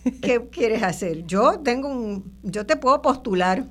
[0.09, 1.25] Eh, ¿Qué quieres hacer?
[1.27, 2.33] Yo tengo un...
[2.45, 3.65] Yo te puedo postular.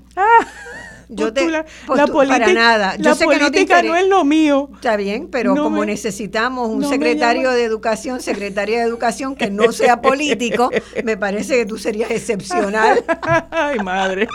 [1.10, 1.65] Yo te- la
[2.07, 2.95] política, para nada.
[2.98, 4.69] Yo la sé que no te política no, es lo mío.
[4.76, 9.36] Está bien, pero No como me- necesitamos un no secretario de educación, secretaria de educación
[9.36, 10.69] que no sea político,
[11.03, 13.03] me parece que tú serías excepcional.
[13.52, 14.27] Ay, madre.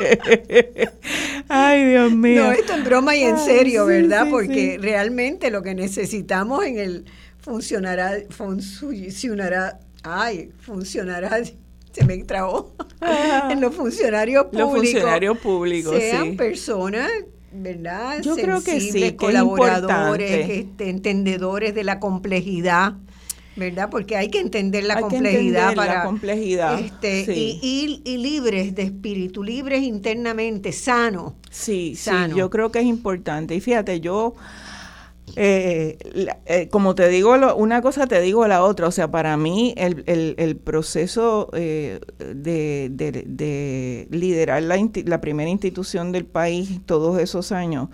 [1.48, 2.44] Ay, Dios mío.
[2.44, 4.24] No, esto en broma y en Ay, serio, sí, ¿verdad?
[4.24, 4.76] sí, Porque sí.
[4.78, 7.04] realmente lo que necesitamos en el
[7.38, 11.40] funcionará, funcionará, ay, funcionará,
[12.00, 13.48] se me trabó, Ah.
[13.52, 14.90] en los funcionarios Los públicos.
[14.92, 16.36] funcionarios públicos, sean sí.
[16.36, 17.10] personas,
[17.52, 18.20] ¿verdad?
[18.22, 22.94] Yo creo que sí, que colaboradores, que este, entendedores de la complejidad.
[23.56, 23.90] ¿Verdad?
[23.90, 25.40] Porque hay que entender la Hay que complejidad
[25.70, 27.58] entender la para complejidad, este, sí.
[27.60, 31.32] y, y- y libres de espíritu, libres internamente, sanos.
[31.50, 32.32] Sí, Sano.
[32.34, 33.54] sí, yo creo que es importante.
[33.54, 34.34] Y fíjate, yo
[35.36, 35.98] Eh,
[36.46, 38.88] eh, como te digo una cosa, te digo la otra.
[38.88, 46.12] O sea, para mí el, el, proceso eh, de, de, liderar la, la, primera institución
[46.12, 47.88] del país todos esos años,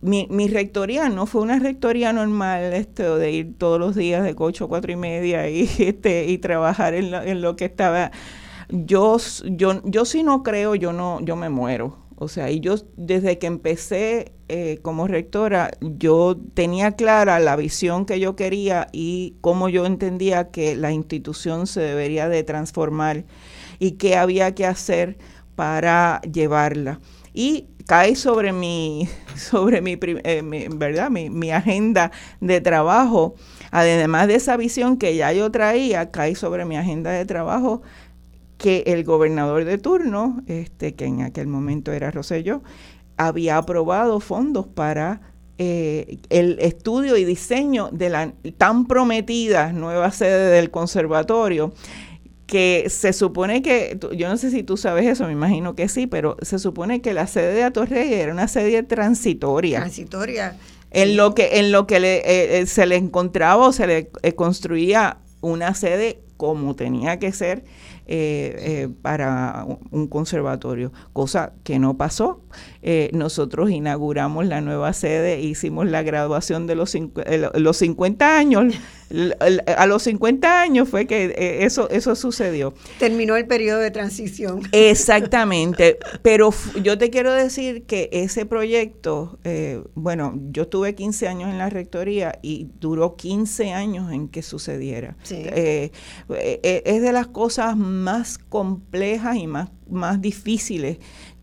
[0.00, 4.34] mi, mi, rectoría no fue una rectoría normal este, de ir todos los días de
[4.36, 8.12] 8 a 4 y media y, este, y trabajar en lo, en lo que estaba.
[8.70, 11.98] Yo, yo, yo si no creo, yo no, yo me muero.
[12.22, 18.04] O sea, y yo desde que empecé eh, como rectora, yo tenía clara la visión
[18.04, 23.24] que yo quería y cómo yo entendía que la institución se debería de transformar
[23.78, 25.18] y qué había que hacer
[25.54, 26.98] para llevarla.
[27.32, 31.10] Y cae sobre mi, sobre mi, eh, ¿verdad?
[31.10, 32.10] Mi, agenda
[32.40, 33.36] de trabajo,
[33.70, 37.82] además de esa visión que ya yo traía, cae sobre mi agenda de trabajo
[38.58, 42.62] que el gobernador de turno, este, que en aquel momento era Rosello,
[43.26, 45.20] había aprobado fondos para
[45.58, 51.74] eh, el estudio y diseño de la tan prometida nueva sede del conservatorio
[52.46, 56.06] que se supone que, yo no sé si tú sabes eso, me imagino que sí,
[56.06, 59.80] pero se supone que la sede de Atorrey era una sede transitoria.
[59.80, 60.56] Transitoria.
[60.90, 65.18] En lo que, en lo que eh, eh, se le encontraba o se le construía
[65.42, 67.64] una sede como tenía que ser
[68.12, 72.40] eh, eh, para un conservatorio, cosa que no pasó.
[72.82, 76.96] Eh, nosotros inauguramos la nueva sede, hicimos la graduación de los,
[77.54, 78.74] los 50 años.
[79.76, 82.74] a los 50 años fue que eso, eso sucedió.
[82.98, 84.62] Terminó el periodo de transición.
[84.72, 89.38] Exactamente, pero yo te quiero decir que ese proyecto,
[89.94, 95.16] bueno, yo tuve 15 años en la rectoría y duró 15 años en que sucediera.
[95.28, 95.92] es
[96.28, 97.99] de las cosas más
[98.38, 100.98] complejas y más, más difíciles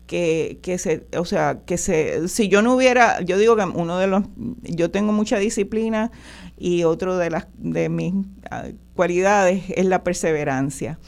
[0.06, 3.98] que, que, se, o sea, que se, si yo no hubiera, yo digo que uno
[3.98, 4.24] de los,
[4.62, 6.10] yo tengo mucha disciplina
[6.56, 8.14] y otro de las, de mis
[8.50, 10.98] ah, cualidades es la perseverancia.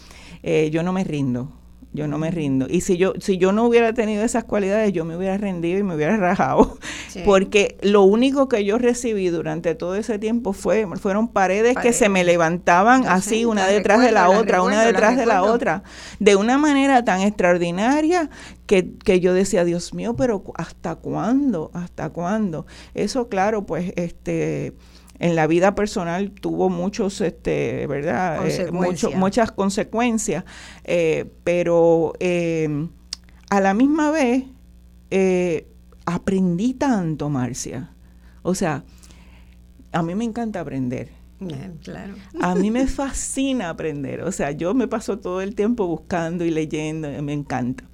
[0.43, 1.60] Eh, yo no me rindo
[1.93, 2.67] yo no me rindo.
[2.69, 5.83] Y si yo, si yo no hubiera tenido esas cualidades, yo me hubiera rendido y
[5.83, 6.79] me hubiera rajado.
[7.25, 12.09] Porque lo único que yo recibí durante todo ese tiempo fue, fueron paredes, que se
[12.09, 15.83] me levantaban así, una detrás de la, otra, una detrás de la otra,
[16.21, 18.31] de una manera tan extraordinaria
[18.67, 21.73] que, que yo decía, Dios mío, pero ¿hasta cuándo?
[21.75, 22.67] ¿Hasta cuándo?
[22.95, 24.75] Eso, claro, pues, este
[25.20, 28.48] en la vida personal tuvo muchos, este, ¿verdad?
[28.48, 30.44] Eh, muchas consecuencias,
[30.84, 32.88] eh, pero em,
[33.51, 34.44] a la misma vez
[35.10, 35.68] eh,
[36.06, 37.94] aprendí tanto, Marcia.
[38.42, 38.82] O sea,
[39.92, 41.10] a mí me encanta aprender.
[41.82, 42.14] Claro.
[42.40, 44.22] A mí me fascina aprender.
[44.22, 47.84] O sea, yo me paso todo el tiempo buscando y leyendo, me encanta.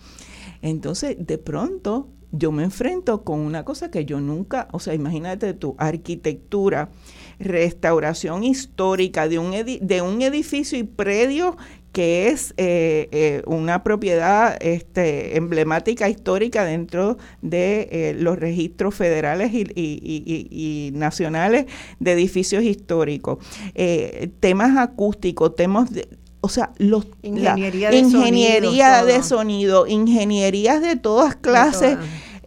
[0.62, 5.54] Entonces, de pronto, yo me enfrento con una cosa que yo nunca, o sea, imagínate
[5.54, 6.90] tu arquitectura,
[7.38, 11.56] restauración histórica de un, de un edificio y predio
[11.96, 19.50] que es eh, eh, una propiedad este, emblemática histórica dentro de eh, los registros federales
[19.54, 21.64] y, nacionales
[21.98, 23.38] de edificios históricos.
[24.40, 26.06] temas acústicos, temas de,
[26.42, 31.96] o sea, los, ingeniería, de, ingeniería de sonido, ingenierías de todas clases.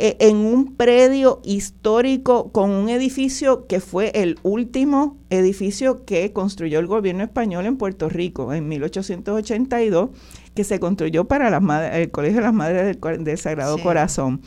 [0.01, 6.79] Eh, en un predio histórico con un edificio que fue el último edificio que construyó
[6.79, 10.11] el gobierno español en Puerto Rico en 1882,
[10.55, 14.39] que se construyó para las madres, el Colegio de las Madres del, Sagrado Corazón.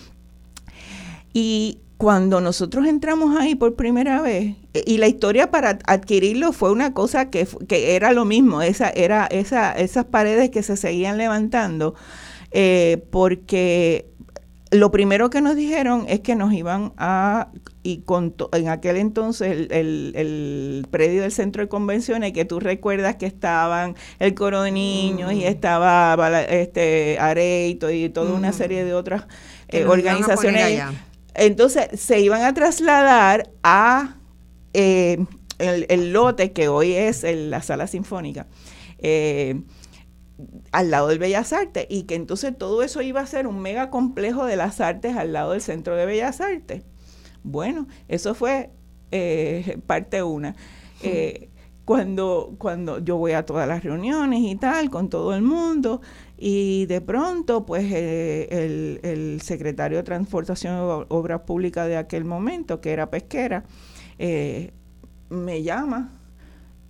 [1.34, 6.72] Y cuando nosotros entramos ahí por primera vez, e, y la historia para adquirirlo fue
[6.72, 11.18] una cosa que, que era lo mismo, esa, era esa, esas paredes que se seguían
[11.18, 11.94] levantando,
[12.52, 14.11] eh, porque
[14.72, 17.48] lo primero que nos dijeron es que nos iban a,
[17.82, 23.26] y con en aquel entonces el, predio del centro de convenciones, que tú recuerdas que
[23.26, 25.46] estaban el coro de niños y mm.
[25.46, 26.16] estaba
[26.48, 28.54] este Areito y toda una mm.
[28.54, 29.24] serie de otras
[29.68, 30.82] eh, organizaciones.
[31.34, 34.16] Entonces se iban a trasladar a
[34.72, 35.22] eh,
[35.58, 38.46] el, lote que hoy es la sala sinfónica.
[38.98, 39.60] Eh,
[40.72, 43.90] al lado del Bellas Artes y que entonces todo eso iba a ser un mega
[43.90, 46.82] complejo de las artes al lado del Centro de Bellas Artes.
[47.42, 48.70] Bueno, eso fue
[49.10, 50.54] eh, parte una.
[51.02, 51.48] Eh,
[51.84, 56.00] cuando, cuando yo voy a todas las reuniones y tal, con todo el mundo,
[56.38, 62.24] y de pronto, pues eh, el, el, secretario de Transportación y Obras Públicas de aquel
[62.24, 63.64] momento, que era pesquera,
[65.28, 66.21] me llama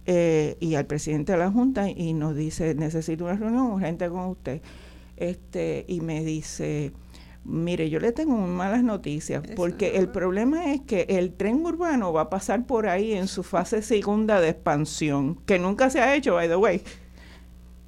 [0.06, 4.26] eh, y al presidente de la Junta y nos dice, necesito una reunión urgente con
[4.26, 4.60] usted.
[5.16, 6.92] Este, y me dice,
[7.44, 12.22] Mire, yo le tengo malas noticias, porque el problema es que el tren urbano va
[12.22, 16.34] a pasar por ahí en su fase segunda de expansión, que nunca se ha hecho,
[16.34, 16.82] by the way.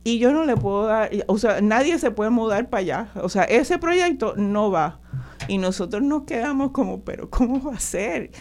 [0.02, 3.08] Y yo no le puedo dar, o sea, nadie se puede mudar para allá.
[3.14, 5.00] O sea, ese proyecto no va.
[5.46, 8.32] Y nosotros nos quedamos como, pero ¿cómo va a ser?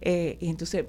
[0.00, 0.86] Eh, y entonces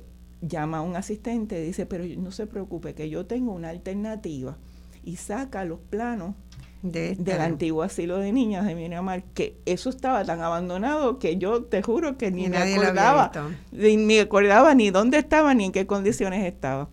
[0.48, 4.57] llama a un asistente y dice, pero no se preocupe, que yo tengo una alternativa.
[5.03, 6.36] Y saca los planos
[6.82, 11.64] de del antiguo asilo de niñas de Miramar, que eso estaba tan abandonado que yo
[11.64, 13.32] te juro que ni me acordaba,
[13.72, 16.90] ni me acordaba ni dónde estaba ni en qué condiciones estaba.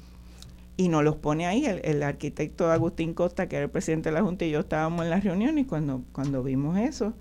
[0.76, 4.14] Y nos los pone ahí el, el, arquitecto Agustín Costa, que era el presidente de
[4.14, 7.12] la Junta, y yo estábamos en la reunión y cuando, cuando vimos eso,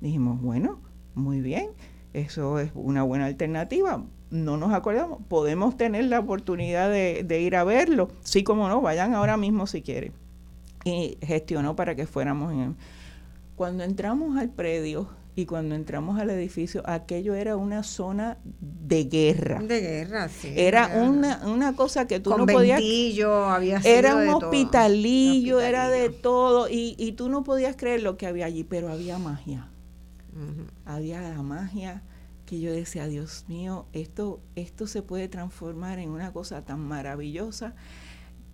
[0.00, 0.80] dijimos, bueno,
[1.14, 1.70] muy bien,
[2.12, 4.04] eso es una buena alternativa.
[4.30, 8.08] No nos acordamos, podemos tener la oportunidad de, de ir a verlo.
[8.22, 10.12] Sí, como no, vayan ahora mismo si quieren
[10.84, 12.76] y gestionó para que fuéramos en
[13.56, 19.60] Cuando entramos al predio y cuando entramos al edificio, aquello era una zona de guerra.
[19.60, 20.52] De guerra, sí.
[20.56, 22.80] Era Una, una cosa que tú no podías...
[23.46, 28.26] había Era un hospitalillo, era de todo, y, y, tú no podías creer lo que
[28.26, 29.68] había allí, pero había magia.
[30.84, 32.02] Había la magia
[32.48, 37.74] que yo decía, Dios mío, esto, esto se puede transformar en una cosa tan maravillosa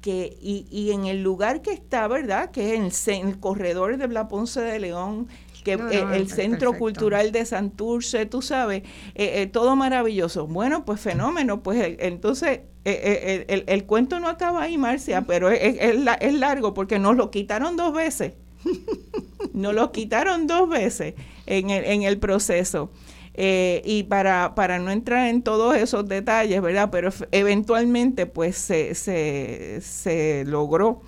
[0.01, 2.51] que, y, y, en el lugar que está, ¿verdad?
[2.51, 5.29] Que es en el, corredor de la Ponce de León,
[5.63, 8.83] que el, Centro Cultural de Santurce, tú sabes,
[9.15, 10.49] eh, eh, todo maravilloso.
[10.49, 15.79] Bueno, pues fenómeno, pues entonces eh, el, el, cuento no acaba ahí, Marcia, pero es,
[15.81, 18.35] es, largo porque nos lo quitaron dos veces.
[19.55, 21.15] nos lo quitaron dos veces
[21.47, 22.91] en el, en el proceso.
[23.35, 26.89] Eh, y para, para no entrar en todos esos detalles, ¿verdad?
[26.93, 31.03] Pero eventualmente pues se, se, se logró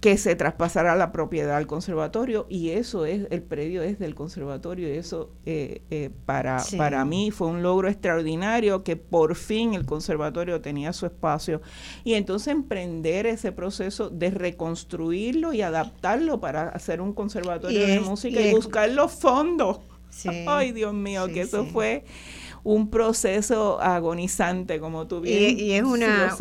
[0.00, 4.88] que se traspasara la propiedad al conservatorio y eso es, el predio es del conservatorio
[4.88, 9.86] y eso eh, eh, para, para mí fue un logro extraordinario que por fin el
[9.86, 11.62] conservatorio tenía su espacio.
[12.04, 18.40] Y entonces emprender ese proceso de reconstruirlo y adaptarlo para hacer un conservatorio de música
[18.40, 19.80] y buscar los fondos
[20.46, 22.04] Ay, Dios mío, que eso fue
[22.64, 26.34] un proceso agonizante, como tú bien y, es una,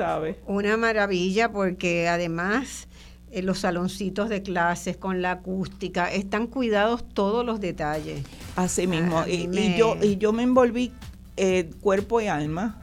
[0.47, 2.87] una maravilla porque además
[3.31, 8.21] eh, los saloncitos de clases con la acústica están cuidados todos los detalles.
[8.55, 10.91] Así mismo, y, yo, y yo me envolví
[11.37, 12.81] eh, cuerpo y alma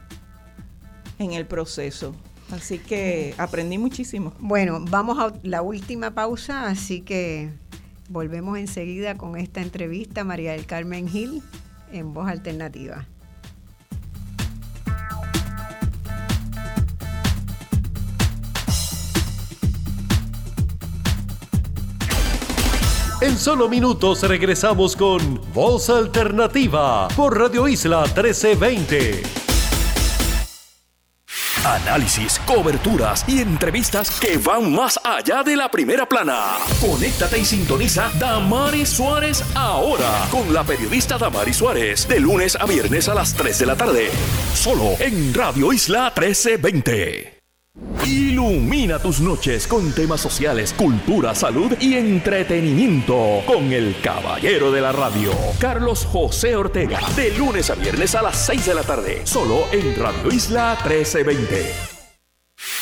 [1.19, 2.15] en el proceso.
[2.51, 4.33] Así que aprendí muchísimo.
[4.39, 7.49] Bueno, vamos a la última pausa, así que
[8.13, 11.41] Volvemos enseguida con esta entrevista María del Carmen Gil
[11.91, 13.07] en Voz Alternativa.
[23.19, 29.42] En solo minutos regresamos con Voz Alternativa por Radio Isla 1320.
[31.65, 36.57] Análisis, coberturas y entrevistas que van más allá de la primera plana.
[36.81, 43.07] Conéctate y sintoniza Damari Suárez ahora con la periodista Damari Suárez de lunes a viernes
[43.07, 44.09] a las 3 de la tarde.
[44.53, 47.42] Solo en Radio Isla 1320.
[48.05, 54.91] Ilumina tus noches con temas sociales, cultura, salud y entretenimiento con el caballero de la
[54.91, 59.65] radio, Carlos José Ortega, de lunes a viernes a las 6 de la tarde, solo
[59.71, 61.73] en Radio Isla 1320.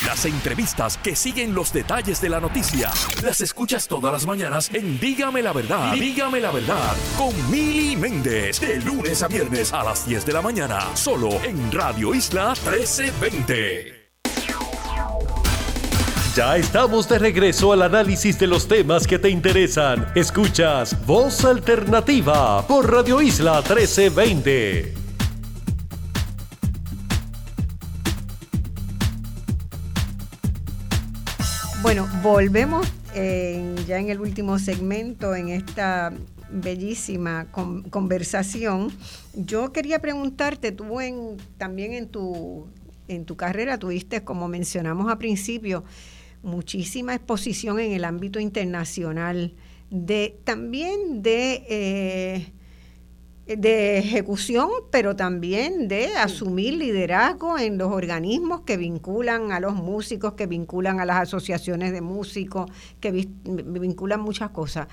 [0.06, 2.92] Las entrevistas que siguen los detalles de la noticia
[3.24, 5.94] las escuchas todas las mañanas en Dígame la verdad.
[5.94, 10.42] Dígame la verdad con Mili Méndez de lunes a viernes a las 10 de la
[10.42, 14.01] mañana, solo en Radio Isla 1320.
[16.34, 20.08] Ya estamos de regreso al análisis de los temas que te interesan.
[20.16, 24.94] Escuchas Voz Alternativa por Radio Isla 1320.
[31.82, 36.14] Bueno, volvemos ya en el último segmento, en esta
[36.50, 38.90] bellísima conversación.
[39.34, 42.70] Yo quería preguntarte, tú en, también en tu,
[43.10, 45.84] en tu carrera tuviste, como mencionamos a principio,
[46.44, 49.54] muchísima exposición en el ámbito internacional,
[49.90, 52.54] de, también de, eh,
[53.58, 60.34] de ejecución, pero también de asumir liderazgo en los organismos que vinculan a los músicos,
[60.34, 64.88] que vinculan a las asociaciones de músicos, que vinculan muchas cosas.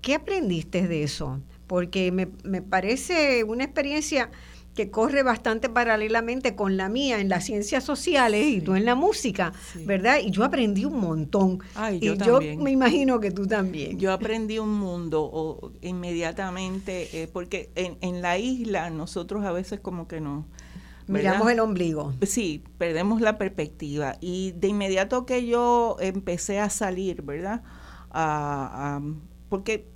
[0.00, 1.40] ¿Qué aprendiste de eso?
[1.66, 4.30] Porque me, me parece una experiencia
[4.74, 8.94] que corre bastante paralelamente con la mía en las ciencias sociales y tú en la
[8.94, 9.52] música,
[9.86, 10.18] ¿verdad?
[10.22, 11.60] Y yo aprendí un montón.
[11.74, 13.98] Ay, yo y yo me imagino que tú también.
[13.98, 19.80] Yo aprendí un mundo o, inmediatamente, eh, porque en, en la isla nosotros a veces
[19.80, 20.44] como que no
[21.06, 22.14] Miramos el ombligo.
[22.22, 24.16] Sí, perdemos la perspectiva.
[24.20, 27.62] Y de inmediato que yo empecé a salir, ¿verdad?
[29.48, 29.88] porque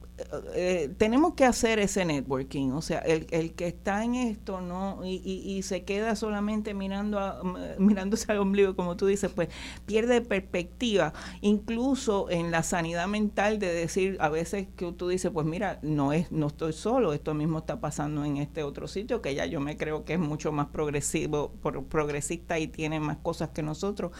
[0.55, 5.01] eh, tenemos que hacer ese networking, o sea, el, el que está en esto no
[5.05, 7.43] y, y, se queda solamente mirando a,
[7.79, 9.49] mirándose al ombligo, como tú dices, pues
[9.87, 15.47] pierde perspectiva, incluso en la sanidad mental de decir a veces que tú dices, pues
[15.47, 19.35] mira, no es no estoy solo, esto mismo está pasando en este otro sitio que
[19.35, 21.53] ya yo me creo que es mucho más progresivo,
[21.89, 24.13] progresista y tiene más cosas que nosotros.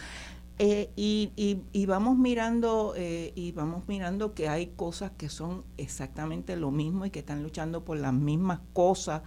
[0.61, 1.31] Eh, y,
[1.71, 7.05] y, vamos mirando eh, y vamos mirando que hay cosas que son exactamente lo mismo
[7.05, 9.21] y que están luchando por las mismas cosas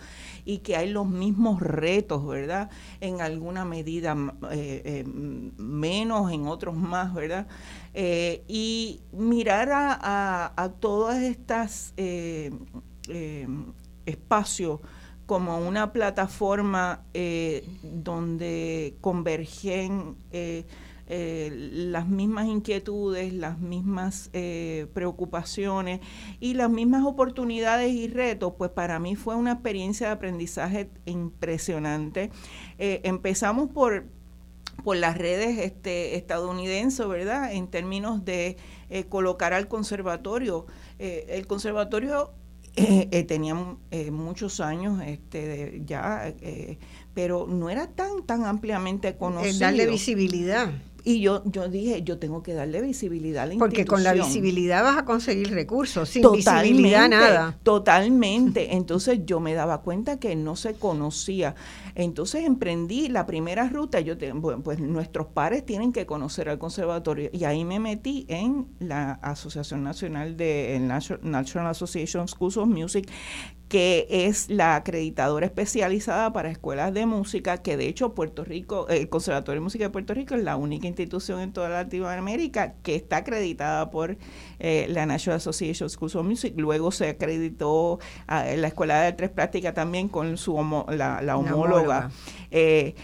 [0.45, 2.69] y que hay los mismos retos, ¿verdad?
[3.01, 4.15] En alguna medida
[4.51, 7.47] eh, menos, en otros más, ¿verdad?
[7.95, 11.95] y mirar a, a, a estas
[14.05, 14.81] espacios
[15.25, 17.07] como una plataforma
[17.83, 20.17] donde convergen
[21.09, 26.01] eh, las mismas inquietudes, las mismas eh, preocupaciones
[26.39, 32.31] y las mismas oportunidades y retos, pues para mí fue una experiencia de aprendizaje impresionante.
[32.79, 34.05] Eh, empezamos por
[34.85, 37.53] por las redes este, estadounidenses, ¿verdad?
[37.53, 38.57] En términos de
[39.11, 40.67] colocar al conservatorio.
[40.99, 42.33] el conservatorio
[43.29, 43.55] tenía
[44.11, 46.35] muchos años este, ya,
[47.15, 49.59] pero no era tan, tan ampliamente conocido.
[49.61, 50.73] darle visibilidad.
[51.05, 54.85] Y yo, yo dije, yo tengo que darle visibilidad a la Porque con la visibilidad
[54.85, 57.59] vas a conseguir recursos, sin visibilidad nada.
[57.63, 58.75] Totalmente.
[58.75, 61.55] Entonces yo me daba cuenta que no se conocía.
[61.95, 64.01] Entonces emprendí la primera ruta.
[64.01, 64.17] Yo
[64.63, 67.31] pues nuestros pares tienen que conocer al conservatorio.
[67.33, 70.79] Y ahí me metí en la Asociación Nacional de
[71.23, 73.09] National Association Schools of Music,
[73.73, 79.09] que es la acreditadora especializada para escuelas de música, que de hecho Puerto Rico, el
[79.09, 83.17] Conservatorio de Música de Puerto Rico es la única institución en toda Latinoamérica que está
[83.17, 84.19] acreditada por
[84.59, 86.53] eh, la National Association of Schools of Music.
[86.59, 90.53] Luego se acreditó a, la Escuela de Tres Prácticas también con su
[90.91, 92.11] la, homóloga.
[92.51, 92.95] Eh,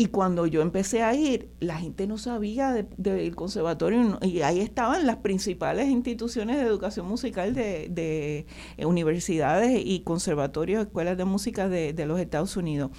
[0.00, 5.06] y cuando yo empecé a ir, la gente no sabía del conservatorio y ahí estaban
[5.06, 8.46] las principales instituciones de educación musical de,
[8.78, 12.90] eh, universidades y conservatorios, escuelas de música de, los Estados Unidos.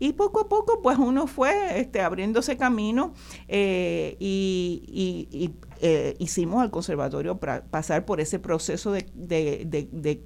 [0.00, 3.14] Y poco a poco, pues uno fue este, abriéndose camino
[3.48, 10.22] eh, y eh, hicimos al conservatorio para pasar por ese proceso de, de, de,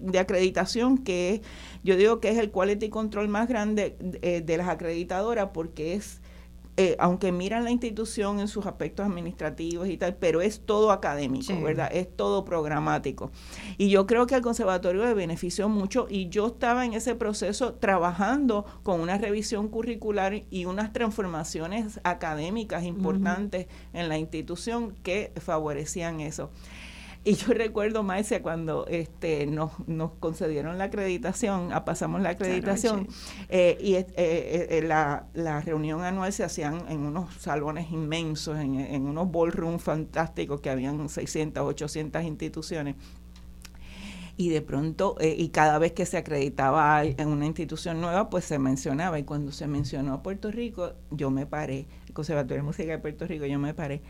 [0.00, 1.42] de, acreditación que
[1.84, 6.19] yo digo que es el quality control más grande eh, de las acreditadoras porque es
[6.82, 11.60] eh, aunque miran la institución en sus aspectos administrativos y tal, pero es todo académico,
[11.60, 11.90] ¿verdad?
[11.92, 13.30] Es todo programático.
[13.76, 17.74] Y yo creo que al conservatorio le benefició mucho y yo estaba en ese proceso
[17.74, 26.20] trabajando con una revisión curricular y unas transformaciones académicas importantes en la institución que favorecían
[26.20, 26.48] eso.
[27.24, 33.08] Y yo recuerdo, Marcia, cuando este, nos, nos concedieron la acreditación, ah, pasamos la acreditación,
[33.48, 38.80] eh, y eh, eh, la, la, reunión anual se hacían en unos salones inmensos, en,
[38.80, 42.96] en unos ballrooms fantásticos que habían 600, 800 instituciones.
[44.36, 48.58] Y de pronto, y cada vez que se acreditaba en una institución nueva, pues se
[48.58, 52.90] mencionaba, y cuando se mencionó a Puerto Rico, yo me paré, el Conservatorio de Música
[52.90, 54.00] de Puerto Rico, yo me paré,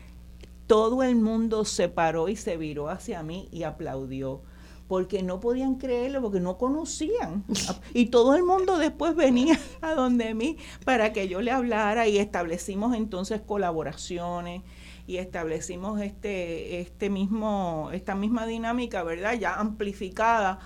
[0.71, 4.41] todo el mundo se paró y se viró hacia mí y aplaudió
[4.87, 7.43] porque no podían creerlo, porque no conocían.
[7.93, 12.19] Y todo el mundo después venía a donde mí para que yo le hablara y
[12.19, 14.61] establecimos entonces colaboraciones
[15.07, 19.33] y establecimos este, este mismo, esta misma dinámica, ¿verdad?
[19.33, 20.59] Ya amplificada.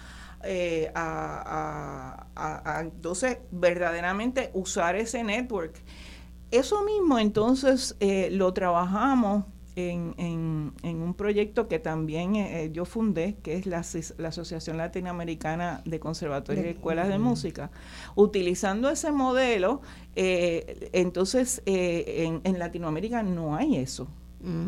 [0.44, 2.28] Eh, a,
[2.80, 5.82] entonces verdaderamente usar ese network.
[6.52, 9.46] Eso mismo entonces eh, lo trabajamos
[9.76, 13.84] en, en, un proyecto que también eh, eh, yo fundé, que es la,
[14.18, 17.72] la, Asociación Latinoamericana de Conservatorios y Escuelas de Música.
[18.16, 19.82] Utilizando ese modelo,
[20.16, 24.08] eh, entonces en, en, Latinoamérica no hay eso.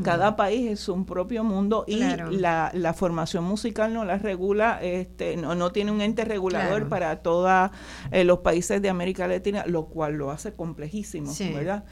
[0.01, 5.37] Cada país es un propio mundo y la, la, formación musical no la regula, este,
[5.37, 7.69] no, no tiene un ente regulador para todos
[8.11, 11.83] los países de América Latina, lo cual lo hace complejísimo, ¿verdad?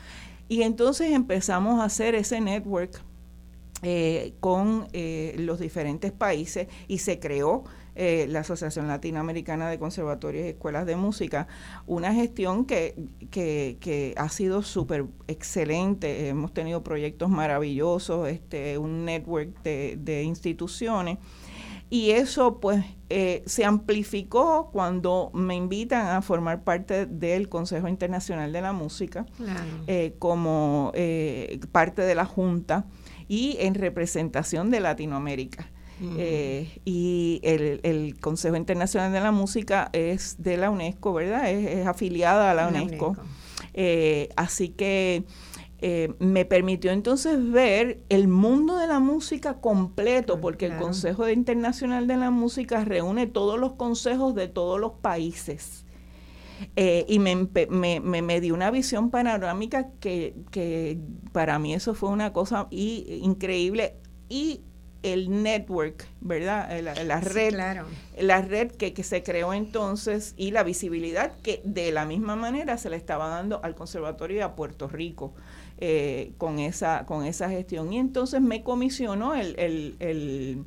[0.48, 3.02] Y entonces empezamos a hacer ese network
[3.82, 7.66] eh, con eh, los diferentes países y se creó
[7.96, 11.48] eh, la Asociación Latinoamericana de Conservatorios y Escuelas de Música,
[11.88, 12.96] una gestión que,
[13.32, 16.28] que, ha sido súper excelente.
[16.28, 21.20] Hemos tenido proyectos maravillosos, este, un network de, de instituciones
[21.90, 28.52] y eso pues eh, se amplificó cuando me invitan a formar parte del Consejo Internacional
[28.52, 29.26] de la Música
[29.86, 32.86] eh, como eh, parte de la Junta
[33.28, 35.70] y en representación de Latinoamérica.
[36.84, 41.50] y el, Consejo Internacional de la Música es de la UNESCO, ¿verdad?
[41.52, 43.16] Es, afiliada a la, UNESCO.
[44.36, 45.24] así que
[45.88, 52.08] eh, me permitió entonces ver el mundo de la música completo, porque el Consejo Internacional
[52.08, 55.86] de la Música reúne todos los consejos de todos los países.
[56.76, 57.36] Eh, y me,
[57.70, 60.98] me, me, dio una visión panorámica que,
[61.32, 63.94] para mí eso fue una cosa increíble.
[64.28, 64.62] Y
[65.04, 66.76] el network, ¿verdad?
[66.76, 67.54] Eh, la, red,
[68.18, 72.80] la red que, que, se creó entonces y la visibilidad que de la misma manera
[72.80, 75.36] se le estaba dando al Conservatorio de Puerto Rico.
[75.78, 77.92] Eh, con, esa, con esa gestión.
[77.92, 80.64] Y entonces me comisionó el, el,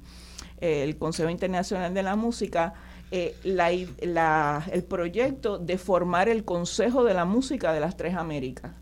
[0.61, 2.75] el, Consejo Internacional de la Música
[3.11, 8.73] eh, la, el proyecto de formar el Consejo de la Música de las Tres Américas.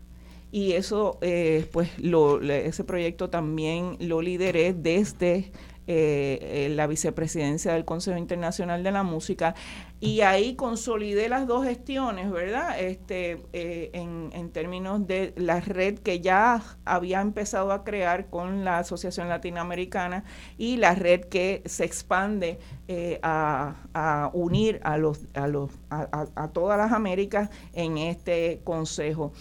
[0.51, 5.53] Y eso, eh, pues, lo, ese proyecto también lo lideré desde
[5.87, 9.55] la vicepresidencia del Consejo Internacional de la Música
[9.99, 12.79] y ahí consolidé las dos gestiones, ¿verdad?
[12.79, 18.63] Este, eh, en, en, términos de la red que ya había empezado a crear con
[18.63, 20.23] la Asociación Latinoamericana
[20.57, 26.27] y la red que se expande eh, a, a, unir a, los, a, los, a,
[26.35, 29.33] a todas las Américas en este consejo.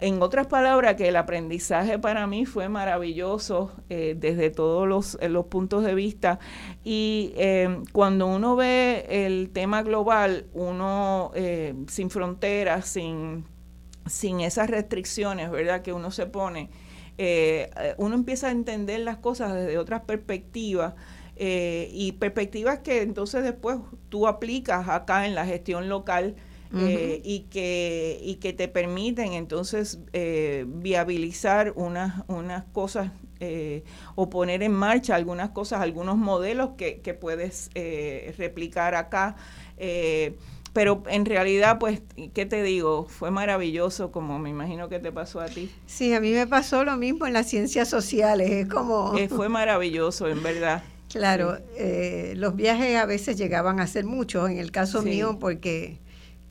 [0.00, 5.28] En otras palabras, que el aprendizaje para mí fue maravilloso eh, desde todos los, eh,
[5.28, 6.38] los, puntos de vista.
[6.82, 11.32] Y eh, cuando uno ve el tema global, uno
[11.88, 13.44] sin fronteras, sin,
[14.06, 16.70] sin esas restricciones, ¿verdad?, que uno se pone,
[17.98, 20.94] uno empieza a entender las cosas desde otras perspectivas.
[21.36, 23.78] y perspectivas que entonces después
[24.08, 26.36] tú aplicas acá en la gestión local
[26.72, 33.10] eh, y, que, y que te permiten entonces eh, viabilizar unas, unas cosas
[33.40, 33.82] eh,
[34.14, 37.70] o poner en marcha algunas cosas, algunos modelos que, que puedes
[38.38, 39.34] replicar acá.
[40.72, 42.02] pero en realidad, pues,
[42.34, 43.06] ¿qué te digo?
[43.08, 45.72] Fue maravilloso, como me imagino que te pasó a ti.
[45.86, 49.16] Sí, a mí me pasó lo mismo en las ciencias sociales, es como...
[49.28, 50.84] fue maravilloso, en verdad.
[51.08, 51.58] Claro,
[52.36, 55.98] los viajes a veces llegaban a ser muchos, en el caso mío, porque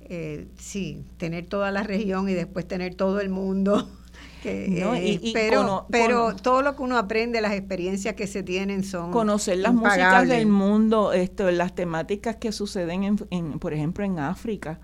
[0.10, 3.90] eh, sí, tener toda la región y después tener todo el mundo.
[4.46, 9.58] Eh, pero pero todo lo que uno aprende, las experiencias que se tienen son conocer
[9.58, 14.80] las músicas del mundo, esto, las temáticas que suceden, en, por ejemplo, en África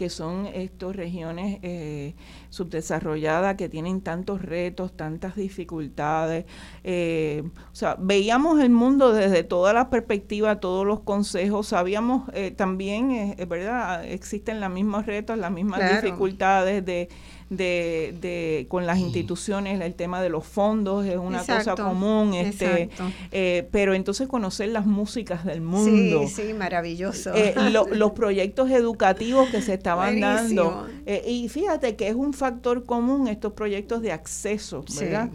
[0.00, 2.14] que son estas regiones eh,
[2.48, 6.46] subdesarrolladas que tienen tantos retos, tantas dificultades.
[6.84, 12.50] Eh, o sea, veíamos el mundo desde todas las perspectivas, todos los consejos, sabíamos eh,
[12.50, 17.10] también, es verdad, existen los mismos retos, las mismas dificultades de
[17.50, 22.90] de, de con las instituciones, el tema de los fondos es una cosa común, este,
[23.32, 26.26] eh, pero entonces conocer las músicas del mundo.
[26.28, 27.34] Sí, sí, maravilloso.
[27.34, 27.54] Eh,
[27.92, 30.86] los proyectos educativos que se estaban dando.
[31.06, 35.28] Eh, y fíjate que es un factor común estos proyectos de acceso, ¿verdad?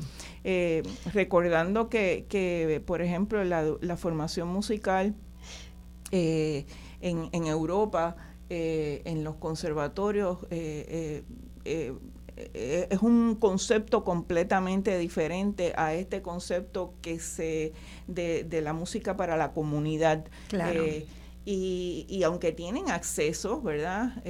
[1.11, 5.15] recordando que, que, por ejemplo, la, la formación musical
[6.11, 6.65] en,
[7.01, 8.15] en Europa,
[8.47, 10.37] en los conservatorios,
[11.65, 11.93] eh,
[12.53, 17.73] eh, es un concepto completamente diferente a este concepto que se
[18.07, 20.25] de, de la música para la comunidad.
[20.51, 21.05] Eh,
[21.47, 24.23] y, y, aunque tienen acceso, ¿verdad?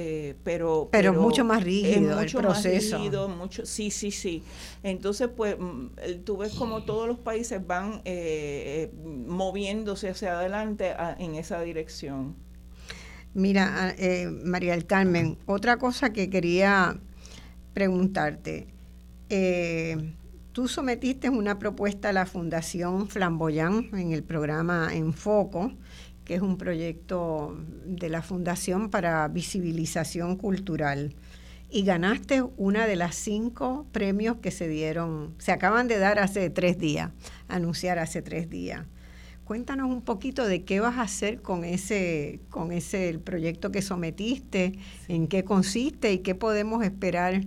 [0.44, 2.98] pero, pero, mucho más rígido mucho el proceso.
[2.98, 4.42] Más mucho, sí, sí, sí.
[4.82, 5.86] Entonces, pues, mm,
[6.26, 8.02] tú ves como todos los países van
[9.26, 12.36] moviéndose hacia adelante en esa dirección.
[13.32, 13.96] Mira,
[14.44, 17.00] María del Carmen, otra cosa que quería
[17.76, 18.68] preguntarte,
[19.28, 20.14] eh,
[20.52, 25.74] tú sometiste una propuesta a la Fundación Flamboyán en el programa Enfoco,
[26.24, 27.54] que es un proyecto
[27.84, 31.14] de la Fundación para Visibilización Cultural,
[31.68, 36.48] y ganaste una de las cinco premios que se dieron, se acaban de dar hace
[36.48, 37.10] tres días,
[37.46, 38.86] anunciar hace tres días.
[39.44, 43.82] Cuéntanos un poquito de qué vas a hacer con ese, con ese el proyecto que
[43.82, 44.78] sometiste,
[45.08, 47.42] en qué consiste y qué podemos esperar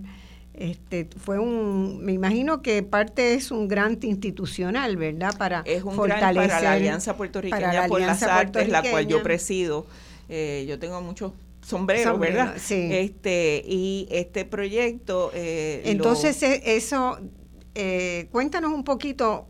[0.54, 5.94] este fue un me imagino que parte es un grant institucional verdad para es un
[5.94, 9.86] fortalecer para la alianza puertorriqueña por las artes la cual yo presido.
[10.28, 12.88] Eh, yo tengo muchos sombreros verdad sí.
[12.92, 17.18] este y este proyecto eh, entonces e, eso
[17.74, 19.48] eh, cuéntanos un poquito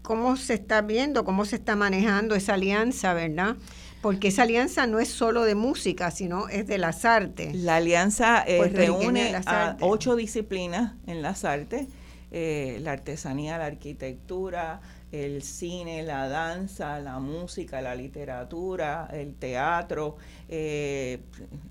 [0.00, 3.56] cómo se está viendo cómo se está manejando esa alianza verdad
[4.02, 7.54] porque esa alianza no es solo de música, sino es de las artes.
[7.54, 11.86] La alianza eh, reúne a ocho disciplinas en las artes,
[12.32, 14.80] eh, la artesanía, la arquitectura,
[15.12, 20.16] el cine, la danza, la música, la literatura, el teatro,
[20.48, 21.20] eh,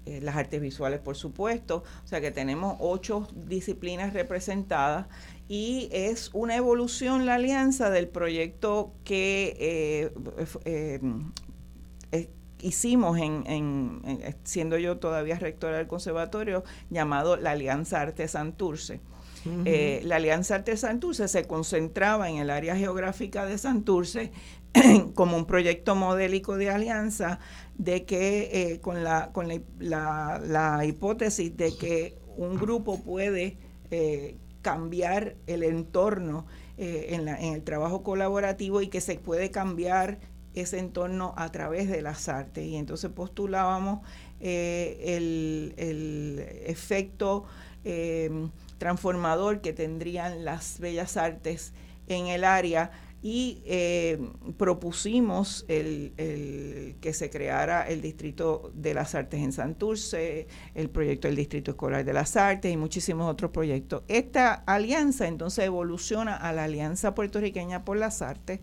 [0.06, 1.84] las artes visuales, por supuesto.
[2.06, 5.08] O sea que tenemos ocho disciplinas representadas
[5.50, 10.14] y es una evolución la alianza del proyecto que
[12.62, 14.02] hicimos en,
[14.44, 19.02] siendo yo todavía rectora del conservatorio, llamado la Alianza Arte Santurce.
[19.66, 24.32] Eh, la Alianza Arte Santurce se concentraba en el área geográfica de Santurce
[25.16, 27.40] como un proyecto modélico de alianza
[27.76, 29.48] de que eh, con, la, con
[29.80, 33.58] la, hipótesis de que un grupo puede
[33.90, 36.46] eh, cambiar el entorno
[36.78, 40.20] en, en, el trabajo colaborativo y que se puede cambiar
[40.54, 42.66] ese entorno a través de las artes.
[42.66, 44.00] Y entonces postulábamos
[44.40, 45.16] eh,
[45.78, 47.46] el, efecto
[47.84, 51.74] em, transformador que tendrían las bellas artes
[52.08, 52.92] en el área
[53.24, 56.14] y em, propusimos el,
[57.00, 62.04] que se creara el Distrito de las Artes en Santurce, el proyecto del Distrito Escolar
[62.04, 64.04] de las Artes y muchísimos otros proyectos.
[64.08, 68.60] Esta alianza entonces evoluciona a la Alianza Puertorriqueña por las Artes,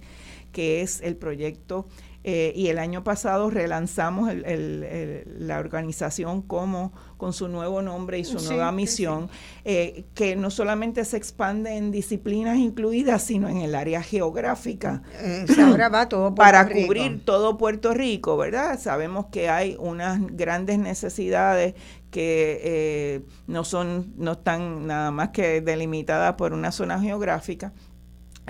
[0.58, 1.86] que es el proyecto
[2.24, 8.40] eh, y el año pasado relanzamos la organización como con su nuevo nombre y su
[8.40, 9.30] nueva misión,
[9.64, 15.02] eh, que no solamente se expande en disciplinas incluidas, sino en el área geográfica.
[15.14, 18.80] Eh, ahora va todo Para cubrir todo Puerto Rico, ¿verdad?
[18.80, 21.74] Sabemos que hay unas grandes necesidades
[22.10, 27.87] que no son no están nada más que delimitadas por una zona geográfica eh,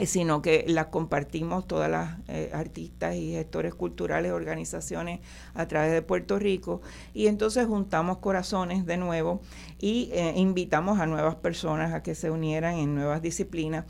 [0.07, 5.21] sino que las compartimos todas las eh, artistas y gestores culturales, organizaciones
[5.55, 6.81] a través de Puerto Rico.
[7.15, 9.41] Y entonces juntamos corazones de nuevo
[9.79, 13.85] y eh, invitamos a nuevas personas a que se unieran en nuevas disciplinas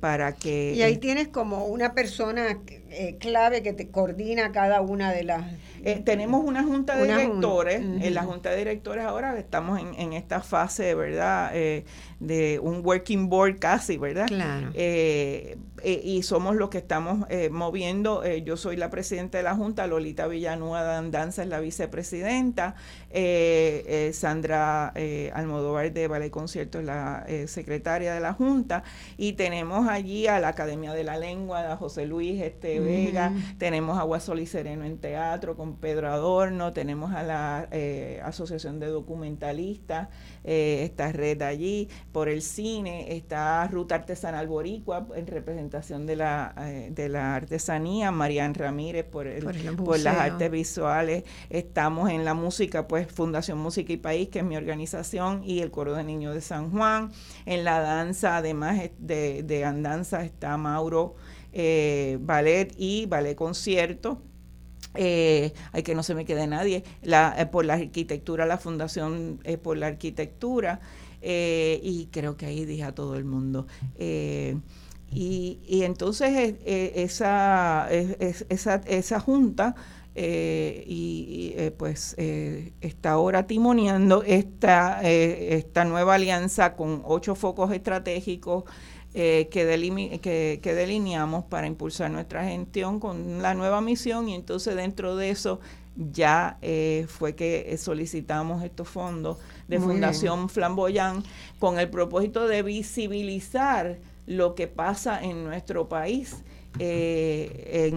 [0.00, 0.74] para que...
[0.74, 2.58] Y ahí tienes como una persona
[3.18, 5.44] clave que te coordina cada una de las...
[6.04, 10.40] tenemos una junta de directores, en la junta de directores ahora estamos en, en esta
[10.40, 11.52] fase, ¿verdad?
[12.22, 14.26] de un working board casi, ¿verdad?
[14.28, 14.70] Claro.
[14.74, 18.24] Eh, eh, y somos los que estamos eh, moviendo.
[18.38, 22.76] yo soy la presidenta de la Junta, Lolita Villanueva Danza es la vicepresidenta,
[24.12, 24.94] Sandra
[25.34, 28.84] Almodóvar de Ballet Concierto es la secretaria de la Junta,
[29.16, 33.98] y tenemos allí a la Academia de la Lengua, a José Luis este, Vega, tenemos
[33.98, 37.68] a Guasol y Sereno en teatro con Pedro Adorno, tenemos a la
[38.24, 40.08] Asociación de Documentalistas,
[40.44, 46.90] esta red allí, por el cine, está Ruta Artesanal Boricua en representación de la, eh,
[46.92, 49.26] de la artesanía, Marian Ramírez por,
[49.76, 54.44] por, las artes visuales, estamos en la música, pues Fundación Música y País, que es
[54.44, 57.10] mi organización, y el Coro de Niños de San Juan,
[57.46, 61.14] en la danza, además de, de andanza, está Mauro
[61.52, 64.22] eh, Ballet y Ballet Concierto,
[64.94, 69.76] eh, hay que no se me quede nadie, la, por la arquitectura, la Fundación por
[69.76, 70.80] la Arquitectura,
[71.22, 73.66] eh, y creo que ahí dije a todo el mundo.
[73.96, 74.58] Eh,
[75.10, 79.74] y, y, entonces eh, esa, esa, esa junta
[80.14, 88.64] y, pues está ahora timoneando esta, esta nueva alianza con ocho focos estratégicos
[89.12, 89.48] que,
[90.22, 95.30] que, que, delineamos para impulsar nuestra gestión con la nueva misión y entonces dentro de
[95.30, 95.60] eso
[95.94, 96.58] ya
[97.08, 99.36] fue que solicitamos estos fondos
[99.68, 101.22] de Fundación Flamboyán
[101.58, 106.42] con el propósito de visibilizar lo que pasa en nuestro país.
[106.78, 107.90] Eh,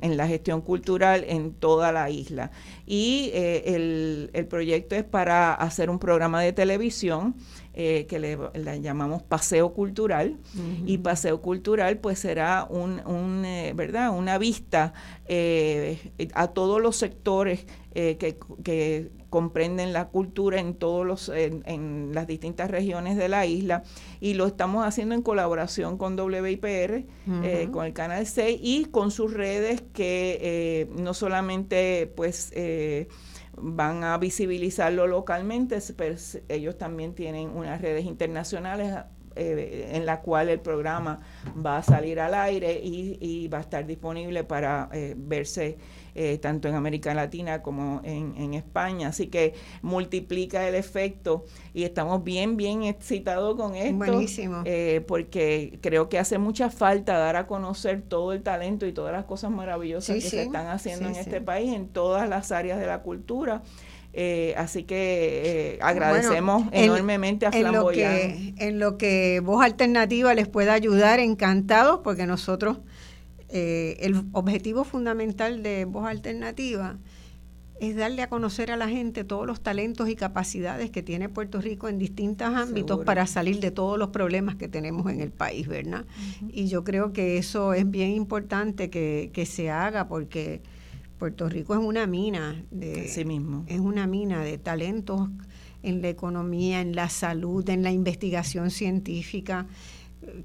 [0.00, 2.50] en, la gestión cultural en toda la isla.
[2.86, 7.34] Y eh, el, proyecto es para hacer un programa de televisión
[7.74, 8.38] eh, que le,
[8.80, 10.38] llamamos Paseo Cultural.
[10.86, 13.42] Y Paseo Cultural pues será un, un
[13.74, 14.10] ¿verdad?
[14.16, 14.92] una vista
[16.34, 22.70] a todos los sectores que, que comprenden la cultura en todos los en, las distintas
[22.70, 23.82] regiones de la isla
[24.20, 27.06] y lo estamos haciendo en colaboración con WIPR,
[27.42, 33.08] eh, con el canal 6 y con sus redes que eh, no solamente pues eh,
[33.56, 36.16] van a visibilizarlo localmente, pero
[36.48, 38.94] ellos también tienen unas redes internacionales
[39.34, 41.20] eh, en la cual el programa
[41.64, 45.78] va a salir al aire y, va a estar disponible para eh, verse
[46.14, 49.08] eh, tanto en América Latina como en, España.
[49.08, 53.96] Así que multiplica el efecto y estamos bien, bien excitados con esto.
[53.96, 54.64] Buenísimo.
[55.06, 59.24] porque creo que hace mucha falta dar a conocer todo el talento y todas las
[59.24, 63.02] cosas maravillosas que se están haciendo en este país, en todas las áreas de la
[63.02, 63.62] cultura.
[64.14, 67.50] Eh, así que eh, agradecemos enormemente a.
[67.50, 72.78] En lo, que, en lo que Voz Alternativa les pueda ayudar, encantados, porque nosotros,
[73.52, 76.98] eh, el objetivo fundamental de Voz Alternativa
[77.80, 81.60] es darle a conocer a la gente todos los talentos y capacidades que tiene Puerto
[81.60, 85.66] Rico en distintos ámbitos para salir de todos los problemas que tenemos en el país,
[85.66, 86.06] ¿verdad?
[86.48, 90.62] Y yo creo que eso es bien importante que, que se haga porque
[91.18, 93.64] Puerto Rico es una mina de sí mismo.
[93.68, 95.28] es una mina de talentos
[95.82, 99.66] en la economía, en la salud, en la investigación científica.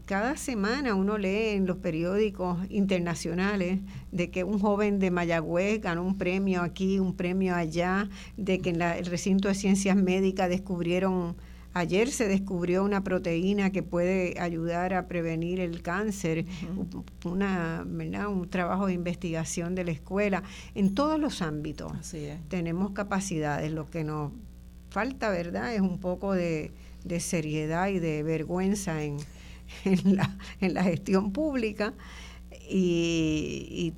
[0.06, 3.80] Cada semana uno lee en los periódicos internacionales
[4.12, 8.72] de que un joven de Mayagüez ganó un premio aquí, un premio allá, de que
[8.72, 11.36] en el recinto de ciencias médicas descubrieron
[11.78, 16.46] Ayer se descubrió una proteína que puede ayudar a prevenir el cáncer,
[17.24, 20.42] una, un trabajo de investigación de la escuela.
[20.74, 21.92] En todos los ámbitos
[22.48, 23.72] tenemos capacidades.
[23.72, 24.32] Lo que nos
[24.90, 26.72] falta, ¿verdad?, es un poco de,
[27.20, 29.18] seriedad y de vergüenza en,
[30.04, 31.94] la, gestión pública.
[32.70, 33.94] y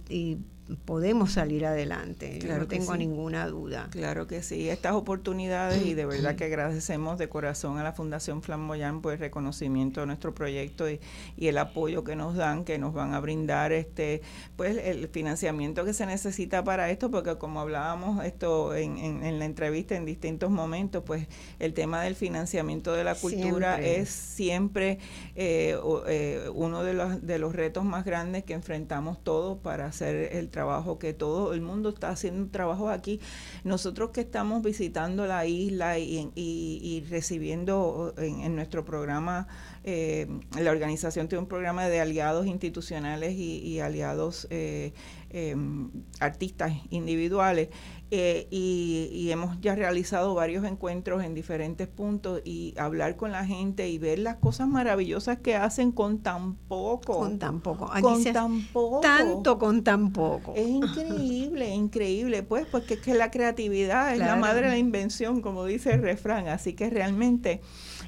[0.86, 3.88] podemos salir adelante, no tengo ninguna duda.
[3.92, 8.42] Claro que sí, estas oportunidades y de verdad que agradecemos de corazón a la Fundación
[8.42, 11.00] Flamboyán por el reconocimiento de nuestro proyecto y,
[11.40, 14.22] el apoyo que nos dan, que nos van a brindar este
[14.56, 19.46] pues el financiamiento que se necesita para esto, porque como hablábamos esto en, en, la
[19.46, 21.28] entrevista en distintos momentos, pues
[21.58, 25.00] el tema del financiamiento de la cultura es siempre
[25.36, 25.76] eh,
[26.08, 30.50] eh, uno de los, de los retos más grandes que enfrentamos todos para hacer el
[30.50, 33.22] trabajo trabajo, que todo el mundo está haciendo trabajo aquí.
[33.64, 39.48] Nosotros que estamos visitando la isla y, recibiendo en, nuestro programa,
[39.84, 40.28] eh,
[40.60, 44.94] la organización tiene un programa de aliados institucionales y, aliados eh,
[45.30, 45.90] em,
[46.20, 47.70] artistas individuales.
[48.12, 53.88] Eh, y, hemos ya realizado varios encuentros en diferentes puntos y hablar con la gente
[53.88, 57.20] y ver las cosas maravillosas que hacen con tan poco.
[57.20, 57.92] Con tan poco.
[58.02, 59.02] con tan poco.
[59.02, 60.56] Tanto con tan poco.
[60.56, 62.42] Es increíble, increíble.
[62.42, 66.02] Pues porque es que la creatividad es la madre de la invención, como dice el
[66.02, 66.48] refrán.
[66.48, 67.62] Así que realmente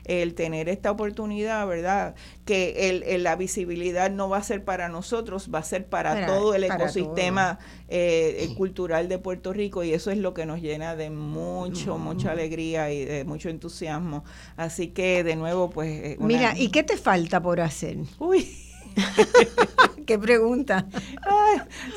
[0.06, 2.16] el tener esta oportunidad, ¿verdad?
[2.46, 6.56] Que el, la visibilidad no va a ser para nosotros, va a ser para, todo
[6.56, 11.10] el ecosistema eh, cultural de Puerto Rico y eso es lo que nos llena de
[11.10, 14.24] mucho, mucha alegría y de mucho entusiasmo.
[14.58, 15.90] Así que de nuevo, pues...
[15.90, 17.98] Eh, Mira, ¿y qué te falta por hacer?
[18.20, 18.48] Uy.
[20.06, 20.88] ¿Qué pregunta?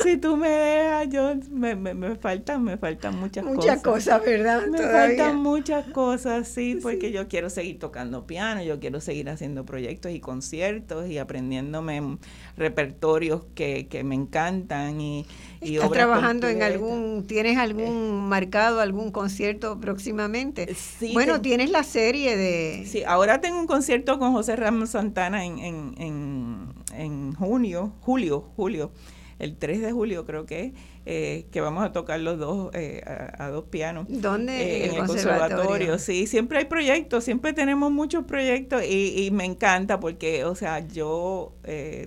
[0.02, 3.56] si tú me dejas, yo me, me, faltan, me faltan muchas, cosas.
[3.56, 4.66] Muchas cosas, ¿verdad?
[4.68, 9.64] Me faltan muchas cosas, sí, porque yo quiero seguir tocando piano, yo quiero seguir haciendo
[9.64, 12.18] proyectos y conciertos y aprendiéndome
[12.56, 15.26] repertorios que, que me encantan y,
[15.64, 18.28] y ¿Estás trabajando en algún, tienes algún eh.
[18.28, 20.74] marcado, algún concierto próximamente?
[20.74, 21.12] Sí.
[21.14, 22.84] Bueno, tienes la serie de...
[22.86, 28.44] Sí, ahora tengo un concierto con José Ramos Santana en, en, en, en junio, julio,
[28.56, 28.92] julio,
[29.38, 30.74] el 3 de julio creo que
[31.06, 34.06] eh, que vamos a tocar los dos eh, a, dos pianos.
[34.08, 34.54] ¿Dónde?
[34.54, 35.98] Eh, en el, conservatorio?
[35.98, 41.52] Sí, siempre hay proyectos, siempre tenemos muchos proyectos y, me encanta porque, o sea, yo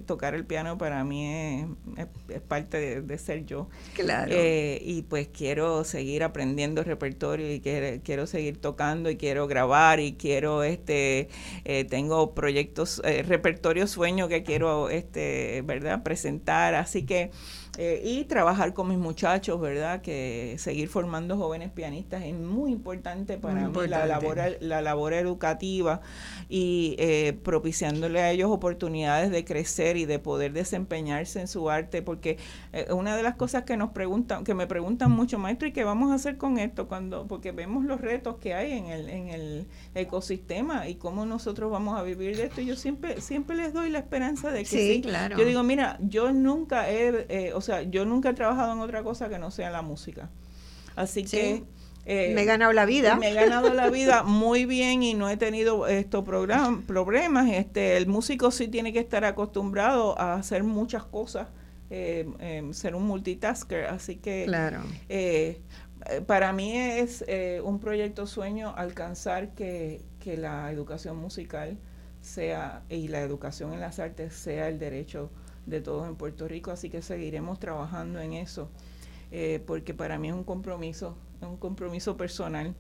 [0.08, 3.70] tocar el piano para mí es, parte de, ser yo.
[3.94, 4.34] Claro.
[4.36, 10.14] y pues quiero seguir aprendiendo repertorio y quiero, quiero seguir tocando y quiero grabar y
[10.14, 11.30] quiero, este,
[11.90, 16.02] tengo proyectos, repertorio sueño que quiero, este, ¿verdad?
[16.02, 16.74] Presentar.
[16.74, 17.30] Así que
[17.80, 20.02] eh, y trabajar con mis muchachos, ¿verdad?
[20.02, 26.02] Que seguir formando jóvenes pianistas es muy importante para mí, La, labor, la labor educativa
[26.50, 32.02] y eh, propiciándole a ellos oportunidades de crecer y de poder desempeñarse en su arte,
[32.02, 32.40] porque
[32.74, 35.84] eh, una de las cosas que nos preguntan, que me preguntan mucho, maestro, ¿y qué
[35.84, 36.88] vamos a hacer con esto?
[36.88, 41.72] cuando Porque vemos los retos que hay en el, en el ecosistema y cómo nosotros
[41.72, 42.60] vamos a vivir de esto.
[42.60, 45.02] Y yo siempre, siempre les doy la esperanza de que sí.
[45.04, 45.38] Claro.
[45.38, 49.30] Yo digo, mira, yo nunca he, o sea, yo nunca he trabajado en otra cosa
[49.30, 50.30] que no sea la música.
[50.96, 51.64] Así que...
[52.10, 53.18] Eh, me he ganado la vida.
[53.18, 57.50] Me he ganado la vida muy bien y no he tenido estos problemas.
[57.52, 61.50] Este, el músico sí tiene que estar acostumbrado a hacer muchas cosas,
[61.90, 63.88] eh, em, ser un multitasker.
[63.88, 64.84] Así que claro.
[66.10, 71.78] Eh, para mí es eh, un proyecto sueño alcanzar que, que, la educación musical
[72.22, 75.32] sea y la educación en las artes sea el derecho
[75.68, 78.70] de todos en Puerto Rico, así que seguiremos trabajando en eso,
[79.32, 82.74] eh, porque para mí es un compromiso, un compromiso personal.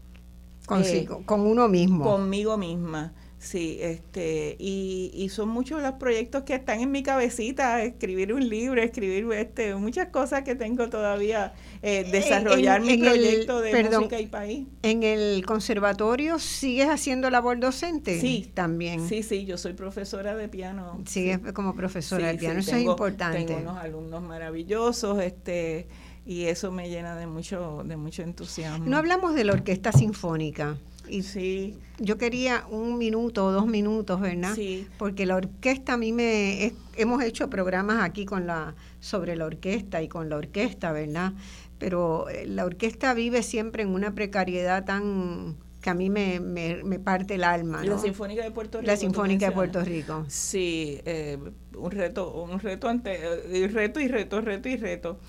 [0.66, 2.04] Consigo, con uno mismo.
[2.04, 3.14] Conmigo misma.
[3.40, 8.50] Sí, este, y, y, son muchos los proyectos que están en mi cabecita, escribir un
[8.50, 11.54] libro, escribir este, muchas cosas que tengo todavía,
[11.84, 14.68] eh, desarrollar mi proyecto de música y país.
[14.82, 18.20] ¿En el conservatorio sigues haciendo labor docente?
[18.20, 19.08] Sí, también.
[19.08, 21.00] Sí, sí, yo soy profesora de piano.
[21.06, 23.44] Sigues como profesora de piano, eso es importante.
[23.44, 25.88] Tengo unos alumnos maravillosos, este,
[26.26, 28.88] y eso me llena de mucho, de mucho entusiasmo.
[28.88, 30.76] No hablamos de la orquesta sinfónica.
[31.10, 31.78] Y sí.
[32.00, 34.54] Yo quería un minuto o dos minutos, ¿verdad?
[34.56, 34.88] Sí.
[34.98, 36.74] Porque la orquesta a mí me...
[36.96, 41.34] hemos hecho programas aquí con la sobre la orquesta y con la orquesta, ¿verdad?
[41.80, 47.00] Pero eh, la orquesta vive siempre en una precariedad tan que a mí me, me,
[47.00, 47.84] parte el alma.
[47.84, 47.96] ¿no?
[47.96, 48.92] La Sinfónica de Puerto Rico.
[48.92, 50.26] La Sinfónica de Puerto Rico.
[50.28, 51.38] Sí, eh,
[51.76, 55.20] un reto, un reto ante, eh, reto y reto, reto y reto.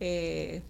[0.00, 0.62] Eh,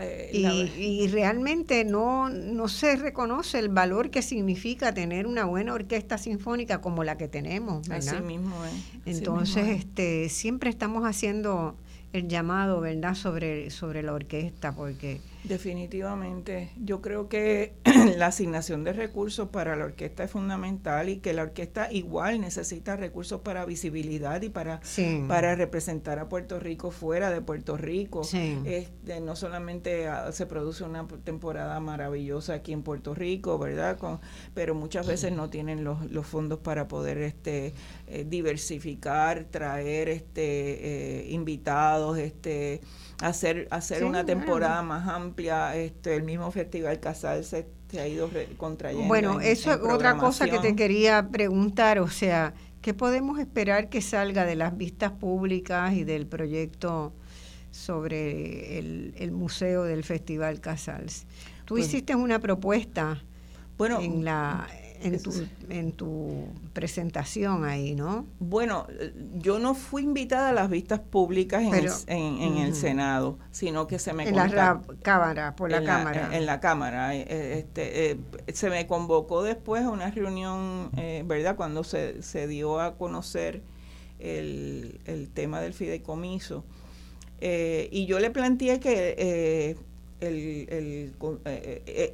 [0.00, 6.18] eh, y, realmente no, no se reconoce el valor que significa tener una buena orquesta
[6.18, 7.88] sinfónica como la que tenemos.
[7.90, 8.54] Así mismo
[9.06, 11.76] Entonces, este, siempre estamos haciendo
[12.12, 16.70] el llamado, ¿verdad?, sobre, sobre la orquesta, porque Definitivamente.
[16.76, 17.74] Yo creo que
[18.16, 22.96] la asignación de recursos para la orquesta es fundamental y que la orquesta igual necesita
[22.96, 24.80] recursos para visibilidad y para,
[25.26, 28.22] para representar a Puerto Rico fuera de Puerto Rico.
[28.64, 33.98] Este, no solamente ah, se produce una temporada maravillosa aquí en Puerto Rico, ¿verdad?
[33.98, 34.20] Con,
[34.54, 37.72] pero muchas veces no tienen los, los fondos para poder este,
[38.06, 42.80] eh, diversificar, traer este, eh, invitados, este
[43.20, 47.66] hacer hacer una temporada más amplia este el mismo festival Casal se,
[47.98, 52.94] ha ido contrayendo bueno eso es otra cosa que te quería preguntar o sea qué
[52.94, 57.12] podemos esperar que salga de las vistas públicas y del proyecto
[57.70, 61.26] sobre el, el museo del festival Casals
[61.64, 63.20] tú pues hiciste una propuesta
[63.76, 64.68] bueno en la
[65.02, 65.32] en tu,
[65.68, 68.26] en tu presentación ahí, ¿no?
[68.38, 68.86] Bueno,
[69.34, 73.98] yo no fui invitada a las vistas públicas en, el, en, el Senado, sino que
[73.98, 76.30] se me en la cámara, por la, cámara.
[76.32, 78.18] En, la cámara, eh, eh, este, eh,
[78.52, 80.90] se me convocó después a una reunión,
[81.24, 81.56] ¿verdad?
[81.56, 83.62] Cuando se, se dio a conocer
[84.18, 86.64] el, el tema del fideicomiso.
[87.40, 89.76] y yo le planteé que
[90.20, 91.12] el, el,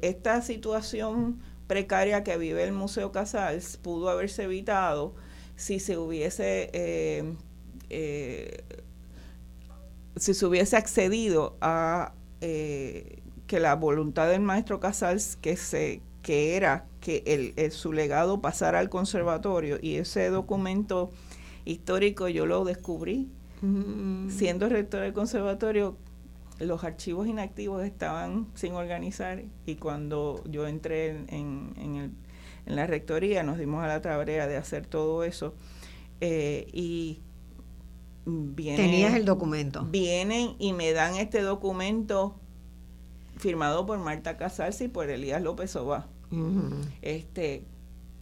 [0.01, 5.15] esta situación precaria que vive el Museo Casals pudo haberse evitado
[5.55, 7.33] si se hubiese eh,
[7.89, 8.63] eh,
[10.15, 16.55] si se hubiese accedido a eh, que la voluntad del maestro Casals que se que
[16.55, 21.11] era que el, su legado pasara al conservatorio y ese documento
[21.65, 23.29] histórico yo lo descubrí
[23.61, 24.29] mm.
[24.29, 25.97] siendo rector del conservatorio
[26.59, 32.15] los archivos inactivos estaban sin organizar y cuando yo entré en, en,
[32.65, 35.53] la rectoría nos dimos a la tarea de hacer todo eso
[36.21, 37.19] eh, y
[38.25, 39.85] vienen, tenías el documento.
[39.85, 42.39] Vienen y me dan este documento
[43.37, 46.07] firmado por Marta Casals y por Elías López Oba
[47.01, 47.63] este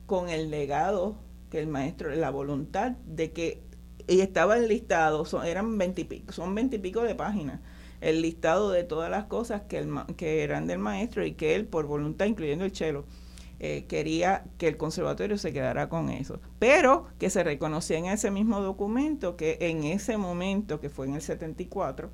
[0.05, 1.15] con el legado
[1.49, 3.63] que el maestro la voluntad de que
[4.07, 7.61] y estaba enlistado son eran veintipico son veintipico de páginas
[8.01, 11.65] el listado de todas las cosas que, el, que eran del maestro y que él,
[11.65, 13.05] por voluntad, incluyendo el chelo,
[13.59, 16.39] eh, quería que el conservatorio se quedara con eso.
[16.59, 21.15] Pero que se reconocía en ese mismo documento que en ese momento, que fue en
[21.15, 22.11] el 74,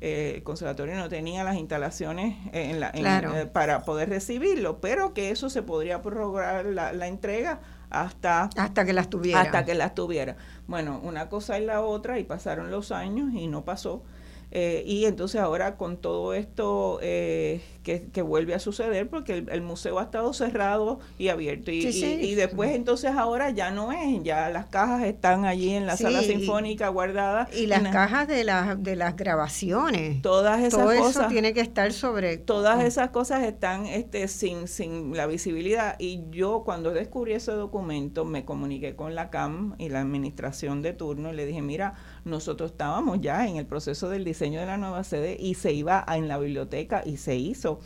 [0.00, 5.30] eh, el conservatorio no tenía las instalaciones en la, eh, para poder recibirlo, pero que
[5.30, 7.60] eso se podría prorrogar la, la entrega
[7.90, 9.40] hasta hasta que las tuviera.
[9.40, 10.36] hasta que las tuviera.
[10.66, 14.02] Bueno una cosa es la otra y pasaron los años y no pasó
[14.50, 19.98] eh, y entonces ahora con todo esto eh, que, vuelve a suceder, porque el, museo
[19.98, 21.70] ha estado cerrado y abierto.
[21.70, 25.96] Y, y, después entonces ahora ya no es, ya las cajas están allí en la
[25.96, 27.54] sala sinfónica guardadas.
[27.56, 30.20] Y las cajas de, las de las grabaciones.
[30.20, 31.16] Todas esas todo cosas.
[31.16, 32.36] Eso tiene que estar sobre...
[32.36, 35.96] Todas esas cosas están este, sin, sin la visibilidad.
[35.98, 40.92] Y yo cuando descubrí ese documento me comuniqué con la CAM y la administración de
[40.92, 44.76] turno y le dije, mira, nosotros estábamos ya en el proceso del diseño de la
[44.76, 47.80] nueva sede y se iba a, en la biblioteca y se hizo.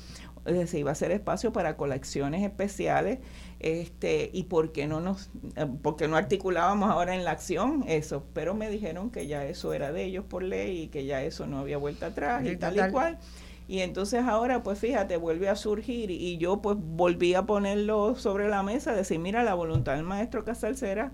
[0.66, 3.20] Se iba a hacer espacio para colecciones especiales
[3.60, 8.24] este y por qué no nos eh, porque no articulábamos ahora en la acción eso.
[8.32, 11.46] Pero me dijeron que ya eso era de ellos por ley y que ya eso
[11.46, 13.18] no había vuelta atrás y tal y cual.
[13.68, 18.48] Y entonces ahora, pues fíjate, vuelve a surgir y yo pues volví a ponerlo sobre
[18.48, 21.12] la mesa, decir, mira, la voluntad del maestro Casalcera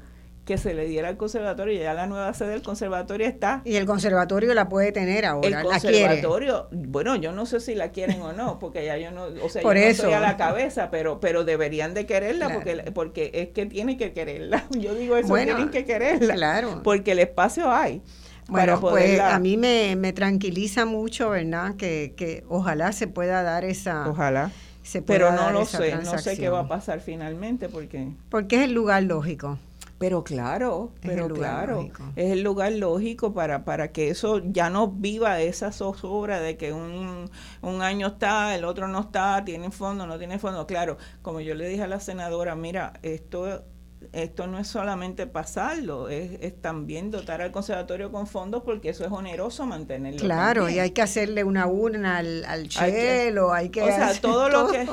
[0.49, 3.61] que se le diera al conservatorio, y ya la nueva sede del conservatorio está.
[3.66, 7.91] Y el conservatorio la puede tener ahora, el conservatorio, bueno, yo no sé si la
[7.91, 10.91] quieren o no, porque ya yo no, o sea, yo no estoy a la cabeza,
[10.91, 14.65] pero pero deberían de quererla porque porque es que tienen que quererla.
[14.79, 16.35] Yo digo eso, tienen que quererla.
[16.35, 16.81] Claro.
[16.83, 18.01] Porque el espacio hay.
[18.49, 21.75] Bueno, pues a mí me, me tranquiliza mucho, ¿verdad?
[21.77, 24.09] Que, que ojalá se pueda dar esa...
[24.09, 24.51] Ojalá.
[24.83, 28.09] Se Pero no lo sé, no sé qué va a pasar finalmente porque...
[28.31, 29.59] Porque es el lugar lógico.
[29.99, 35.41] Pero claro, pero claro, es el lugar lógico para, para que eso ya no viva
[35.41, 37.29] esa zozobra de que un,
[37.62, 40.69] un año está, el otro no está, tiene fondo, no tiene fondo.
[40.69, 43.65] Claro, como yo le dije a la senadora, mira, esto
[44.12, 49.12] esto no es solamente pasarlo, es, también dotar al conservatorio con fondos porque eso es
[49.12, 50.20] oneroso mantenerlo.
[50.20, 53.83] Claro, y hay que hacerle una urna al, al chelo, hay que...
[53.83, 54.89] o sea, todo, lo que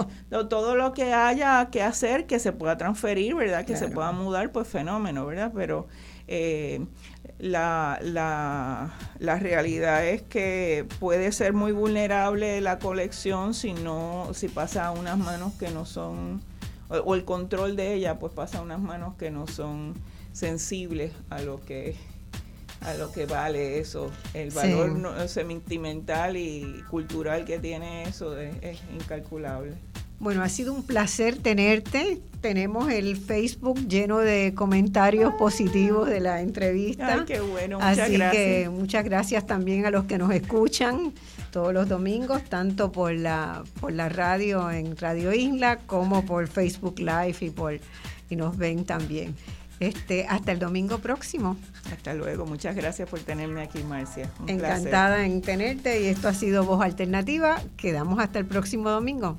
[0.49, 3.65] todo lo que haya que hacer, que se pueda transferir, ¿verdad?
[3.65, 5.51] Que se pueda mudar, pues fenómeno, ¿verdad?
[5.55, 5.87] Pero
[6.27, 6.85] eh,
[7.37, 14.47] la, la, la realidad es que puede ser muy vulnerable la colección si no, si
[14.47, 16.41] pasa a unas manos que no son
[16.89, 19.93] o, el control de ella pues pasa a unas manos que no son
[20.33, 21.95] sensibles a lo que
[22.81, 24.11] a lo que vale eso.
[24.33, 29.73] El valor sentimental y cultural que tiene eso es, incalculable
[30.19, 32.21] bueno, ha sido un placer tenerte.
[32.41, 37.15] Tenemos el Facebook lleno de comentarios positivos de la entrevista.
[37.19, 38.31] Ay, qué bueno, muchas Así gracias.
[38.31, 41.11] que muchas gracias también a los que nos escuchan
[41.51, 46.99] todos los domingos, tanto por la, por la radio en Radio Isla como por Facebook
[46.99, 47.79] Live y, por,
[48.29, 49.35] y nos ven también.
[49.79, 51.57] Este, hasta el domingo próximo.
[51.91, 52.45] Hasta luego.
[52.45, 54.29] Muchas gracias por tenerme aquí, Marcia.
[54.47, 57.61] Encantada en tenerte y esto ha sido Voz Alternativa.
[57.75, 59.37] Quedamos hasta el próximo domingo.